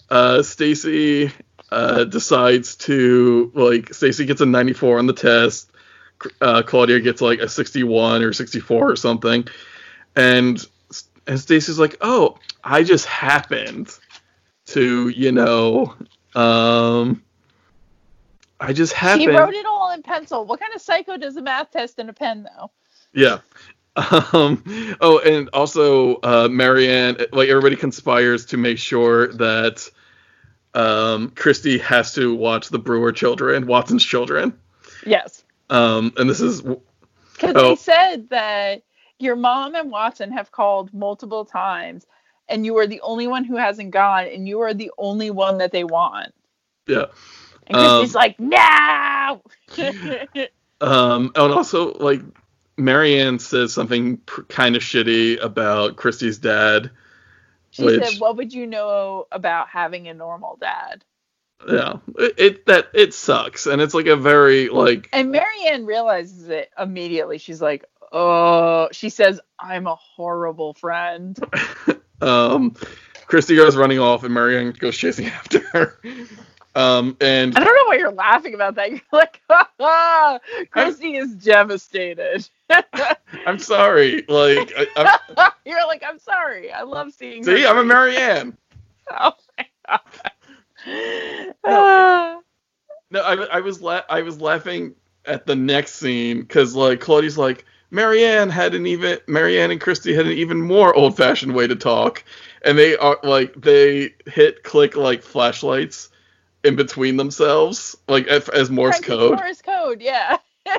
uh, 0.09 0.43
Stacey 0.43 1.31
uh, 1.71 2.05
decides 2.05 2.75
to 2.75 3.51
like 3.53 3.93
Stacey 3.93 4.25
gets 4.25 4.41
a 4.41 4.45
94 4.45 4.99
on 4.99 5.07
the 5.07 5.13
test. 5.13 5.71
Uh, 6.41 6.63
Claudia 6.63 6.99
gets 6.99 7.21
like 7.21 7.39
a 7.39 7.49
61 7.49 8.23
or 8.23 8.33
64 8.33 8.91
or 8.91 8.95
something, 8.95 9.47
and 10.15 10.65
and 11.27 11.39
Stacey's 11.39 11.77
like, 11.77 11.97
oh, 12.01 12.37
I 12.63 12.83
just 12.83 13.05
happened 13.05 13.89
to 14.67 15.09
you 15.09 15.31
know, 15.31 15.95
um, 16.35 17.23
I 18.59 18.73
just 18.73 18.93
happened. 18.93 19.23
She 19.23 19.27
wrote 19.29 19.53
it 19.53 19.65
all 19.65 19.91
in 19.91 20.01
pencil. 20.01 20.45
What 20.45 20.59
kind 20.59 20.73
of 20.73 20.81
psycho 20.81 21.17
does 21.17 21.35
a 21.37 21.41
math 21.41 21.71
test 21.71 21.99
in 21.99 22.09
a 22.09 22.13
pen, 22.13 22.43
though? 22.43 22.71
Yeah. 23.13 23.39
Um, 24.31 24.63
oh, 25.01 25.17
and 25.25 25.49
also 25.53 26.17
uh, 26.17 26.47
Mary 26.51 26.87
Anne, 26.87 27.17
like 27.33 27.49
everybody 27.49 27.75
conspires 27.75 28.45
to 28.45 28.57
make 28.57 28.77
sure 28.77 29.33
that 29.33 29.89
um, 30.77 31.31
Kristy 31.31 31.79
has 31.81 32.13
to 32.13 32.35
watch 32.35 32.69
the 32.69 32.79
Brewer 32.79 33.11
children, 33.11 33.65
Watson's 33.67 34.03
children. 34.05 34.53
Yes. 35.05 35.43
Um, 35.69 36.13
and 36.17 36.29
this 36.29 36.39
is 36.41 36.61
Because 36.61 37.53
Oh. 37.55 37.69
they 37.69 37.75
said 37.75 38.29
that 38.29 38.83
your 39.19 39.35
mom 39.35 39.75
and 39.75 39.89
Watson 39.91 40.31
have 40.31 40.51
called 40.51 40.93
multiple 40.93 41.45
times, 41.45 42.05
and 42.47 42.65
you 42.65 42.77
are 42.77 42.87
the 42.87 43.01
only 43.01 43.27
one 43.27 43.43
who 43.43 43.55
hasn't 43.57 43.91
gone, 43.91 44.25
and 44.27 44.47
you 44.47 44.61
are 44.61 44.73
the 44.73 44.91
only 44.97 45.31
one 45.31 45.57
that 45.57 45.71
they 45.71 45.83
want. 45.83 46.33
yeah. 46.87 47.05
And 47.69 47.75
Kristy's 47.77 48.15
Um, 48.15 48.19
like, 48.21 48.39
no! 48.39 49.41
Um, 50.79 51.31
and 51.35 51.51
also 51.53 51.93
like 51.93 52.21
Mary 52.77 53.19
Anne 53.19 53.39
says 53.39 53.73
something 53.73 54.17
pr- 54.17 54.43
kind 54.43 54.75
of 54.75 54.83
shitty 54.83 55.43
about 55.43 55.95
Kristy's 55.95 56.37
dad. 56.37 56.91
She 57.77 57.85
which- 57.85 58.03
said, 58.03 58.19
what 58.19 58.37
would 58.37 58.53
you 58.53 58.67
know 58.67 59.27
about 59.31 59.69
having 59.69 60.07
a 60.07 60.13
normal 60.13 60.57
dad? 60.59 61.03
Yeah, 61.67 61.97
it, 62.17 62.33
it 62.37 62.65
that 62.67 62.89
it 62.93 63.13
sucks, 63.15 63.65
and 63.65 63.81
it's 63.81 63.95
like 63.95 64.05
a 64.05 64.15
very 64.15 64.69
like 64.69 65.09
And 65.11 65.31
Mary 65.31 65.65
Anne 65.67 65.85
realizes 65.87 66.49
it 66.49 66.69
immediately. 66.77 67.39
She's 67.39 67.61
like, 67.61 67.85
oh, 68.11 68.89
she 68.91 69.09
says, 69.09 69.39
I'm 69.59 69.87
a 69.87 69.95
horrible 69.95 70.73
friend. 70.75 71.37
um, 72.21 72.71
Kristy 73.27 73.55
goes 73.55 73.75
running 73.75 73.99
off, 73.99 74.23
and 74.23 74.33
Mary 74.33 74.57
Anne 74.57 74.71
goes 74.71 74.95
chasing 74.97 75.25
after 75.39 75.59
her. 75.69 75.99
Um, 76.75 77.17
and 77.21 77.57
I 77.57 77.63
don't 77.63 77.75
know 77.75 77.87
why 77.87 77.95
you're 77.97 78.11
laughing 78.11 78.53
about 78.53 78.75
that. 78.75 78.91
You're 78.91 79.01
like, 79.11 79.41
ha 79.49 80.39
Kristy 80.71 81.19
is 81.19 81.33
devastated. 81.33 82.47
I'm 83.45 83.59
sorry. 83.59 84.25
Like, 84.27 84.73
I, 84.77 85.19
I'm, 85.35 85.51
You're 85.65 85.85
like, 85.87 86.03
I'm 86.05 86.19
sorry. 86.19 86.71
I 86.71 86.83
love 86.83 87.13
seeing 87.13 87.43
see, 87.43 87.65
I'm 87.65 87.77
a. 87.77 87.83
Mary 87.85 88.15
Anne. 88.17 88.57
Oh 89.09 89.33
my 89.57 89.65
god. 89.87 91.53
Ah. 91.63 92.39
No, 93.09 93.21
I, 93.21 93.57
I 93.57 93.59
was 93.61 93.81
la- 93.81 94.03
I 94.09 94.21
was 94.21 94.41
laughing 94.41 94.95
at 95.25 95.45
the 95.45 95.55
next 95.55 95.95
scene 95.95 96.41
because 96.41 96.75
like 96.75 96.99
Claudia's 96.99 97.37
like 97.37 97.65
Mary 97.89 98.25
Anne 98.25 98.49
had 98.49 98.75
an 98.75 98.85
even 98.85 99.19
Mary 99.27 99.59
Anne 99.59 99.71
and 99.71 99.79
Kristy 99.81 100.15
had 100.15 100.25
an 100.25 100.33
even 100.33 100.61
more 100.61 100.93
old-fashioned 100.93 101.53
way 101.53 101.67
to 101.67 101.75
talk, 101.75 102.23
and 102.63 102.77
they 102.77 102.97
are 102.97 103.17
like 103.23 103.53
they 103.55 104.13
hit 104.25 104.63
click 104.63 104.95
like 104.97 105.23
flashlights 105.23 106.09
in 106.63 106.75
between 106.75 107.15
themselves 107.17 107.95
like 108.07 108.27
as, 108.27 108.69
Morse 108.69 108.99
code. 108.99 109.39
Morse 109.39 109.61
code, 109.61 110.01
yeah. 110.01 110.37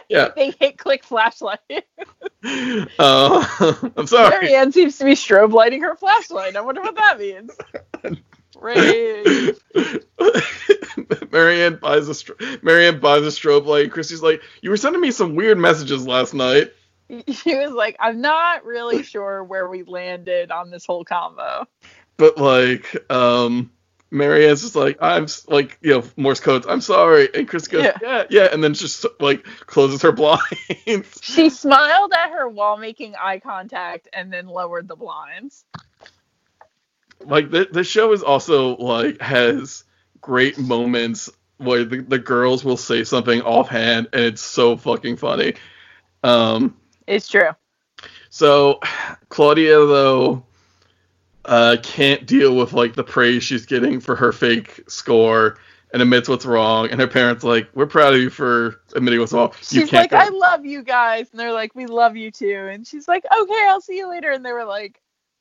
Yeah. 0.08 0.28
they 0.36 0.54
hit 0.58 0.78
click 0.78 1.04
flashlight. 1.04 1.60
Uh, 3.00 3.44
I'm 3.96 4.06
sorry. 4.06 4.30
Mary 4.30 4.54
Anne 4.54 4.70
seems 4.70 4.96
to 4.98 5.04
be 5.04 5.12
strobe 5.12 5.52
lighting 5.52 5.82
her 5.82 5.96
flashlight. 5.96 6.54
I 6.54 6.60
wonder 6.60 6.80
what 6.80 6.94
that 6.94 7.18
means. 7.18 7.50
Rage. 8.56 9.56
Mary 11.32 11.62
Anne 11.64 11.76
buys 11.76 12.08
a 12.08 12.12
stro- 12.12 12.62
Mary 12.62 12.86
Anne 12.86 13.00
buys 13.00 13.24
a 13.24 13.30
strobe 13.30 13.66
light. 13.66 13.90
Kristy's 13.90 14.22
like, 14.22 14.40
"You 14.62 14.70
were 14.70 14.76
sending 14.76 15.00
me 15.00 15.10
some 15.10 15.34
weird 15.34 15.58
messages 15.58 16.06
last 16.06 16.32
night." 16.32 16.70
She 17.08 17.54
was 17.56 17.72
like, 17.72 17.96
I'm 18.00 18.20
not 18.20 18.64
really 18.64 19.02
sure 19.02 19.42
where 19.42 19.68
we 19.68 19.82
landed 19.82 20.50
on 20.50 20.70
this 20.70 20.84
whole 20.84 21.04
combo. 21.04 21.66
But 22.18 22.36
like, 22.36 23.10
um, 23.10 23.70
Mary 24.10 24.48
Anne's 24.48 24.62
just 24.62 24.74
like, 24.76 24.98
"I'm 25.00 25.26
like, 25.48 25.78
you 25.82 25.90
know, 25.90 26.04
Morse 26.16 26.40
codes. 26.40 26.66
I'm 26.68 26.80
sorry," 26.80 27.28
and 27.34 27.46
Chris 27.48 27.68
goes, 27.68 27.84
Yeah. 27.84 27.98
"Yeah, 28.00 28.24
yeah," 28.30 28.48
and 28.52 28.64
then 28.64 28.74
just 28.74 29.04
like 29.20 29.44
closes 29.66 30.02
her 30.02 30.12
blinds. 30.20 31.20
She 31.22 31.50
smiled 31.50 32.12
at 32.12 32.30
her 32.30 32.48
while 32.48 32.76
making 32.78 33.14
eye 33.20 33.38
contact 33.40 34.08
and 34.12 34.32
then 34.32 34.46
lowered 34.46 34.88
the 34.88 34.96
blinds. 34.96 35.64
like 37.24 37.50
the 37.50 37.68
the 37.70 37.84
show 37.84 38.12
is 38.12 38.22
also 38.22 38.76
like 38.76 39.20
has 39.20 39.84
great 40.20 40.58
moments 40.58 41.30
where 41.58 41.84
the, 41.84 41.98
the 42.00 42.18
girls 42.18 42.64
will 42.64 42.76
say 42.76 43.02
something 43.04 43.40
offhand 43.42 44.08
and 44.12 44.22
it's 44.24 44.42
so 44.42 44.76
fucking 44.76 45.16
funny. 45.16 45.54
Um, 46.22 46.76
It's 47.06 47.28
true. 47.28 47.50
So 48.30 48.80
Claudia 49.28 49.74
though 49.86 50.44
uh, 51.48 51.76
can't 51.82 52.26
deal 52.26 52.54
with 52.54 52.72
like 52.72 52.94
the 52.94 53.02
praise 53.02 53.42
she's 53.42 53.66
getting 53.66 54.00
for 54.00 54.14
her 54.14 54.32
fake 54.32 54.80
score 54.86 55.58
and 55.92 56.02
admits 56.02 56.28
what's 56.28 56.44
wrong. 56.44 56.88
And 56.90 57.00
her 57.00 57.06
parents 57.06 57.42
like, 57.42 57.68
"We're 57.74 57.86
proud 57.86 58.14
of 58.14 58.20
you 58.20 58.30
for 58.30 58.80
admitting 58.94 59.18
what's 59.18 59.32
wrong. 59.32 59.52
you 59.70 59.80
She's 59.80 59.90
can't 59.90 60.02
like, 60.02 60.10
go." 60.10 60.18
I 60.18 60.28
love 60.28 60.66
you 60.66 60.82
guys. 60.82 61.30
And 61.30 61.40
they're 61.40 61.52
like, 61.52 61.74
we 61.74 61.86
love 61.86 62.16
you 62.16 62.30
too. 62.30 62.68
And 62.70 62.86
she's 62.86 63.08
like, 63.08 63.24
okay, 63.24 63.66
I'll 63.68 63.80
see 63.80 63.96
you 63.96 64.08
later. 64.08 64.30
And 64.30 64.44
they 64.44 64.52
were 64.52 64.66
like, 64.66 65.00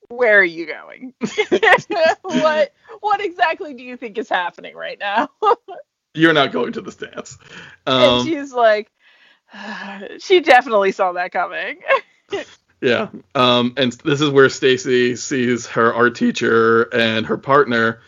where 0.09 0.39
are 0.39 0.43
you 0.43 0.65
going? 0.65 1.13
what 2.21 2.73
what 3.01 3.21
exactly 3.21 3.73
do 3.73 3.83
you 3.83 3.97
think 3.97 4.17
is 4.17 4.29
happening 4.29 4.75
right 4.75 4.97
now? 4.99 5.29
You're 6.13 6.33
not 6.33 6.51
going 6.51 6.73
to 6.73 6.81
this 6.81 6.95
dance. 6.95 7.37
and 7.85 8.03
Um, 8.03 8.25
she's 8.25 8.53
like, 8.53 8.89
she 10.19 10.39
definitely 10.39 10.91
saw 10.91 11.11
that 11.13 11.31
coming. 11.31 11.79
yeah. 12.81 13.09
Um, 13.35 13.73
and 13.77 13.91
this 13.91 14.21
is 14.21 14.29
where 14.29 14.49
Stacey 14.49 15.15
sees 15.15 15.65
her 15.67 15.93
art 15.93 16.15
teacher 16.15 16.83
and 16.93 17.25
her 17.25 17.37
partner. 17.37 18.01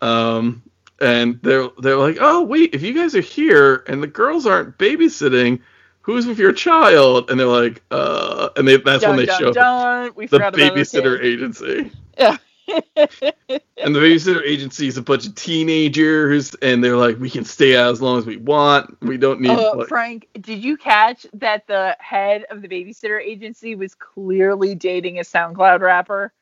Um, 0.00 0.62
and 1.00 1.40
they're 1.42 1.68
they're 1.78 1.96
like, 1.96 2.18
"Oh 2.20 2.42
wait, 2.42 2.74
if 2.74 2.82
you 2.82 2.94
guys 2.94 3.14
are 3.14 3.20
here 3.20 3.84
and 3.86 4.02
the 4.02 4.06
girls 4.06 4.46
aren't 4.46 4.78
babysitting." 4.78 5.60
Who's 6.02 6.26
with 6.26 6.38
your 6.38 6.54
child? 6.54 7.30
And 7.30 7.38
they're 7.38 7.46
like, 7.46 7.82
uh, 7.90 8.48
and 8.56 8.66
they, 8.66 8.78
that's 8.78 9.02
dun, 9.02 9.10
when 9.10 9.18
they 9.18 9.26
dun, 9.26 9.38
show 9.38 9.52
dun. 9.52 10.12
The 10.16 10.26
forgot 10.26 10.54
about 10.54 10.70
our 10.70 10.76
babysitter 10.78 11.22
agency. 11.22 11.92
Yeah. 12.16 12.38
And 13.80 13.94
the 13.94 14.00
babysitter 14.00 14.42
agency 14.44 14.88
is 14.88 14.96
a 14.96 15.02
bunch 15.02 15.26
of 15.26 15.36
teenagers, 15.36 16.54
and 16.56 16.82
they're 16.82 16.96
like, 16.96 17.18
we 17.20 17.30
can 17.30 17.44
stay 17.44 17.76
out 17.76 17.92
as 17.92 18.02
long 18.02 18.18
as 18.18 18.26
we 18.26 18.36
want. 18.36 19.00
We 19.00 19.16
don't 19.16 19.40
need. 19.40 19.52
Oh, 19.52 19.76
like- 19.78 19.88
Frank, 19.88 20.28
did 20.40 20.62
you 20.62 20.76
catch 20.76 21.26
that 21.34 21.66
the 21.68 21.96
head 22.00 22.44
of 22.50 22.60
the 22.60 22.68
babysitter 22.68 23.20
agency 23.22 23.76
was 23.76 23.94
clearly 23.94 24.74
dating 24.74 25.18
a 25.18 25.22
SoundCloud 25.22 25.80
rapper? 25.80 26.32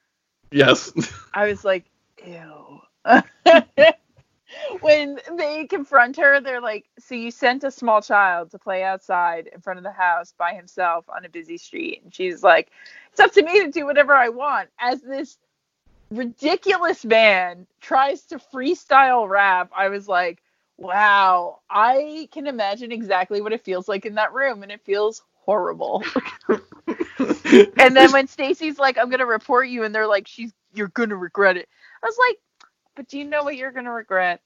yes. 0.50 0.92
I 1.34 1.46
was 1.46 1.64
like, 1.64 1.84
ew. 2.26 2.80
when 4.80 5.18
they 5.36 5.66
confront 5.66 6.16
her, 6.16 6.40
they're 6.40 6.60
like, 6.60 6.86
"So 6.98 7.14
you 7.14 7.30
sent 7.30 7.64
a 7.64 7.70
small 7.70 8.00
child 8.02 8.50
to 8.50 8.58
play 8.58 8.82
outside 8.82 9.48
in 9.52 9.60
front 9.60 9.78
of 9.78 9.84
the 9.84 9.92
house 9.92 10.32
by 10.36 10.54
himself 10.54 11.04
on 11.08 11.24
a 11.24 11.28
busy 11.28 11.58
street?" 11.58 12.00
And 12.02 12.14
she's 12.14 12.42
like, 12.42 12.70
"It's 13.10 13.20
up 13.20 13.32
to 13.32 13.42
me 13.42 13.64
to 13.64 13.70
do 13.70 13.84
whatever 13.84 14.14
I 14.14 14.28
want." 14.28 14.70
As 14.78 15.02
this 15.02 15.38
ridiculous 16.10 17.04
man 17.04 17.66
tries 17.80 18.22
to 18.26 18.38
freestyle 18.38 19.28
rap, 19.28 19.70
I 19.76 19.88
was 19.88 20.08
like, 20.08 20.42
"Wow, 20.76 21.60
I 21.70 22.28
can 22.32 22.46
imagine 22.46 22.92
exactly 22.92 23.40
what 23.40 23.52
it 23.52 23.64
feels 23.64 23.88
like 23.88 24.06
in 24.06 24.14
that 24.16 24.32
room, 24.34 24.62
and 24.62 24.72
it 24.72 24.82
feels 24.84 25.22
horrible." 25.44 26.02
and 26.48 27.96
then 27.96 28.12
when 28.12 28.26
Stacey's 28.26 28.78
like, 28.78 28.98
"I'm 28.98 29.10
gonna 29.10 29.26
report 29.26 29.68
you," 29.68 29.84
and 29.84 29.94
they're 29.94 30.06
like, 30.06 30.26
"She's 30.28 30.52
you're 30.74 30.88
gonna 30.88 31.16
regret 31.16 31.56
it," 31.56 31.68
I 32.02 32.06
was 32.06 32.18
like, 32.18 32.38
"But 32.94 33.08
do 33.08 33.18
you 33.18 33.24
know 33.24 33.44
what 33.44 33.56
you're 33.56 33.72
gonna 33.72 33.92
regret?" 33.92 34.42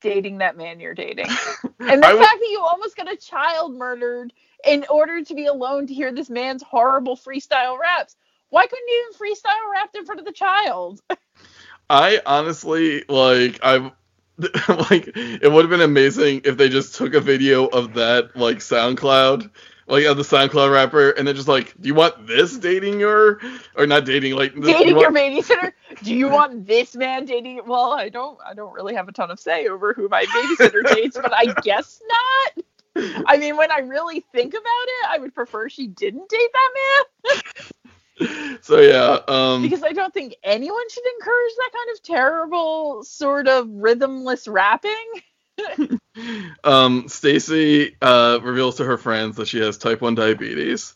Dating 0.00 0.38
that 0.38 0.56
man 0.56 0.80
you're 0.80 0.94
dating, 0.94 1.26
and 1.88 2.02
the 2.02 2.06
I 2.06 2.12
fact 2.12 2.18
would- 2.18 2.28
that 2.40 2.48
you 2.50 2.60
almost 2.60 2.96
got 2.96 3.10
a 3.12 3.16
child 3.16 3.74
murdered 3.74 4.32
in 4.66 4.84
order 4.90 5.22
to 5.22 5.34
be 5.34 5.46
alone 5.46 5.86
to 5.86 5.94
hear 5.94 6.12
this 6.12 6.28
man's 6.30 6.62
horrible 6.62 7.16
freestyle 7.16 7.78
raps. 7.78 8.16
Why 8.52 8.66
couldn't 8.66 8.86
you 8.86 9.10
even 9.16 9.34
freestyle 9.34 9.72
rap 9.72 9.94
in 9.94 10.04
front 10.04 10.20
of 10.20 10.26
the 10.26 10.32
child? 10.32 11.00
I 11.90 12.20
honestly 12.26 13.02
like 13.08 13.58
I'm 13.62 13.92
like 14.68 15.10
it 15.14 15.50
would 15.50 15.64
have 15.64 15.70
been 15.70 15.80
amazing 15.80 16.42
if 16.44 16.58
they 16.58 16.68
just 16.68 16.94
took 16.96 17.14
a 17.14 17.20
video 17.20 17.64
of 17.66 17.94
that 17.94 18.36
like 18.36 18.58
SoundCloud 18.58 19.48
like 19.86 20.04
of 20.04 20.18
the 20.18 20.22
SoundCloud 20.22 20.70
rapper 20.70 21.12
and 21.12 21.26
then 21.26 21.34
just 21.34 21.48
like 21.48 21.72
do 21.80 21.86
you 21.88 21.94
want 21.94 22.26
this 22.26 22.58
dating 22.58 23.00
your 23.00 23.40
or 23.74 23.86
not 23.86 24.04
dating 24.04 24.36
like 24.36 24.54
this, 24.54 24.66
dating 24.66 24.96
you 24.96 25.00
your 25.00 25.12
want- 25.12 25.16
babysitter? 25.16 25.72
Do 26.02 26.14
you 26.14 26.28
want 26.28 26.66
this 26.66 26.94
man 26.94 27.24
dating? 27.24 27.62
Well, 27.66 27.92
I 27.92 28.10
don't. 28.10 28.38
I 28.46 28.52
don't 28.52 28.74
really 28.74 28.94
have 28.94 29.08
a 29.08 29.12
ton 29.12 29.30
of 29.30 29.40
say 29.40 29.66
over 29.66 29.94
who 29.94 30.08
my 30.08 30.26
babysitter 30.26 30.84
dates, 30.94 31.16
but 31.20 31.32
I 31.34 31.54
guess 31.62 32.02
not. 32.06 32.64
I 33.26 33.38
mean, 33.38 33.56
when 33.56 33.70
I 33.70 33.78
really 33.78 34.20
think 34.20 34.52
about 34.52 34.62
it, 34.64 35.06
I 35.08 35.18
would 35.18 35.34
prefer 35.34 35.70
she 35.70 35.86
didn't 35.86 36.28
date 36.28 36.50
that 36.52 36.70
man 36.74 37.42
so 38.60 38.80
yeah 38.80 39.18
um 39.28 39.62
because 39.62 39.82
I 39.82 39.92
don't 39.92 40.12
think 40.12 40.36
anyone 40.44 40.90
should 40.90 41.04
encourage 41.18 41.52
that 41.58 41.70
kind 41.72 41.90
of 41.94 42.02
terrible 42.02 43.04
sort 43.04 43.48
of 43.48 43.66
rhythmless 43.66 44.52
rapping. 44.52 45.98
um 46.64 47.08
Stacey 47.08 47.96
uh 48.02 48.38
reveals 48.42 48.76
to 48.76 48.84
her 48.84 48.98
friends 48.98 49.36
that 49.36 49.48
she 49.48 49.60
has 49.60 49.78
type 49.78 50.00
1 50.00 50.14
diabetes 50.14 50.94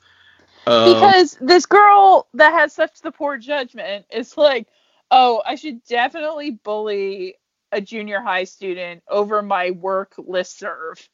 um, 0.66 0.94
because 0.94 1.38
this 1.40 1.64
girl 1.64 2.26
that 2.34 2.52
has 2.52 2.72
such 2.72 3.00
the 3.00 3.12
poor 3.12 3.38
judgment 3.38 4.04
is 4.10 4.36
like, 4.36 4.66
oh, 5.10 5.42
I 5.46 5.54
should 5.54 5.84
definitely 5.84 6.50
bully 6.50 7.36
a 7.72 7.80
junior 7.80 8.20
high 8.20 8.44
student 8.44 9.02
over 9.08 9.42
my 9.42 9.70
work 9.70 10.14
listserv. 10.16 11.08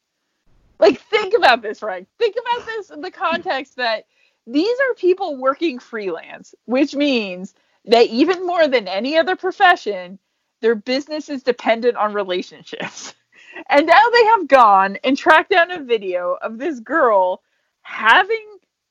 Like, 0.79 1.01
think 1.03 1.35
about 1.37 1.63
this, 1.63 1.83
right? 1.83 2.07
Think 2.19 2.37
about 2.41 2.67
this 2.67 2.91
in 2.91 3.03
the 3.03 3.11
context 3.11 3.77
that 3.77 4.07
these 4.47 4.77
are 4.81 4.95
people 4.95 5.37
working 5.37 5.79
freelance, 5.79 6.55
which 6.65 6.95
means 6.95 7.55
that 7.85 8.07
even 8.09 8.47
more 8.47 8.69
than 8.69 8.89
any 8.89 9.17
other 9.17 9.37
profession, 9.37 10.19
their 10.61 10.75
business 10.75 11.29
is 11.29 11.43
dependent 11.43 11.97
on 11.97 12.13
relationships. 12.13 13.15
And 13.69 13.87
now 13.87 14.03
they 14.11 14.25
have 14.25 14.49
gone 14.49 14.97
and 15.05 15.15
tracked 15.15 15.51
down 15.51 15.71
a 15.71 15.83
video 15.83 16.39
of 16.41 16.57
this 16.57 16.81
girl 16.81 17.43
having 17.83 18.47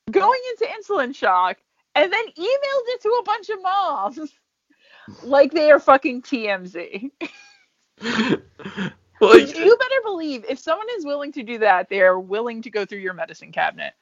going 0.08 0.40
into 0.50 0.72
insulin 0.72 1.12
shock 1.16 1.56
and 1.96 2.12
then 2.12 2.24
emailed 2.26 2.86
it 2.86 3.02
to 3.02 3.08
a 3.08 3.22
bunch 3.24 3.48
of 3.48 3.60
moms 3.60 4.32
like 5.24 5.50
they 5.50 5.68
are 5.72 5.80
fucking 5.80 6.22
TMZ. 6.22 7.10
like 9.20 9.56
you 9.58 9.76
better 9.76 10.00
believe 10.04 10.44
if 10.48 10.60
someone 10.60 10.86
is 10.96 11.04
willing 11.04 11.32
to 11.32 11.42
do 11.42 11.58
that, 11.58 11.88
they 11.88 12.00
are 12.02 12.20
willing 12.20 12.62
to 12.62 12.70
go 12.70 12.84
through 12.84 13.00
your 13.00 13.14
medicine 13.14 13.50
cabinet 13.50 13.94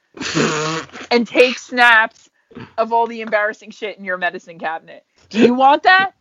and 1.11 1.27
take 1.27 1.57
snaps 1.57 2.29
of 2.77 2.91
all 2.91 3.07
the 3.07 3.21
embarrassing 3.21 3.71
shit 3.71 3.97
in 3.97 4.05
your 4.05 4.17
medicine 4.17 4.59
cabinet. 4.59 5.05
Do 5.29 5.39
you 5.39 5.53
want 5.53 5.83
that? 5.83 6.11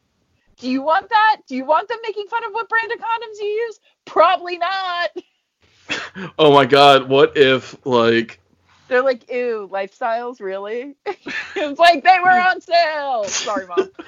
Do 0.58 0.70
you 0.70 0.82
want 0.82 1.08
that? 1.08 1.38
Do 1.48 1.56
you 1.56 1.64
want 1.64 1.88
them 1.88 1.98
making 2.02 2.26
fun 2.28 2.44
of 2.44 2.52
what 2.52 2.68
brand 2.68 2.92
of 2.92 2.98
condoms 2.98 3.40
you 3.40 3.46
use? 3.46 3.80
Probably 4.04 4.58
not. 4.58 5.10
oh 6.38 6.52
my 6.52 6.66
god 6.66 7.08
what 7.08 7.36
if 7.36 7.74
like 7.84 8.38
They're 8.88 9.02
like, 9.02 9.30
ew, 9.30 9.68
lifestyles, 9.72 10.40
really? 10.40 10.94
it's 11.56 11.78
like 11.78 12.04
they 12.04 12.18
were 12.22 12.28
on 12.28 12.60
sale. 12.60 13.24
Sorry, 13.24 13.66
mom. 13.66 13.90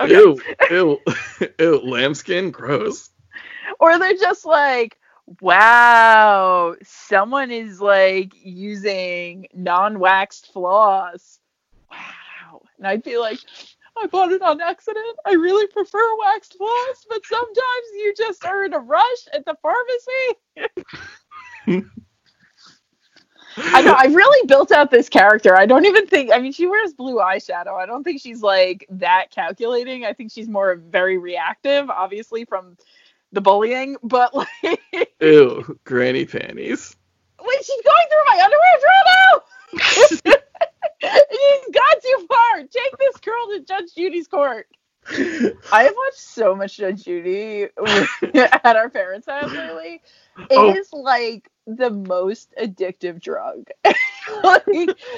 Okay. 0.00 0.14
ew 0.14 0.40
ew 0.70 0.98
ew 1.58 1.80
lambskin 1.84 2.50
gross 2.50 3.10
Or 3.80 3.98
they're 3.98 4.14
just 4.14 4.44
like, 4.44 4.98
wow, 5.40 6.76
someone 6.82 7.50
is 7.50 7.80
like 7.80 8.32
using 8.34 9.46
non-waxed 9.54 10.52
floss. 10.52 11.40
Wow. 11.90 12.62
And 12.78 12.86
I'd 12.86 13.02
be 13.02 13.16
like, 13.16 13.38
I 13.96 14.06
bought 14.06 14.32
it 14.32 14.42
on 14.42 14.60
accident. 14.60 15.18
I 15.26 15.32
really 15.32 15.66
prefer 15.66 16.16
waxed 16.18 16.56
floss, 16.56 17.06
but 17.08 17.24
sometimes 17.24 17.86
you 17.94 18.14
just 18.16 18.44
are 18.44 18.64
in 18.64 18.74
a 18.74 18.78
rush 18.78 19.28
at 19.32 19.44
the 19.44 19.56
pharmacy. 19.62 20.70
I 23.56 23.82
know. 23.82 23.94
I've 23.94 24.14
really 24.14 24.46
built 24.46 24.70
out 24.72 24.90
this 24.90 25.08
character. 25.08 25.56
I 25.56 25.66
don't 25.66 25.84
even 25.84 26.06
think. 26.06 26.30
I 26.32 26.38
mean, 26.38 26.52
she 26.52 26.66
wears 26.66 26.92
blue 26.92 27.16
eyeshadow. 27.16 27.74
I 27.74 27.86
don't 27.86 28.04
think 28.04 28.20
she's 28.20 28.42
like 28.42 28.86
that 28.90 29.30
calculating. 29.30 30.04
I 30.04 30.12
think 30.12 30.30
she's 30.32 30.48
more 30.48 30.76
very 30.76 31.18
reactive, 31.18 31.90
obviously 31.90 32.44
from 32.44 32.76
the 33.32 33.40
bullying. 33.40 33.96
But 34.02 34.34
like, 34.34 34.80
ew 35.20 35.78
granny 35.84 36.24
panties 36.26 36.96
Wait, 37.42 37.64
she's 37.64 37.82
going 37.82 38.06
through 38.08 38.24
my 38.28 38.42
underwear 38.44 38.76
drawer 38.80 39.04
now. 39.06 39.42
He's 41.00 41.74
gone 41.74 42.00
too 42.02 42.26
far. 42.28 42.58
Take 42.58 42.98
this 42.98 43.16
girl 43.16 43.46
to 43.52 43.64
Judge 43.66 43.94
Judy's 43.96 44.28
court. 44.28 44.66
I 45.08 45.84
have 45.84 45.94
watched 45.96 46.18
so 46.18 46.54
much 46.54 46.76
Judge 46.76 47.04
Judy 47.04 47.62
at 48.34 48.76
our 48.76 48.90
parents' 48.90 49.26
house 49.26 49.50
lately. 49.50 50.02
It 50.38 50.46
oh. 50.50 50.74
is 50.74 50.90
Oh. 50.92 50.98
like 51.00 51.50
the 51.66 51.90
most 51.90 52.52
addictive 52.60 53.20
drug. 53.20 53.68
like 54.44 54.64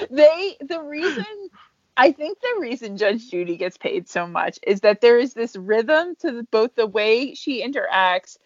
they 0.09 0.57
the 0.61 0.81
reason 0.81 1.25
I 1.95 2.11
think 2.11 2.39
the 2.39 2.57
reason 2.59 2.97
Judge 2.97 3.29
Judy 3.29 3.57
gets 3.57 3.77
paid 3.77 4.09
so 4.09 4.25
much 4.25 4.59
is 4.65 4.81
that 4.81 5.01
there 5.01 5.19
is 5.19 5.33
this 5.33 5.55
rhythm 5.55 6.15
to 6.19 6.31
the, 6.31 6.43
both 6.43 6.75
the 6.75 6.87
way 6.87 7.35
she 7.35 7.65
interacts 7.65 8.37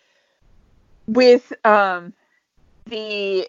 with 1.08 1.54
um 1.66 2.14
the 2.86 3.48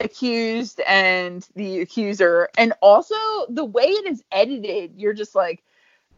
accused 0.00 0.80
and 0.86 1.46
the 1.54 1.80
accuser 1.80 2.48
and 2.58 2.74
also 2.82 3.16
the 3.48 3.64
way 3.64 3.84
it 3.84 4.06
is 4.12 4.22
edited 4.30 4.92
you're 4.96 5.14
just 5.14 5.34
like 5.34 5.64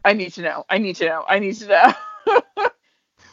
i 0.05 0.13
need 0.13 0.33
to 0.33 0.43
know 0.43 0.65
i 0.69 0.79
need 0.79 0.97
to 0.97 1.05
know 1.07 1.25
i 1.29 1.39
need 1.39 1.55
to 1.55 1.67
know 1.69 2.41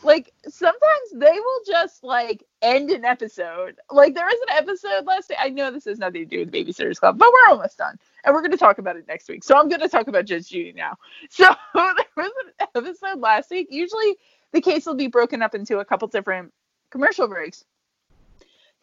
like 0.05 0.33
sometimes 0.47 1.09
they 1.13 1.31
will 1.31 1.59
just 1.65 2.03
like 2.03 2.43
end 2.61 2.89
an 2.91 3.03
episode. 3.03 3.75
Like 3.91 4.15
there 4.15 4.25
was 4.25 4.39
an 4.47 4.55
episode 4.57 5.05
last 5.05 5.29
day 5.29 5.35
i 5.39 5.49
know 5.49 5.71
this 5.71 5.85
has 5.85 5.99
nothing 5.99 6.21
to 6.21 6.25
do 6.25 6.39
with 6.39 6.51
babysitters 6.51 6.99
club 6.99 7.17
but 7.17 7.31
we're 7.31 7.51
almost 7.51 7.77
done 7.77 7.97
and 8.23 8.33
we're 8.33 8.41
going 8.41 8.51
to 8.51 8.57
talk 8.57 8.77
about 8.77 8.95
it 8.95 9.07
next 9.07 9.27
week. 9.27 9.43
So 9.43 9.57
i'm 9.57 9.69
going 9.69 9.81
to 9.81 9.89
talk 9.89 10.07
about 10.07 10.25
judge 10.25 10.49
judy 10.49 10.73
now. 10.73 10.95
So 11.29 11.53
there 11.73 12.05
was 12.15 12.31
an 12.59 12.67
episode 12.75 13.19
last 13.19 13.49
week. 13.51 13.67
Usually 13.69 14.15
the 14.51 14.61
case 14.61 14.85
will 14.85 14.95
be 14.95 15.07
broken 15.07 15.41
up 15.41 15.55
into 15.55 15.79
a 15.79 15.85
couple 15.85 16.07
different 16.07 16.53
commercial 16.89 17.27
breaks. 17.27 17.65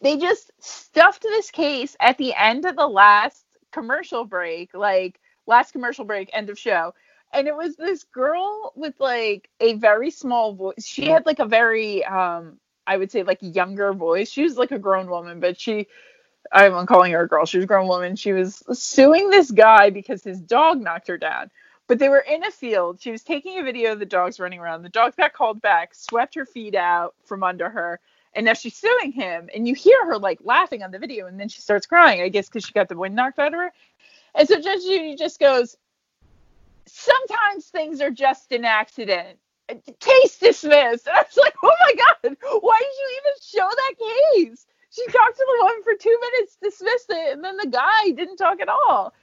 They 0.02 0.18
just 0.18 0.50
stuffed 0.58 1.22
this 1.22 1.50
case 1.50 1.96
at 2.00 2.18
the 2.18 2.34
end 2.34 2.66
of 2.66 2.76
the 2.76 2.86
last 2.86 3.44
commercial 3.72 4.24
break, 4.24 4.74
like 4.74 5.20
last 5.46 5.72
commercial 5.72 6.04
break, 6.04 6.28
end 6.32 6.50
of 6.50 6.58
show. 6.58 6.92
And 7.32 7.48
it 7.48 7.56
was 7.56 7.76
this 7.76 8.04
girl 8.04 8.72
with 8.76 8.94
like 8.98 9.48
a 9.60 9.74
very 9.74 10.10
small 10.10 10.54
voice. 10.54 10.84
She 10.84 11.06
had 11.06 11.26
like 11.26 11.38
a 11.38 11.46
very, 11.46 12.04
um, 12.04 12.58
I 12.86 12.96
would 12.96 13.10
say 13.10 13.22
like 13.22 13.38
younger 13.40 13.92
voice. 13.92 14.30
She 14.30 14.42
was 14.42 14.56
like 14.58 14.72
a 14.72 14.78
grown 14.78 15.08
woman, 15.08 15.40
but 15.40 15.58
she, 15.60 15.86
I'm 16.52 16.86
calling 16.86 17.12
her 17.12 17.22
a 17.22 17.28
girl. 17.28 17.46
She 17.46 17.58
was 17.58 17.64
a 17.64 17.68
grown 17.68 17.88
woman. 17.88 18.16
She 18.16 18.32
was 18.32 18.62
suing 18.72 19.30
this 19.30 19.50
guy 19.50 19.90
because 19.90 20.22
his 20.22 20.40
dog 20.40 20.80
knocked 20.80 21.08
her 21.08 21.18
down. 21.18 21.50
But 21.88 21.98
they 21.98 22.08
were 22.08 22.18
in 22.20 22.44
a 22.44 22.50
field. 22.50 23.00
She 23.00 23.10
was 23.10 23.22
taking 23.22 23.58
a 23.58 23.62
video 23.62 23.92
of 23.92 23.98
the 23.98 24.06
dogs 24.06 24.38
running 24.38 24.60
around. 24.60 24.82
The 24.82 24.88
dog 24.88 25.16
got 25.16 25.32
called 25.32 25.62
back, 25.62 25.94
swept 25.94 26.34
her 26.34 26.46
feet 26.46 26.74
out 26.74 27.14
from 27.24 27.42
under 27.42 27.68
her 27.70 28.00
and 28.34 28.46
now 28.46 28.54
she's 28.54 28.76
suing 28.76 29.12
him 29.12 29.48
and 29.54 29.68
you 29.68 29.74
hear 29.74 30.06
her 30.06 30.18
like 30.18 30.38
laughing 30.42 30.82
on 30.82 30.90
the 30.90 30.98
video 30.98 31.26
and 31.26 31.38
then 31.38 31.48
she 31.48 31.60
starts 31.60 31.86
crying 31.86 32.22
i 32.22 32.28
guess 32.28 32.48
because 32.48 32.64
she 32.64 32.72
got 32.72 32.88
the 32.88 32.96
wind 32.96 33.14
knocked 33.14 33.38
out 33.38 33.52
of 33.52 33.60
her 33.60 33.72
and 34.34 34.48
so 34.48 34.60
judge 34.60 34.82
judy 34.82 35.14
just 35.16 35.38
goes 35.38 35.76
sometimes 36.86 37.66
things 37.66 38.00
are 38.00 38.10
just 38.10 38.52
an 38.52 38.64
accident 38.64 39.38
case 40.00 40.38
dismissed 40.38 41.06
and 41.06 41.16
i 41.16 41.22
was 41.22 41.36
like 41.36 41.54
oh 41.62 41.72
my 41.80 41.94
god 41.94 42.36
why 42.60 42.78
did 42.78 42.96
you 42.98 43.20
even 43.20 43.32
show 43.40 43.68
that 43.76 43.94
case 43.98 44.66
she 44.90 45.04
talked 45.06 45.36
to 45.36 45.46
the 45.46 45.64
woman 45.64 45.82
for 45.82 45.94
two 45.98 46.18
minutes 46.20 46.58
dismissed 46.62 47.06
it 47.08 47.32
and 47.32 47.42
then 47.44 47.56
the 47.56 47.68
guy 47.68 48.10
didn't 48.10 48.36
talk 48.36 48.60
at 48.60 48.68
all 48.68 49.14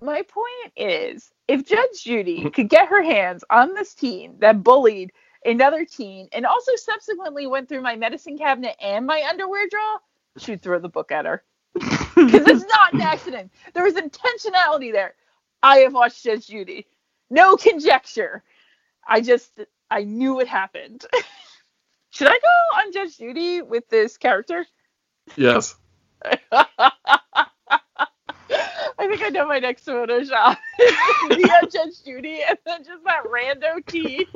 my 0.00 0.22
point 0.22 0.72
is 0.76 1.30
if 1.48 1.64
Judge 1.66 2.04
Judy 2.04 2.42
hmm. 2.42 2.48
could 2.48 2.68
get 2.68 2.88
her 2.88 3.02
hands 3.02 3.44
on 3.50 3.74
this 3.74 3.94
teen 3.94 4.36
that 4.40 4.62
bullied 4.62 5.12
another 5.44 5.84
teen 5.84 6.28
and 6.32 6.46
also 6.46 6.72
subsequently 6.76 7.46
went 7.46 7.68
through 7.68 7.82
my 7.82 7.96
medicine 7.96 8.38
cabinet 8.38 8.76
and 8.80 9.06
my 9.06 9.24
underwear 9.28 9.66
drawer, 9.68 9.98
she'd 10.36 10.62
throw 10.62 10.78
the 10.78 10.88
book 10.88 11.12
at 11.12 11.24
her. 11.24 11.42
Because 12.18 12.48
it's 12.48 12.64
not 12.64 12.94
an 12.94 13.00
accident. 13.00 13.52
There 13.74 13.84
was 13.84 13.94
intentionality 13.94 14.90
there. 14.90 15.14
I 15.62 15.78
have 15.78 15.94
watched 15.94 16.24
Judge 16.24 16.46
Judy. 16.48 16.86
No 17.30 17.56
conjecture. 17.56 18.42
I 19.06 19.20
just 19.20 19.60
I 19.90 20.04
knew 20.04 20.40
it 20.40 20.48
happened. 20.48 21.06
Should 22.10 22.28
I 22.28 22.38
go 22.38 22.78
on 22.78 22.92
Judge 22.92 23.18
Judy 23.18 23.62
with 23.62 23.88
this 23.88 24.16
character? 24.16 24.66
Yes. 25.36 25.76
I 28.98 29.08
think 29.08 29.22
I 29.22 29.30
know 29.30 29.46
my 29.46 29.60
next 29.60 29.86
Photoshop. 29.86 30.58
yeah, 31.30 31.62
Judge 31.72 32.02
Judy, 32.04 32.42
and 32.48 32.58
then 32.66 32.84
just 32.84 33.04
that 33.04 33.24
rando 33.24 33.84
tea. 33.86 34.26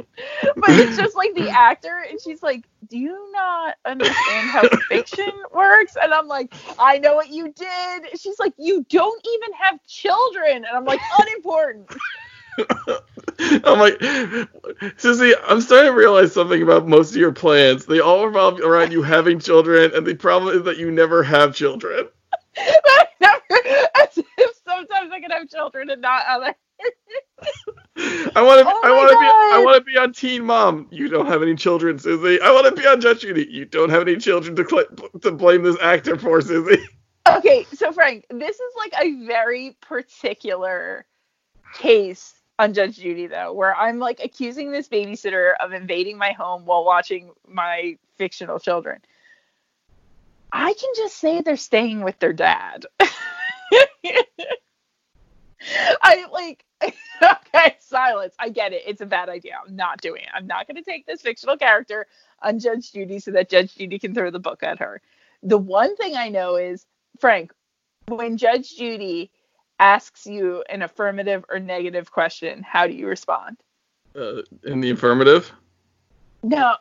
But 0.56 0.78
it's 0.78 0.96
just 0.96 1.16
like 1.16 1.34
the 1.34 1.50
actor, 1.50 2.04
and 2.08 2.20
she's 2.20 2.42
like, 2.42 2.66
"Do 2.88 2.98
you 2.98 3.32
not 3.32 3.76
understand 3.84 4.50
how 4.50 4.68
fiction 4.88 5.30
works?" 5.52 5.96
And 6.00 6.14
I'm 6.14 6.28
like, 6.28 6.54
"I 6.78 6.98
know 6.98 7.14
what 7.14 7.30
you 7.30 7.52
did." 7.54 8.20
She's 8.20 8.38
like, 8.38 8.54
"You 8.58 8.86
don't 8.88 9.26
even 9.34 9.54
have 9.60 9.80
children," 9.86 10.56
and 10.64 10.76
I'm 10.76 10.86
like, 10.86 11.02
"Unimportant." 11.18 11.90
I'm 12.58 13.78
like, 13.80 13.98
Sissy, 14.98 15.34
I'm 15.48 15.60
starting 15.60 15.92
to 15.92 15.96
realize 15.96 16.32
something 16.34 16.62
about 16.62 16.88
most 16.88 17.10
of 17.12 17.16
your 17.16 17.32
plans. 17.32 17.86
They 17.86 18.00
all 18.00 18.26
revolve 18.26 18.60
around 18.60 18.92
you 18.92 19.02
having 19.02 19.40
children, 19.40 19.92
and 19.94 20.06
the 20.06 20.14
problem 20.16 20.56
is 20.56 20.64
that 20.64 20.78
you 20.78 20.90
never 20.92 21.22
have 21.24 21.54
children. 21.54 22.08
I 22.58 23.06
never, 23.20 23.42
as 23.96 24.18
if 24.18 24.56
sometimes 24.66 25.12
I 25.12 25.20
can 25.20 25.32
have 25.43 25.51
children 25.51 25.90
and 25.90 26.01
not 26.01 26.24
others. 26.28 26.55
I 28.34 28.43
want 28.43 28.61
to. 28.61 28.66
Oh 28.66 28.80
I 28.84 28.93
want 28.93 29.11
to 29.11 29.18
be. 29.18 29.26
I 29.26 29.62
want 29.62 29.76
to 29.76 29.84
be 29.84 29.99
on 29.99 30.12
Teen 30.12 30.45
Mom. 30.45 30.88
You 30.90 31.09
don't 31.09 31.26
have 31.26 31.43
any 31.43 31.55
children, 31.55 31.99
Suesie. 31.99 32.40
I 32.40 32.51
want 32.51 32.74
to 32.74 32.80
be 32.80 32.86
on 32.86 33.01
Judge 33.01 33.20
Judy. 33.20 33.47
You 33.51 33.64
don't 33.64 33.90
have 33.90 34.03
any 34.03 34.16
children 34.16 34.57
to 34.57 34.66
cl- 34.68 34.86
to 35.20 35.30
blame 35.30 35.62
this 35.62 35.76
actor 35.80 36.18
for, 36.18 36.40
Suesie. 36.40 36.82
Okay, 37.24 37.64
so 37.72 37.93
Frank, 37.93 38.26
this 38.30 38.57
is 38.57 38.72
like 38.76 38.93
a 39.01 39.24
very 39.26 39.76
particular 39.80 41.07
case 41.72 42.34
on 42.59 42.74
Judge 42.74 42.97
Judy 42.97 43.28
though, 43.28 43.53
where 43.53 43.76
I'm 43.76 44.01
like 44.01 44.18
accusing 44.24 44.72
this 44.72 44.88
babysitter 44.88 45.53
of 45.61 45.72
invading 45.72 46.18
my 46.18 46.32
home 46.32 46.64
while 46.64 46.84
watching 46.84 47.30
my 47.47 47.97
fictional 48.18 48.59
children. 48.59 49.01
I 50.53 50.72
can 50.74 50.90
just 50.97 51.16
say 51.16 51.43
they're 51.43 51.57
staying 51.57 52.03
with 52.03 52.18
their 52.18 52.32
dad. 52.32 52.86
I 56.02 56.26
like 56.32 56.64
okay, 57.22 57.76
silence. 57.80 58.34
I 58.38 58.48
get 58.48 58.72
it. 58.72 58.82
It's 58.86 59.00
a 59.00 59.06
bad 59.06 59.28
idea. 59.28 59.58
I'm 59.64 59.76
not 59.76 60.00
doing 60.00 60.22
it. 60.22 60.28
I'm 60.34 60.46
not 60.46 60.66
going 60.66 60.76
to 60.76 60.82
take 60.82 61.06
this 61.06 61.22
fictional 61.22 61.56
character 61.56 62.06
on 62.42 62.58
Judge 62.58 62.92
Judy 62.92 63.18
so 63.18 63.30
that 63.32 63.48
Judge 63.48 63.74
Judy 63.74 63.98
can 63.98 64.14
throw 64.14 64.30
the 64.30 64.38
book 64.38 64.62
at 64.62 64.78
her. 64.80 65.00
The 65.42 65.58
one 65.58 65.96
thing 65.96 66.16
I 66.16 66.28
know 66.28 66.56
is, 66.56 66.86
Frank, 67.20 67.52
when 68.08 68.36
Judge 68.36 68.76
Judy 68.76 69.30
asks 69.78 70.26
you 70.26 70.64
an 70.68 70.82
affirmative 70.82 71.44
or 71.48 71.58
negative 71.58 72.10
question, 72.10 72.62
how 72.62 72.86
do 72.86 72.92
you 72.92 73.06
respond? 73.06 73.58
Uh, 74.16 74.42
in 74.64 74.80
the 74.80 74.90
affirmative. 74.90 75.52
No. 76.42 76.74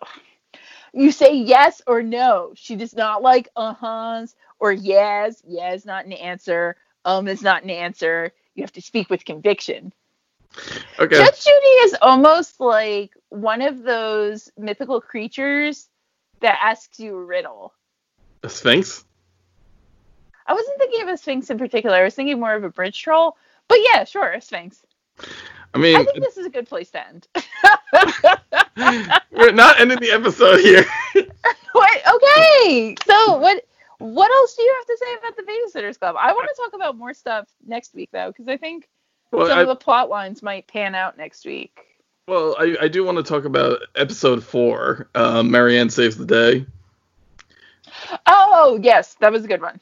You 0.93 1.11
say 1.11 1.33
yes 1.35 1.81
or 1.87 2.03
no. 2.03 2.51
She 2.55 2.75
does 2.75 2.95
not 2.95 3.21
like 3.21 3.47
uh-huhs 3.55 4.35
or 4.59 4.71
yes. 4.71 5.41
Yes, 5.47 5.85
not 5.85 6.05
an 6.05 6.13
answer. 6.13 6.75
Um 7.05 7.27
is 7.27 7.41
not 7.41 7.63
an 7.63 7.69
answer. 7.69 8.31
You 8.55 8.63
have 8.63 8.73
to 8.73 8.81
speak 8.81 9.09
with 9.09 9.25
conviction. 9.25 9.93
Okay. 10.99 11.15
Judge 11.15 11.43
Judy 11.43 11.67
is 11.85 11.95
almost 12.01 12.59
like 12.59 13.11
one 13.29 13.61
of 13.61 13.83
those 13.83 14.51
mythical 14.57 14.99
creatures 14.99 15.87
that 16.41 16.59
asks 16.61 16.99
you 16.99 17.17
a 17.17 17.23
riddle. 17.23 17.73
A 18.43 18.49
Sphinx. 18.49 19.05
I 20.45 20.53
wasn't 20.53 20.77
thinking 20.79 21.03
of 21.03 21.09
a 21.09 21.17
sphinx 21.17 21.49
in 21.49 21.57
particular. 21.57 21.95
I 21.95 22.03
was 22.03 22.15
thinking 22.15 22.39
more 22.39 22.53
of 22.53 22.63
a 22.63 22.69
bridge 22.69 23.01
troll. 23.01 23.37
But 23.67 23.77
yeah, 23.83 24.03
sure, 24.03 24.31
a 24.33 24.41
sphinx. 24.41 24.85
I 25.73 25.77
mean, 25.77 25.95
I 25.95 26.03
think 26.03 26.19
this 26.19 26.37
is 26.37 26.45
a 26.45 26.49
good 26.49 26.67
place 26.67 26.91
to 26.91 27.07
end. 27.07 27.27
we're 29.31 29.53
not 29.53 29.79
ending 29.79 29.99
the 29.99 30.11
episode 30.11 30.59
here. 30.59 30.85
what? 31.71 32.01
Okay. 32.15 32.95
So 33.05 33.37
what? 33.37 33.65
What 34.01 34.31
else 34.31 34.55
do 34.55 34.63
you 34.63 34.75
have 34.79 34.85
to 34.87 34.97
say 35.05 35.13
about 35.19 35.37
the 35.37 35.43
Babysitters 35.43 35.99
Club? 35.99 36.15
I 36.19 36.33
want 36.33 36.49
to 36.49 36.61
talk 36.61 36.73
about 36.73 36.97
more 36.97 37.13
stuff 37.13 37.47
next 37.65 37.93
week 37.93 38.09
though, 38.11 38.29
because 38.29 38.47
I 38.47 38.57
think 38.57 38.89
well, 39.31 39.47
some 39.47 39.59
I, 39.59 39.61
of 39.61 39.67
the 39.67 39.75
plot 39.75 40.09
lines 40.09 40.41
might 40.41 40.67
pan 40.67 40.95
out 40.95 41.17
next 41.17 41.45
week. 41.45 41.79
well, 42.27 42.55
I, 42.59 42.75
I 42.81 42.87
do 42.87 43.03
want 43.03 43.17
to 43.17 43.23
talk 43.23 43.45
about 43.45 43.79
episode 43.95 44.43
four. 44.43 45.09
Um, 45.15 45.51
Mary 45.51 45.77
Anne 45.77 45.89
saves 45.89 46.17
the 46.17 46.25
day. 46.25 46.65
Oh 48.25 48.79
yes, 48.81 49.15
that 49.19 49.31
was 49.31 49.45
a 49.45 49.47
good 49.47 49.61
one. 49.61 49.79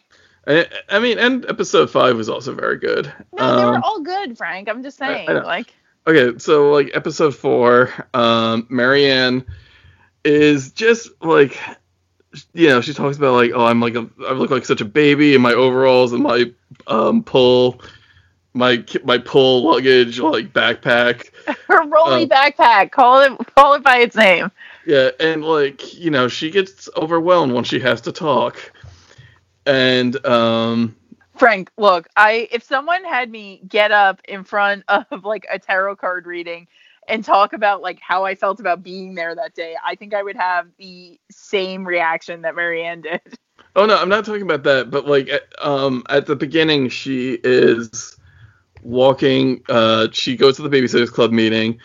I, 0.48 0.66
I 0.90 1.00
mean, 1.00 1.20
and 1.20 1.46
episode 1.48 1.90
five 1.90 2.16
was 2.16 2.30
also 2.30 2.54
very 2.54 2.78
good. 2.78 3.12
No, 3.34 3.56
they 3.58 3.66
were 3.66 3.76
Um, 3.76 3.84
all 3.84 4.02
good, 4.02 4.38
Frank. 4.38 4.68
I'm 4.70 4.84
just 4.84 4.98
saying, 4.98 5.28
like. 5.28 5.74
Okay, 6.08 6.38
so 6.40 6.72
like 6.72 6.90
episode 6.94 7.36
four, 7.36 7.94
um, 8.14 8.66
Mary 8.70 9.10
Anne 9.10 9.46
is 10.26 10.72
just 10.72 11.10
like, 11.22 11.58
you 12.54 12.68
know, 12.70 12.82
she 12.82 12.94
talks 12.94 13.18
about 13.18 13.34
like, 13.34 13.52
oh, 13.54 13.66
I'm 13.66 13.80
like, 13.80 13.96
a, 13.96 14.08
I 14.28 14.34
look 14.34 14.52
like 14.52 14.66
such 14.66 14.82
a 14.82 14.86
baby 14.86 15.36
in 15.36 15.42
my 15.42 15.54
overalls 15.54 16.14
and 16.14 16.24
my 16.24 16.52
um 16.88 17.24
pull, 17.24 17.82
my 18.54 18.84
my 19.04 19.18
pull 19.18 19.64
luggage 19.72 20.20
like 20.20 20.54
backpack. 20.54 21.30
Her 21.68 21.88
rolly 21.88 22.24
Um, 22.24 22.30
backpack. 22.30 22.92
Call 22.92 23.22
it 23.22 23.56
call 23.56 23.74
it 23.74 23.84
by 23.84 23.98
its 23.98 24.16
name. 24.16 24.52
Yeah, 24.86 25.10
and 25.20 25.44
like 25.44 25.94
you 25.96 26.12
know, 26.12 26.28
she 26.28 26.52
gets 26.52 26.90
overwhelmed 26.96 27.54
when 27.54 27.64
she 27.64 27.80
has 27.80 28.02
to 28.02 28.12
talk, 28.12 28.58
and 29.66 30.24
um, 30.26 30.96
Frank, 31.38 31.72
look, 31.78 32.08
I 32.16 32.48
if 32.52 32.64
someone 32.64 33.04
had 33.04 33.30
me 33.32 33.62
get 33.68 33.92
up 33.92 34.22
in 34.28 34.44
front 34.44 34.84
of 34.88 35.24
like 35.24 35.46
a 35.52 35.60
tarot 35.60 35.96
card 35.98 36.26
reading 36.28 36.68
and 37.10 37.26
talk 37.26 37.54
about 37.54 37.82
like 37.82 38.00
how 38.02 38.26
I 38.26 38.36
felt 38.36 38.60
about 38.62 38.84
being 38.84 39.16
there 39.16 39.36
that 39.36 39.56
day, 39.56 39.76
I 39.84 39.96
think 39.96 40.14
I 40.14 40.24
would 40.24 40.38
have 40.38 40.68
the 40.78 41.20
same 41.32 41.86
reaction 41.86 42.44
that 42.44 42.56
Mary 42.56 42.86
Anne 42.86 43.02
did. 43.02 43.22
Oh 43.76 43.86
no, 43.86 43.96
I'm 43.98 44.10
not 44.10 44.26
talking 44.26 44.42
about 44.44 44.64
that. 44.64 44.92
But 44.92 45.08
like, 45.08 45.30
at- 45.30 45.48
um, 45.62 46.04
at 46.10 46.26
the 46.26 46.36
beginning, 46.36 46.90
she 46.90 47.40
is 47.44 48.18
walking. 48.84 49.64
Uh, 49.70 50.08
she 50.12 50.36
goes 50.36 50.58
to 50.58 50.64
the 50.64 50.70
babysitters 50.70 51.12
club 51.12 51.32
meeting, 51.32 51.80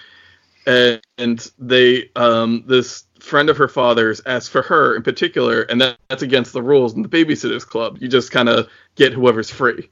and, 0.66 1.00
and 1.18 1.50
they, 1.58 2.10
um, 2.16 2.64
this 2.66 3.04
friend 3.20 3.50
of 3.50 3.56
her 3.58 3.68
father's 3.68 4.20
asks 4.26 4.48
for 4.48 4.62
her 4.62 4.96
in 4.96 5.02
particular, 5.02 5.62
and 5.62 5.80
that, 5.80 5.98
that's 6.08 6.22
against 6.22 6.52
the 6.52 6.62
rules 6.62 6.94
in 6.94 7.02
the 7.02 7.08
babysitters 7.08 7.66
club. 7.66 7.98
You 8.00 8.08
just 8.08 8.30
kind 8.32 8.48
of 8.48 8.68
get 8.96 9.12
whoever's 9.12 9.50
free. 9.50 9.90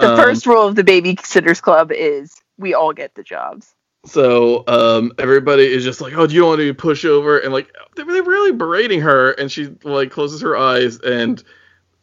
The 0.00 0.08
Um, 0.08 0.16
first 0.16 0.46
rule 0.46 0.66
of 0.66 0.76
the 0.76 0.84
Babysitters 0.84 1.60
Club 1.60 1.92
is 1.92 2.34
we 2.58 2.74
all 2.74 2.92
get 2.92 3.14
the 3.14 3.22
jobs. 3.22 3.74
So 4.04 4.64
um, 4.66 5.12
everybody 5.18 5.66
is 5.66 5.84
just 5.84 6.00
like, 6.00 6.14
"Oh, 6.14 6.26
do 6.26 6.34
you 6.34 6.46
want 6.46 6.60
to 6.60 6.72
push 6.72 7.04
over?" 7.04 7.38
And 7.38 7.52
like 7.52 7.70
they're, 7.96 8.06
really 8.06 8.52
berating 8.52 9.00
her, 9.00 9.32
and 9.32 9.52
she 9.52 9.76
like 9.84 10.10
closes 10.10 10.40
her 10.40 10.56
eyes, 10.56 10.98
and 11.00 11.42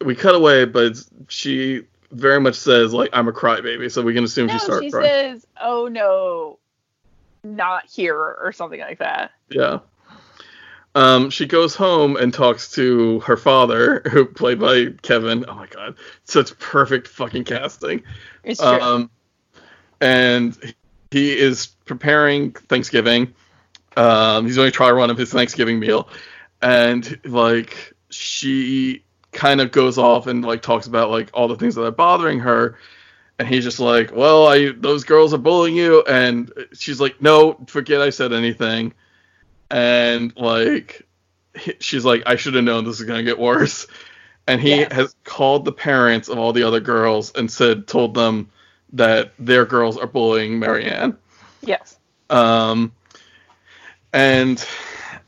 we 0.03 0.13
cut 0.15 0.35
away, 0.35 0.65
but 0.65 0.97
she 1.27 1.83
very 2.11 2.39
much 2.39 2.55
says 2.55 2.93
like, 2.93 3.09
"I'm 3.13 3.27
a 3.27 3.31
crybaby," 3.31 3.91
so 3.91 4.03
we 4.03 4.13
can 4.13 4.23
assume 4.23 4.47
No, 4.47 4.53
she 4.53 4.59
starts 4.59 4.85
she 4.85 4.91
crying. 4.91 5.07
says, 5.07 5.47
"Oh 5.59 5.87
no, 5.87 6.59
not 7.43 7.85
here" 7.87 8.15
or 8.19 8.51
something 8.51 8.79
like 8.79 8.99
that. 8.99 9.31
Yeah. 9.49 9.79
Um, 10.93 11.29
she 11.29 11.45
goes 11.45 11.75
home 11.75 12.15
and 12.15 12.33
talks 12.33 12.71
to 12.71 13.19
her 13.21 13.37
father, 13.37 14.01
who 14.11 14.25
played 14.25 14.59
by 14.59 14.87
Kevin. 15.01 15.45
Oh 15.47 15.55
my 15.55 15.67
god, 15.67 15.95
such 16.25 16.57
perfect 16.59 17.07
fucking 17.07 17.43
casting. 17.45 18.03
It's 18.43 18.59
true. 18.59 18.67
Um, 18.67 19.09
and 19.99 20.75
he 21.11 21.37
is 21.37 21.67
preparing 21.85 22.51
Thanksgiving. 22.51 23.33
Um, 23.95 24.45
he's 24.45 24.55
doing 24.55 24.67
a 24.67 24.71
trial 24.71 24.93
run 24.93 25.09
of 25.09 25.17
his 25.17 25.31
Thanksgiving 25.31 25.79
meal, 25.79 26.09
and 26.61 27.19
like 27.25 27.93
she 28.09 29.03
kind 29.31 29.61
of 29.61 29.71
goes 29.71 29.97
off 29.97 30.27
and 30.27 30.43
like 30.43 30.61
talks 30.61 30.87
about 30.87 31.09
like 31.09 31.29
all 31.33 31.47
the 31.47 31.55
things 31.55 31.75
that 31.75 31.83
are 31.83 31.91
bothering 31.91 32.39
her, 32.39 32.77
and 33.39 33.47
he's 33.47 33.63
just 33.63 33.79
like, 33.79 34.11
"Well, 34.13 34.47
I 34.47 34.71
those 34.71 35.03
girls 35.03 35.33
are 35.33 35.39
bullying 35.39 35.75
you," 35.75 36.03
and 36.03 36.51
she's 36.73 37.01
like, 37.01 37.21
"No, 37.21 37.57
forget 37.67 38.01
I 38.01 38.11
said 38.11 38.33
anything," 38.33 38.93
and 39.71 40.35
like 40.37 41.07
she's 41.79 42.05
like, 42.05 42.23
"I 42.25 42.35
should 42.35 42.53
have 42.53 42.63
known 42.63 42.85
this 42.85 42.99
is 42.99 43.05
gonna 43.05 43.23
get 43.23 43.39
worse." 43.39 43.87
And 44.47 44.61
he 44.61 44.85
has 44.91 45.13
called 45.25 45.65
the 45.65 45.73
parents 45.73 46.29
of 46.29 46.37
all 46.37 46.53
the 46.53 46.63
other 46.63 46.79
girls 46.79 47.33
and 47.35 47.51
said, 47.51 47.85
told 47.85 48.13
them 48.13 48.49
that 48.93 49.33
their 49.39 49.65
girls 49.65 49.97
are 49.97 50.07
bullying 50.07 50.59
Mary 50.59 50.85
Anne. 50.85 51.17
yes. 51.61 51.97
Um, 52.29 52.91
and 54.13 54.65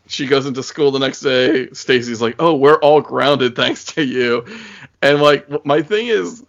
she 0.08 0.26
goes 0.26 0.46
into 0.46 0.64
school 0.64 0.92
the 0.92 1.00
next 1.00 1.22
day. 1.22 1.70
Stacey's 1.72 2.22
like, 2.22 2.36
"Oh, 2.40 2.56
we're 2.56 2.80
all 2.80 3.02
grounded 3.02 3.56
thanks 3.56 3.86
to 3.86 4.04
you." 4.04 4.46
And 5.02 5.22
like, 5.22 5.66
my 5.66 5.82
thing 5.82 6.08
is, 6.08 6.44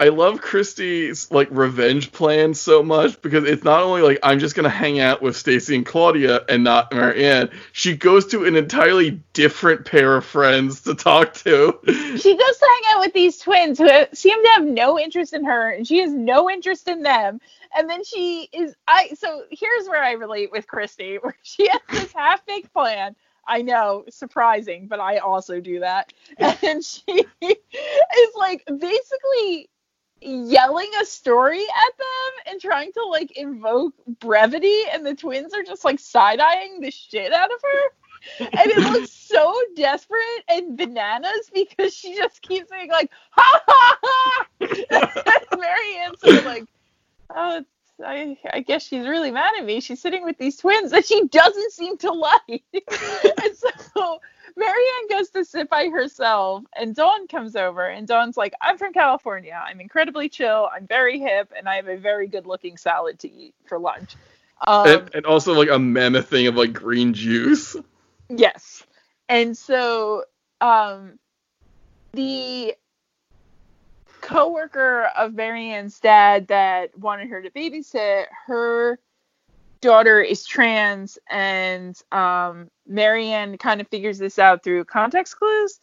I 0.00 0.10
love 0.10 0.40
Kristy's 0.40 1.30
like 1.32 1.48
revenge 1.50 2.12
plan 2.12 2.54
so 2.54 2.84
much 2.84 3.20
because 3.20 3.44
it's 3.44 3.64
not 3.64 3.82
only 3.82 4.02
like 4.02 4.20
I'm 4.22 4.38
just 4.38 4.54
gonna 4.54 4.68
hang 4.68 5.00
out 5.00 5.20
with 5.20 5.36
Stacey 5.36 5.74
and 5.74 5.84
Claudia 5.84 6.44
and 6.48 6.62
not 6.62 6.92
Mary 6.94 7.24
Anne. 7.24 7.50
She 7.72 7.96
goes 7.96 8.26
to 8.28 8.44
an 8.44 8.54
entirely 8.54 9.20
different 9.32 9.84
pair 9.84 10.16
of 10.16 10.24
friends 10.24 10.82
to 10.82 10.94
talk 10.94 11.34
to. 11.34 11.80
She 11.84 12.36
goes 12.36 12.58
to 12.58 12.80
hang 12.82 12.94
out 12.94 13.00
with 13.00 13.12
these 13.12 13.38
twins 13.38 13.78
who 13.78 13.88
seem 14.12 14.44
to 14.44 14.50
have 14.50 14.64
no 14.64 14.98
interest 14.98 15.32
in 15.32 15.44
her, 15.44 15.70
and 15.70 15.86
she 15.86 15.98
has 15.98 16.12
no 16.12 16.48
interest 16.48 16.86
in 16.86 17.02
them. 17.02 17.40
And 17.76 17.90
then 17.90 18.04
she 18.04 18.48
is 18.52 18.76
I. 18.86 19.08
So 19.18 19.44
here's 19.50 19.88
where 19.88 20.02
I 20.02 20.12
relate 20.12 20.52
with 20.52 20.66
Kristy, 20.68 21.18
where 21.22 21.36
she 21.42 21.68
has 21.68 21.80
this 21.90 22.12
half-baked 22.12 22.72
plan. 22.72 23.16
I 23.48 23.62
know, 23.62 24.04
surprising, 24.10 24.86
but 24.88 25.00
I 25.00 25.18
also 25.18 25.60
do 25.60 25.80
that. 25.80 26.12
And 26.62 26.84
she 26.84 27.24
is 27.40 28.32
like 28.36 28.62
basically 28.66 29.70
yelling 30.20 30.90
a 31.00 31.04
story 31.04 31.62
at 31.62 31.98
them 31.98 32.52
and 32.52 32.60
trying 32.60 32.92
to 32.92 33.04
like 33.04 33.36
invoke 33.36 33.94
brevity, 34.20 34.82
and 34.92 35.04
the 35.04 35.14
twins 35.14 35.54
are 35.54 35.62
just 35.62 35.84
like 35.84 35.98
side-eyeing 36.00 36.80
the 36.80 36.90
shit 36.90 37.32
out 37.32 37.50
of 37.52 37.60
her. 37.62 37.90
And 38.40 38.70
it 38.70 38.78
looks 38.78 39.10
so 39.28 39.54
desperate 39.76 40.44
and 40.48 40.76
bananas 40.76 41.50
because 41.52 41.94
she 41.94 42.16
just 42.16 42.42
keeps 42.42 42.68
saying 42.68 42.90
like 42.90 43.10
ha 43.30 43.62
ha 43.66 43.98
ha. 44.02 44.46
And 44.60 45.60
Mary 45.60 45.96
Anne's 45.98 46.20
sort 46.20 46.36
of 46.36 46.44
like, 46.44 46.64
oh, 47.34 47.58
it's, 47.58 47.68
I 48.04 48.36
I 48.52 48.60
guess 48.60 48.86
she's 48.86 49.06
really 49.06 49.30
mad 49.30 49.52
at 49.58 49.64
me. 49.64 49.80
She's 49.80 50.00
sitting 50.00 50.24
with 50.24 50.38
these 50.38 50.56
twins 50.56 50.90
that 50.92 51.06
she 51.06 51.26
doesn't 51.28 51.72
seem 51.72 51.96
to 51.98 52.12
like. 52.12 52.42
and 52.72 53.56
so 53.56 54.20
Mary 54.58 54.82
Anne 54.98 55.18
goes 55.18 55.30
to 55.30 55.44
sit 55.44 55.70
by 55.70 55.88
herself, 55.88 56.64
and 56.76 56.94
Dawn 56.94 57.28
comes 57.28 57.54
over, 57.54 57.86
and 57.86 58.08
Dawn's 58.08 58.36
like, 58.36 58.54
I'm 58.60 58.76
from 58.76 58.92
California. 58.92 59.58
I'm 59.64 59.80
incredibly 59.80 60.28
chill. 60.28 60.68
I'm 60.74 60.86
very 60.86 61.20
hip, 61.20 61.52
and 61.56 61.68
I 61.68 61.76
have 61.76 61.86
a 61.86 61.96
very 61.96 62.26
good 62.26 62.44
looking 62.44 62.76
salad 62.76 63.20
to 63.20 63.32
eat 63.32 63.54
for 63.66 63.78
lunch. 63.78 64.16
Um, 64.66 64.88
and, 64.88 65.14
and 65.14 65.26
also 65.26 65.54
like 65.54 65.70
a 65.70 65.78
mammoth 65.78 66.28
thing 66.28 66.48
of 66.48 66.56
like 66.56 66.72
green 66.72 67.14
juice. 67.14 67.76
Yes. 68.28 68.84
And 69.28 69.56
so 69.56 70.24
um 70.60 71.18
the 72.12 72.74
coworker 74.20 75.10
of 75.16 75.34
Mary 75.34 75.70
Anne's 75.70 76.00
dad 76.00 76.48
that 76.48 76.98
wanted 76.98 77.28
her 77.28 77.40
to 77.42 77.50
babysit, 77.50 78.26
her 78.46 78.98
daughter 79.80 80.20
is 80.20 80.44
trans 80.44 81.18
and 81.30 82.00
um 82.12 82.70
Mary 82.86 83.28
Anne 83.28 83.58
kind 83.58 83.80
of 83.80 83.88
figures 83.88 84.18
this 84.18 84.38
out 84.38 84.62
through 84.64 84.84
context 84.84 85.38
clues 85.38 85.80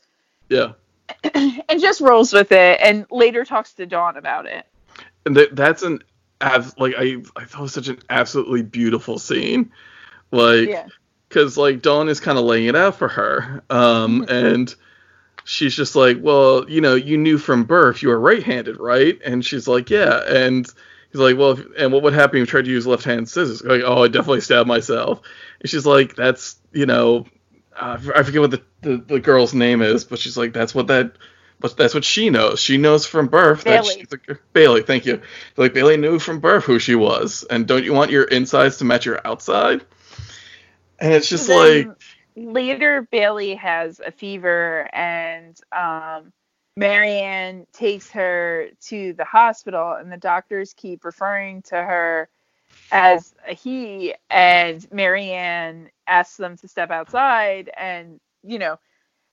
Yeah. 0.50 0.74
and 1.34 1.80
just 1.80 2.02
rolls 2.02 2.34
with 2.34 2.52
it 2.52 2.80
and 2.82 3.06
later 3.12 3.46
talks 3.46 3.74
to 3.74 3.86
Dawn 3.86 4.18
about 4.18 4.46
it. 4.48 4.66
And 5.26 5.36
that, 5.38 5.56
that's 5.56 5.84
an 5.84 6.04
abs- 6.42 6.78
like 6.78 6.96
I 6.98 7.18
I 7.36 7.46
thought 7.46 7.60
it 7.60 7.64
was 7.64 7.74
such 7.74 7.88
an 7.88 8.00
absolutely 8.10 8.64
beautiful 8.64 9.20
scene. 9.20 9.72
Like 10.32 10.70
Yeah. 10.70 10.88
because 11.30 11.58
like 11.58 11.82
Dawn 11.82 12.10
is 12.10 12.20
kind 12.20 12.38
of 12.38 12.46
laying 12.46 12.68
it 12.68 12.76
out 12.76 12.96
for 12.98 13.08
her, 13.08 13.64
um, 13.70 14.26
and 14.30 14.74
she's 15.44 15.76
just 15.76 15.96
like, 15.96 16.18
well, 16.22 16.68
you 16.70 16.82
know, 16.82 16.96
you 16.96 17.18
knew 17.18 17.38
from 17.38 17.64
birth 17.66 18.02
you 18.02 18.10
were 18.10 18.20
right-handed, 18.20 18.80
right? 18.80 19.20
And 19.24 19.46
she's 19.46 19.68
like, 19.68 19.90
yeah, 19.92 20.22
and 20.28 20.68
he's 21.16 21.22
like, 21.22 21.38
well, 21.38 21.52
if, 21.52 21.66
and 21.78 21.94
what 21.94 22.04
would 22.04 22.14
happen 22.14 22.36
if 22.36 22.42
you 22.42 22.46
tried 22.46 22.66
to 22.66 22.72
use 22.72 22.86
left-handed 22.86 23.30
scissors? 23.30 23.64
Like, 23.64 23.84
oh, 23.86 24.04
I 24.04 24.08
definitely 24.10 24.42
stabbed 24.42 24.68
myself. 24.68 25.22
And 25.62 25.70
she's 25.70 25.86
like, 25.86 26.14
that's 26.16 26.58
you 26.74 26.86
know, 26.86 27.26
uh, 27.74 27.98
I 28.14 28.24
forget 28.24 28.42
what 28.42 28.52
the, 28.52 28.62
the 28.82 28.98
the 28.98 29.20
girl's 29.22 29.54
name 29.54 29.82
is, 29.82 30.04
but 30.04 30.20
she's 30.20 30.36
like, 30.36 30.52
that's 30.52 30.76
what 30.76 30.88
that. 30.88 31.14
But 31.58 31.78
that's 31.78 31.94
what 31.94 32.04
she 32.04 32.30
knows. 32.30 32.60
She 32.60 32.76
knows 32.76 33.06
from 33.06 33.28
birth 33.28 33.64
that 33.64 33.84
Bailey. 33.84 33.96
she's 33.96 34.12
a, 34.12 34.38
Bailey. 34.52 34.82
Thank 34.82 35.06
you. 35.06 35.22
Like 35.56 35.74
Bailey 35.74 35.96
knew 35.96 36.20
from 36.20 36.42
birth 36.42 36.66
who 36.66 36.80
she 36.80 36.96
was, 36.96 37.46
and 37.50 37.66
don't 37.66 37.86
you 37.86 37.94
want 37.94 38.12
your 38.12 38.26
insides 38.26 38.80
to 38.80 38.84
match 38.84 39.06
your 39.06 39.26
outside? 39.26 39.86
And 41.00 41.14
it's 41.14 41.30
just 41.30 41.48
like, 41.48 41.88
later 42.36 43.08
Bailey 43.10 43.56
has 43.56 44.02
a 44.06 44.12
fever 44.12 44.90
and 44.94 45.58
um 45.72 46.34
Mary 46.78 47.14
Anne 47.20 47.66
takes 47.72 48.12
her 48.12 48.68
to 48.82 49.14
the 49.14 49.24
hospital 49.24 49.94
and 49.94 50.12
the 50.12 50.18
doctors 50.18 50.74
keep 50.74 51.06
referring 51.06 51.62
to 51.64 51.76
her 51.76 52.30
as 52.92 53.34
a 53.48 53.54
he 53.54 54.14
and 54.30 54.86
Mary 54.92 55.32
Anne 55.32 55.90
asks 56.08 56.38
them 56.38 56.58
to 56.58 56.68
step 56.68 56.92
outside 56.92 57.70
and 57.78 58.20
you 58.44 58.60
know 58.60 58.78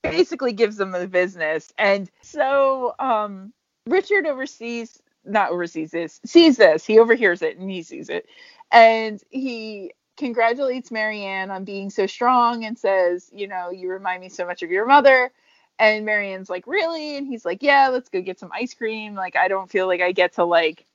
basically 0.03 0.53
gives 0.53 0.77
them 0.77 0.93
the 0.93 1.09
business. 1.09 1.73
And 1.79 2.11
so 2.23 2.95
um 2.99 3.53
Richard 3.87 4.27
oversees 4.27 5.01
not 5.25 5.51
oversees 5.51 5.91
this 5.91 6.21
sees 6.25 6.57
this. 6.57 6.85
He 6.85 6.99
overhears 6.99 7.43
it 7.43 7.59
and 7.59 7.71
he 7.71 7.83
sees 7.83 8.09
it. 8.09 8.27
And 8.71 9.21
he 9.31 9.93
congratulates 10.17 10.91
Mary 10.91 11.23
Anne 11.23 11.51
on 11.51 11.65
being 11.65 11.91
so 11.91 12.07
strong 12.07 12.65
and 12.65 12.79
says, 12.79 13.29
you 13.33 13.49
know, 13.49 13.71
you 13.71 13.89
remind 13.91 14.21
me 14.21 14.29
so 14.29 14.47
much 14.47 14.63
of 14.63 14.71
your 14.71 14.87
mother. 14.87 15.33
And 15.79 16.07
Mary 16.07 16.33
Anne's 16.33 16.51
like, 16.51 16.67
really? 16.67 17.17
And 17.17 17.27
he's 17.27 17.45
like, 17.45 17.63
yeah, 17.63 17.89
let's 17.89 18.09
go 18.09 18.21
get 18.21 18.39
some 18.39 18.51
ice 18.53 18.75
cream. 18.75 19.15
Like, 19.15 19.37
I 19.37 19.49
don't 19.49 19.71
feel 19.71 19.87
like 19.87 20.01
I 20.01 20.13
get 20.13 20.35
to 20.35 20.45
like 20.45 20.87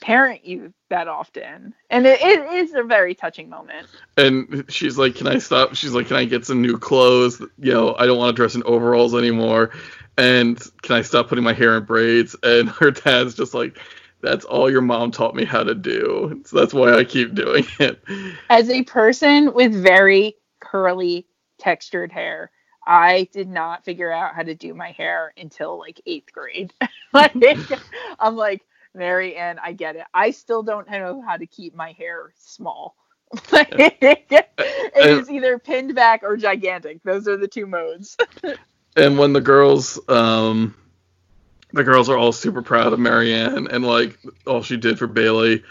parent 0.00 0.44
you 0.44 0.72
that 0.90 1.08
often. 1.08 1.74
And 1.90 2.06
it, 2.06 2.20
it 2.20 2.52
is 2.52 2.74
a 2.74 2.82
very 2.82 3.14
touching 3.14 3.48
moment. 3.48 3.88
and 4.16 4.64
she's 4.68 4.98
like, 4.98 5.14
"Can 5.14 5.26
I 5.26 5.38
stop?" 5.38 5.74
She's 5.74 5.92
like, 5.92 6.08
"Can 6.08 6.16
I 6.16 6.24
get 6.24 6.46
some 6.46 6.62
new 6.62 6.78
clothes? 6.78 7.40
You 7.58 7.72
know, 7.72 7.94
I 7.98 8.06
don't 8.06 8.18
want 8.18 8.34
to 8.34 8.40
dress 8.40 8.54
in 8.54 8.62
overalls 8.64 9.14
anymore. 9.14 9.70
And 10.18 10.58
can 10.82 10.96
I 10.96 11.02
stop 11.02 11.28
putting 11.28 11.44
my 11.44 11.52
hair 11.52 11.76
in 11.76 11.84
braids?" 11.84 12.36
And 12.42 12.68
her 12.68 12.90
dad's 12.90 13.34
just 13.34 13.54
like, 13.54 13.78
"That's 14.20 14.44
all 14.44 14.70
your 14.70 14.82
mom 14.82 15.10
taught 15.10 15.34
me 15.34 15.44
how 15.44 15.62
to 15.62 15.74
do. 15.74 16.42
So 16.46 16.58
that's 16.58 16.74
why 16.74 16.94
I 16.94 17.04
keep 17.04 17.34
doing 17.34 17.66
it." 17.78 18.02
As 18.50 18.68
a 18.70 18.82
person 18.82 19.54
with 19.54 19.74
very 19.74 20.36
curly, 20.60 21.26
textured 21.58 22.12
hair, 22.12 22.50
I 22.86 23.28
did 23.32 23.48
not 23.48 23.84
figure 23.84 24.12
out 24.12 24.34
how 24.34 24.42
to 24.42 24.54
do 24.54 24.72
my 24.74 24.92
hair 24.92 25.32
until 25.36 25.78
like 25.78 26.00
eighth 26.06 26.32
grade. 26.32 26.72
like, 27.12 27.34
I'm 28.18 28.36
like, 28.36 28.62
Mary 28.94 29.36
Anne, 29.36 29.58
I 29.62 29.72
get 29.72 29.96
it. 29.96 30.04
I 30.14 30.30
still 30.30 30.62
don't 30.62 30.90
know 30.90 31.22
how 31.22 31.36
to 31.36 31.46
keep 31.46 31.74
my 31.74 31.92
hair 31.92 32.32
small. 32.36 32.96
it 33.52 34.44
is 34.94 35.30
either 35.30 35.58
pinned 35.58 35.94
back 35.94 36.22
or 36.22 36.36
gigantic. 36.36 37.02
Those 37.02 37.26
are 37.28 37.36
the 37.36 37.48
two 37.48 37.66
modes. 37.66 38.16
And 38.98 39.18
when 39.18 39.34
the 39.34 39.42
girls, 39.42 40.00
um, 40.08 40.74
the 41.74 41.84
girls 41.84 42.08
are 42.08 42.16
all 42.16 42.32
super 42.32 42.62
proud 42.62 42.94
of 42.94 42.98
Mary 42.98 43.34
Anne 43.34 43.66
and 43.66 43.84
like 43.84 44.18
all 44.46 44.62
she 44.62 44.78
did 44.78 44.98
for 44.98 45.06
Bailey. 45.06 45.62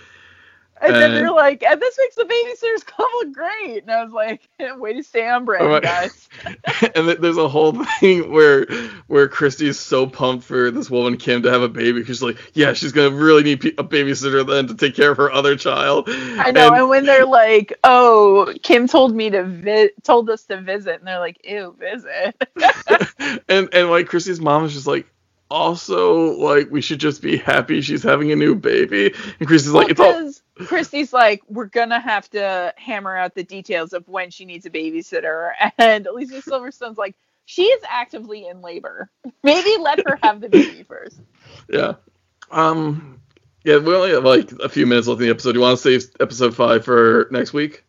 And 0.81 0.93
then 0.93 1.03
And- 1.03 1.13
they're 1.15 1.31
like, 1.31 1.63
and 1.63 1.81
this 1.81 1.97
makes 1.97 2.15
the 2.15 2.23
babysitters 2.23 2.85
club 2.85 3.07
look 3.15 3.33
great. 3.33 3.83
And 3.83 3.91
I 3.91 4.03
was 4.03 4.11
like, 4.11 4.47
way 4.77 4.93
to 4.93 5.03
stay 5.03 5.27
on 5.27 5.45
brand, 5.45 5.63
Alright. 5.63 5.83
guys. 5.83 6.27
and 6.95 7.07
there's 7.07 7.37
a 7.37 7.47
whole 7.47 7.83
thing 7.99 8.29
where 8.31 8.65
where 9.07 9.29
Kristy's 9.29 9.79
so 9.79 10.05
pumped 10.05 10.43
for 10.43 10.71
this 10.71 10.89
woman 10.89 11.17
Kim 11.17 11.41
to 11.43 11.51
have 11.51 11.61
a 11.61 11.69
baby. 11.69 11.99
Because 11.99 12.17
she's 12.17 12.23
like, 12.23 12.37
yeah, 12.53 12.73
she's 12.73 12.91
gonna 12.91 13.15
really 13.15 13.43
need 13.43 13.65
a 13.77 13.83
babysitter 13.83 14.45
then 14.45 14.67
to 14.67 14.75
take 14.75 14.95
care 14.95 15.11
of 15.11 15.17
her 15.17 15.31
other 15.31 15.55
child. 15.55 16.09
I 16.09 16.51
know. 16.51 16.73
And, 16.73 16.89
when 16.89 17.05
they're 17.05 17.25
like, 17.25 17.73
oh, 17.83 18.53
Kim 18.61 18.87
told 18.87 19.15
me 19.15 19.29
to 19.29 19.43
vi- 19.43 19.91
told 20.03 20.29
us 20.29 20.43
to 20.45 20.61
visit, 20.61 20.99
and 20.99 21.07
they're 21.07 21.19
like, 21.19 21.39
ew, 21.45 21.75
visit. 21.79 22.35
and 23.49 23.69
and 23.73 23.89
like 23.89 24.07
Kristy's 24.07 24.41
mom 24.41 24.65
is 24.65 24.73
just 24.73 24.87
like, 24.87 25.07
also 25.49 26.31
like 26.33 26.69
we 26.71 26.81
should 26.81 26.99
just 26.99 27.21
be 27.21 27.37
happy 27.37 27.81
she's 27.81 28.03
having 28.03 28.31
a 28.31 28.35
new 28.35 28.55
baby. 28.55 29.13
And 29.39 29.47
Kristy's 29.47 29.71
like, 29.71 29.89
it's 29.89 29.99
all 29.99 30.13
because 30.13 30.41
Kristy's 30.59 31.13
like, 31.13 31.41
we're 31.47 31.65
gonna 31.65 31.99
have 31.99 32.29
to 32.31 32.73
hammer 32.77 33.15
out 33.15 33.35
the 33.35 33.43
details 33.43 33.93
of 33.93 34.07
when 34.07 34.29
she 34.29 34.45
needs 34.45 34.65
a 34.65 34.69
babysitter, 34.69 35.51
and 35.77 36.07
Alicia 36.07 36.41
Silverstone's 36.41 36.97
like, 36.97 37.15
she 37.45 37.63
is 37.63 37.83
actively 37.87 38.47
in 38.47 38.61
labor. 38.61 39.09
Maybe 39.43 39.77
let 39.79 40.05
her 40.07 40.17
have 40.23 40.41
the 40.41 40.49
baby 40.49 40.83
first. 40.83 41.19
yeah. 41.69 41.93
Um. 42.51 43.21
Yeah, 43.63 43.79
we 43.79 43.95
only 43.95 44.11
have 44.11 44.23
like 44.23 44.51
a 44.63 44.69
few 44.69 44.85
minutes 44.85 45.07
left 45.07 45.19
in 45.21 45.25
the 45.25 45.31
episode. 45.31 45.53
Do 45.53 45.59
you 45.59 45.63
want 45.63 45.79
to 45.79 45.81
save 45.81 46.11
episode 46.19 46.55
five 46.55 46.85
for 46.85 47.27
next 47.31 47.51
week? 47.51 47.83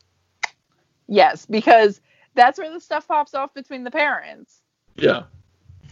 Yes, 1.06 1.44
because 1.44 2.00
that's 2.34 2.58
where 2.58 2.72
the 2.72 2.80
stuff 2.80 3.06
pops 3.06 3.34
off 3.34 3.52
between 3.52 3.84
the 3.84 3.90
parents. 3.90 4.62
Yeah. 4.96 5.24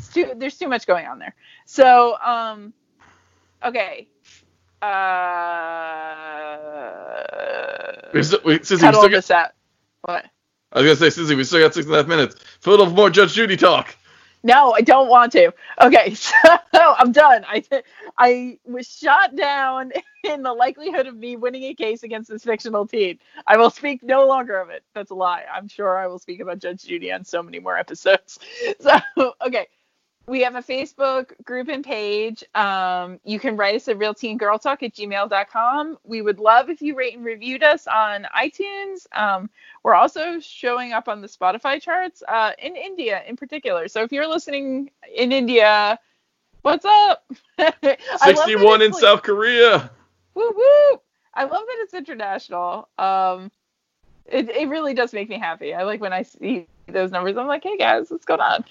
It's 0.04 0.12
too, 0.14 0.32
there's 0.36 0.58
too 0.58 0.68
much 0.68 0.86
going 0.86 1.06
on 1.06 1.18
there. 1.18 1.34
So, 1.66 2.16
um, 2.20 2.74
okay. 3.64 4.08
Uh, 4.82 4.88
We 8.12 8.22
still, 8.22 8.40
we, 8.44 8.58
we 8.58 8.78
cut 8.78 8.94
all 8.94 9.08
this 9.08 9.30
out. 9.30 9.52
What? 10.02 10.26
I 10.72 10.82
was 10.82 10.98
gonna 10.98 11.10
say, 11.10 11.22
Sissy, 11.22 11.36
we 11.36 11.44
still 11.44 11.60
got 11.60 11.74
six 11.74 11.86
and 11.86 11.94
a 11.94 11.98
half 11.98 12.08
minutes. 12.08 12.36
Full 12.60 12.82
of 12.82 12.94
more 12.94 13.10
Judge 13.10 13.34
Judy 13.34 13.56
talk. 13.56 13.96
No, 14.42 14.72
I 14.72 14.82
don't 14.82 15.08
want 15.08 15.32
to. 15.32 15.52
Okay, 15.80 16.14
so 16.14 16.32
I'm 16.74 17.12
done. 17.12 17.44
I 17.48 17.64
I 18.18 18.58
was 18.64 18.86
shot 18.86 19.36
down 19.36 19.92
in 20.24 20.42
the 20.42 20.52
likelihood 20.52 21.06
of 21.06 21.16
me 21.16 21.36
winning 21.36 21.64
a 21.64 21.74
case 21.74 22.02
against 22.02 22.30
this 22.30 22.44
fictional 22.44 22.86
teen. 22.86 23.18
I 23.46 23.56
will 23.56 23.70
speak 23.70 24.02
no 24.02 24.26
longer 24.26 24.60
of 24.60 24.70
it. 24.70 24.84
That's 24.94 25.10
a 25.10 25.14
lie. 25.14 25.44
I'm 25.52 25.68
sure 25.68 25.96
I 25.98 26.08
will 26.08 26.18
speak 26.18 26.40
about 26.40 26.58
Judge 26.58 26.84
Judy 26.84 27.12
on 27.12 27.24
so 27.24 27.42
many 27.42 27.58
more 27.58 27.76
episodes. 27.78 28.38
So 28.80 29.00
okay, 29.46 29.66
we 30.26 30.40
have 30.40 30.54
a 30.54 30.62
Facebook 30.62 31.32
group 31.44 31.68
and 31.68 31.84
page. 31.84 32.44
Um, 32.54 33.20
you 33.24 33.38
can 33.38 33.56
write 33.56 33.74
us 33.74 33.88
at 33.88 33.98
realteengirltalk 33.98 34.82
at 34.82 34.94
gmail.com. 34.94 35.98
We 36.04 36.22
would 36.22 36.38
love 36.38 36.70
if 36.70 36.80
you 36.80 36.94
rate 36.94 37.14
and 37.14 37.24
reviewed 37.24 37.62
us 37.62 37.86
on 37.86 38.26
iTunes. 38.36 39.06
Um, 39.12 39.50
we're 39.82 39.94
also 39.94 40.40
showing 40.40 40.92
up 40.92 41.08
on 41.08 41.20
the 41.20 41.28
Spotify 41.28 41.80
charts 41.80 42.22
uh, 42.26 42.52
in 42.58 42.74
India 42.74 43.22
in 43.26 43.36
particular. 43.36 43.86
So 43.88 44.02
if 44.02 44.12
you're 44.12 44.26
listening 44.26 44.90
in 45.14 45.30
India, 45.30 45.98
what's 46.62 46.86
up? 46.86 47.24
I 47.58 47.64
love 47.66 47.74
that 47.82 47.98
61 48.22 48.82
in 48.82 48.92
like- 48.92 49.00
South 49.00 49.22
Korea. 49.22 49.90
Woo 50.34 50.52
woo! 50.56 51.00
I 51.34 51.44
love 51.44 51.50
that 51.50 51.76
it's 51.80 51.94
international. 51.94 52.88
Um, 52.98 53.52
it 54.26 54.48
it 54.48 54.68
really 54.68 54.94
does 54.94 55.12
make 55.12 55.28
me 55.28 55.38
happy. 55.38 55.74
I 55.74 55.84
like 55.84 56.00
when 56.00 56.12
I 56.12 56.22
see 56.22 56.66
those 56.88 57.12
numbers. 57.12 57.36
I'm 57.36 57.46
like, 57.46 57.62
hey 57.62 57.76
guys, 57.76 58.10
what's 58.10 58.24
going 58.24 58.40
on? 58.40 58.64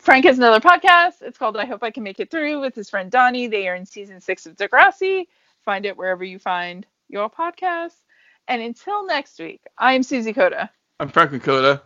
Frank 0.00 0.24
has 0.24 0.38
another 0.38 0.60
podcast. 0.60 1.22
It's 1.22 1.38
called 1.38 1.56
I 1.56 1.64
Hope 1.64 1.82
I 1.82 1.90
Can 1.90 2.02
Make 2.02 2.20
It 2.20 2.30
Through 2.30 2.60
with 2.60 2.74
his 2.74 2.90
friend 2.90 3.10
Donnie. 3.10 3.46
They 3.46 3.68
are 3.68 3.74
in 3.74 3.86
season 3.86 4.20
six 4.20 4.46
of 4.46 4.56
Degrassi. 4.56 5.26
Find 5.64 5.86
it 5.86 5.96
wherever 5.96 6.24
you 6.24 6.38
find 6.38 6.86
your 7.08 7.30
podcasts. 7.30 8.02
And 8.48 8.62
until 8.62 9.06
next 9.06 9.38
week, 9.38 9.62
I 9.76 9.94
am 9.94 10.02
Suesie 10.02 10.32
Coda. 10.32 10.70
I'm 11.00 11.08
Franklin 11.08 11.40
Coda. 11.40 11.82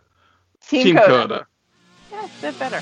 Team, 0.67 0.83
Team 0.83 0.97
Coda. 0.97 1.07
Coda. 1.07 1.47
Yeah, 2.11 2.27
bit 2.41 2.59
better. 2.59 2.81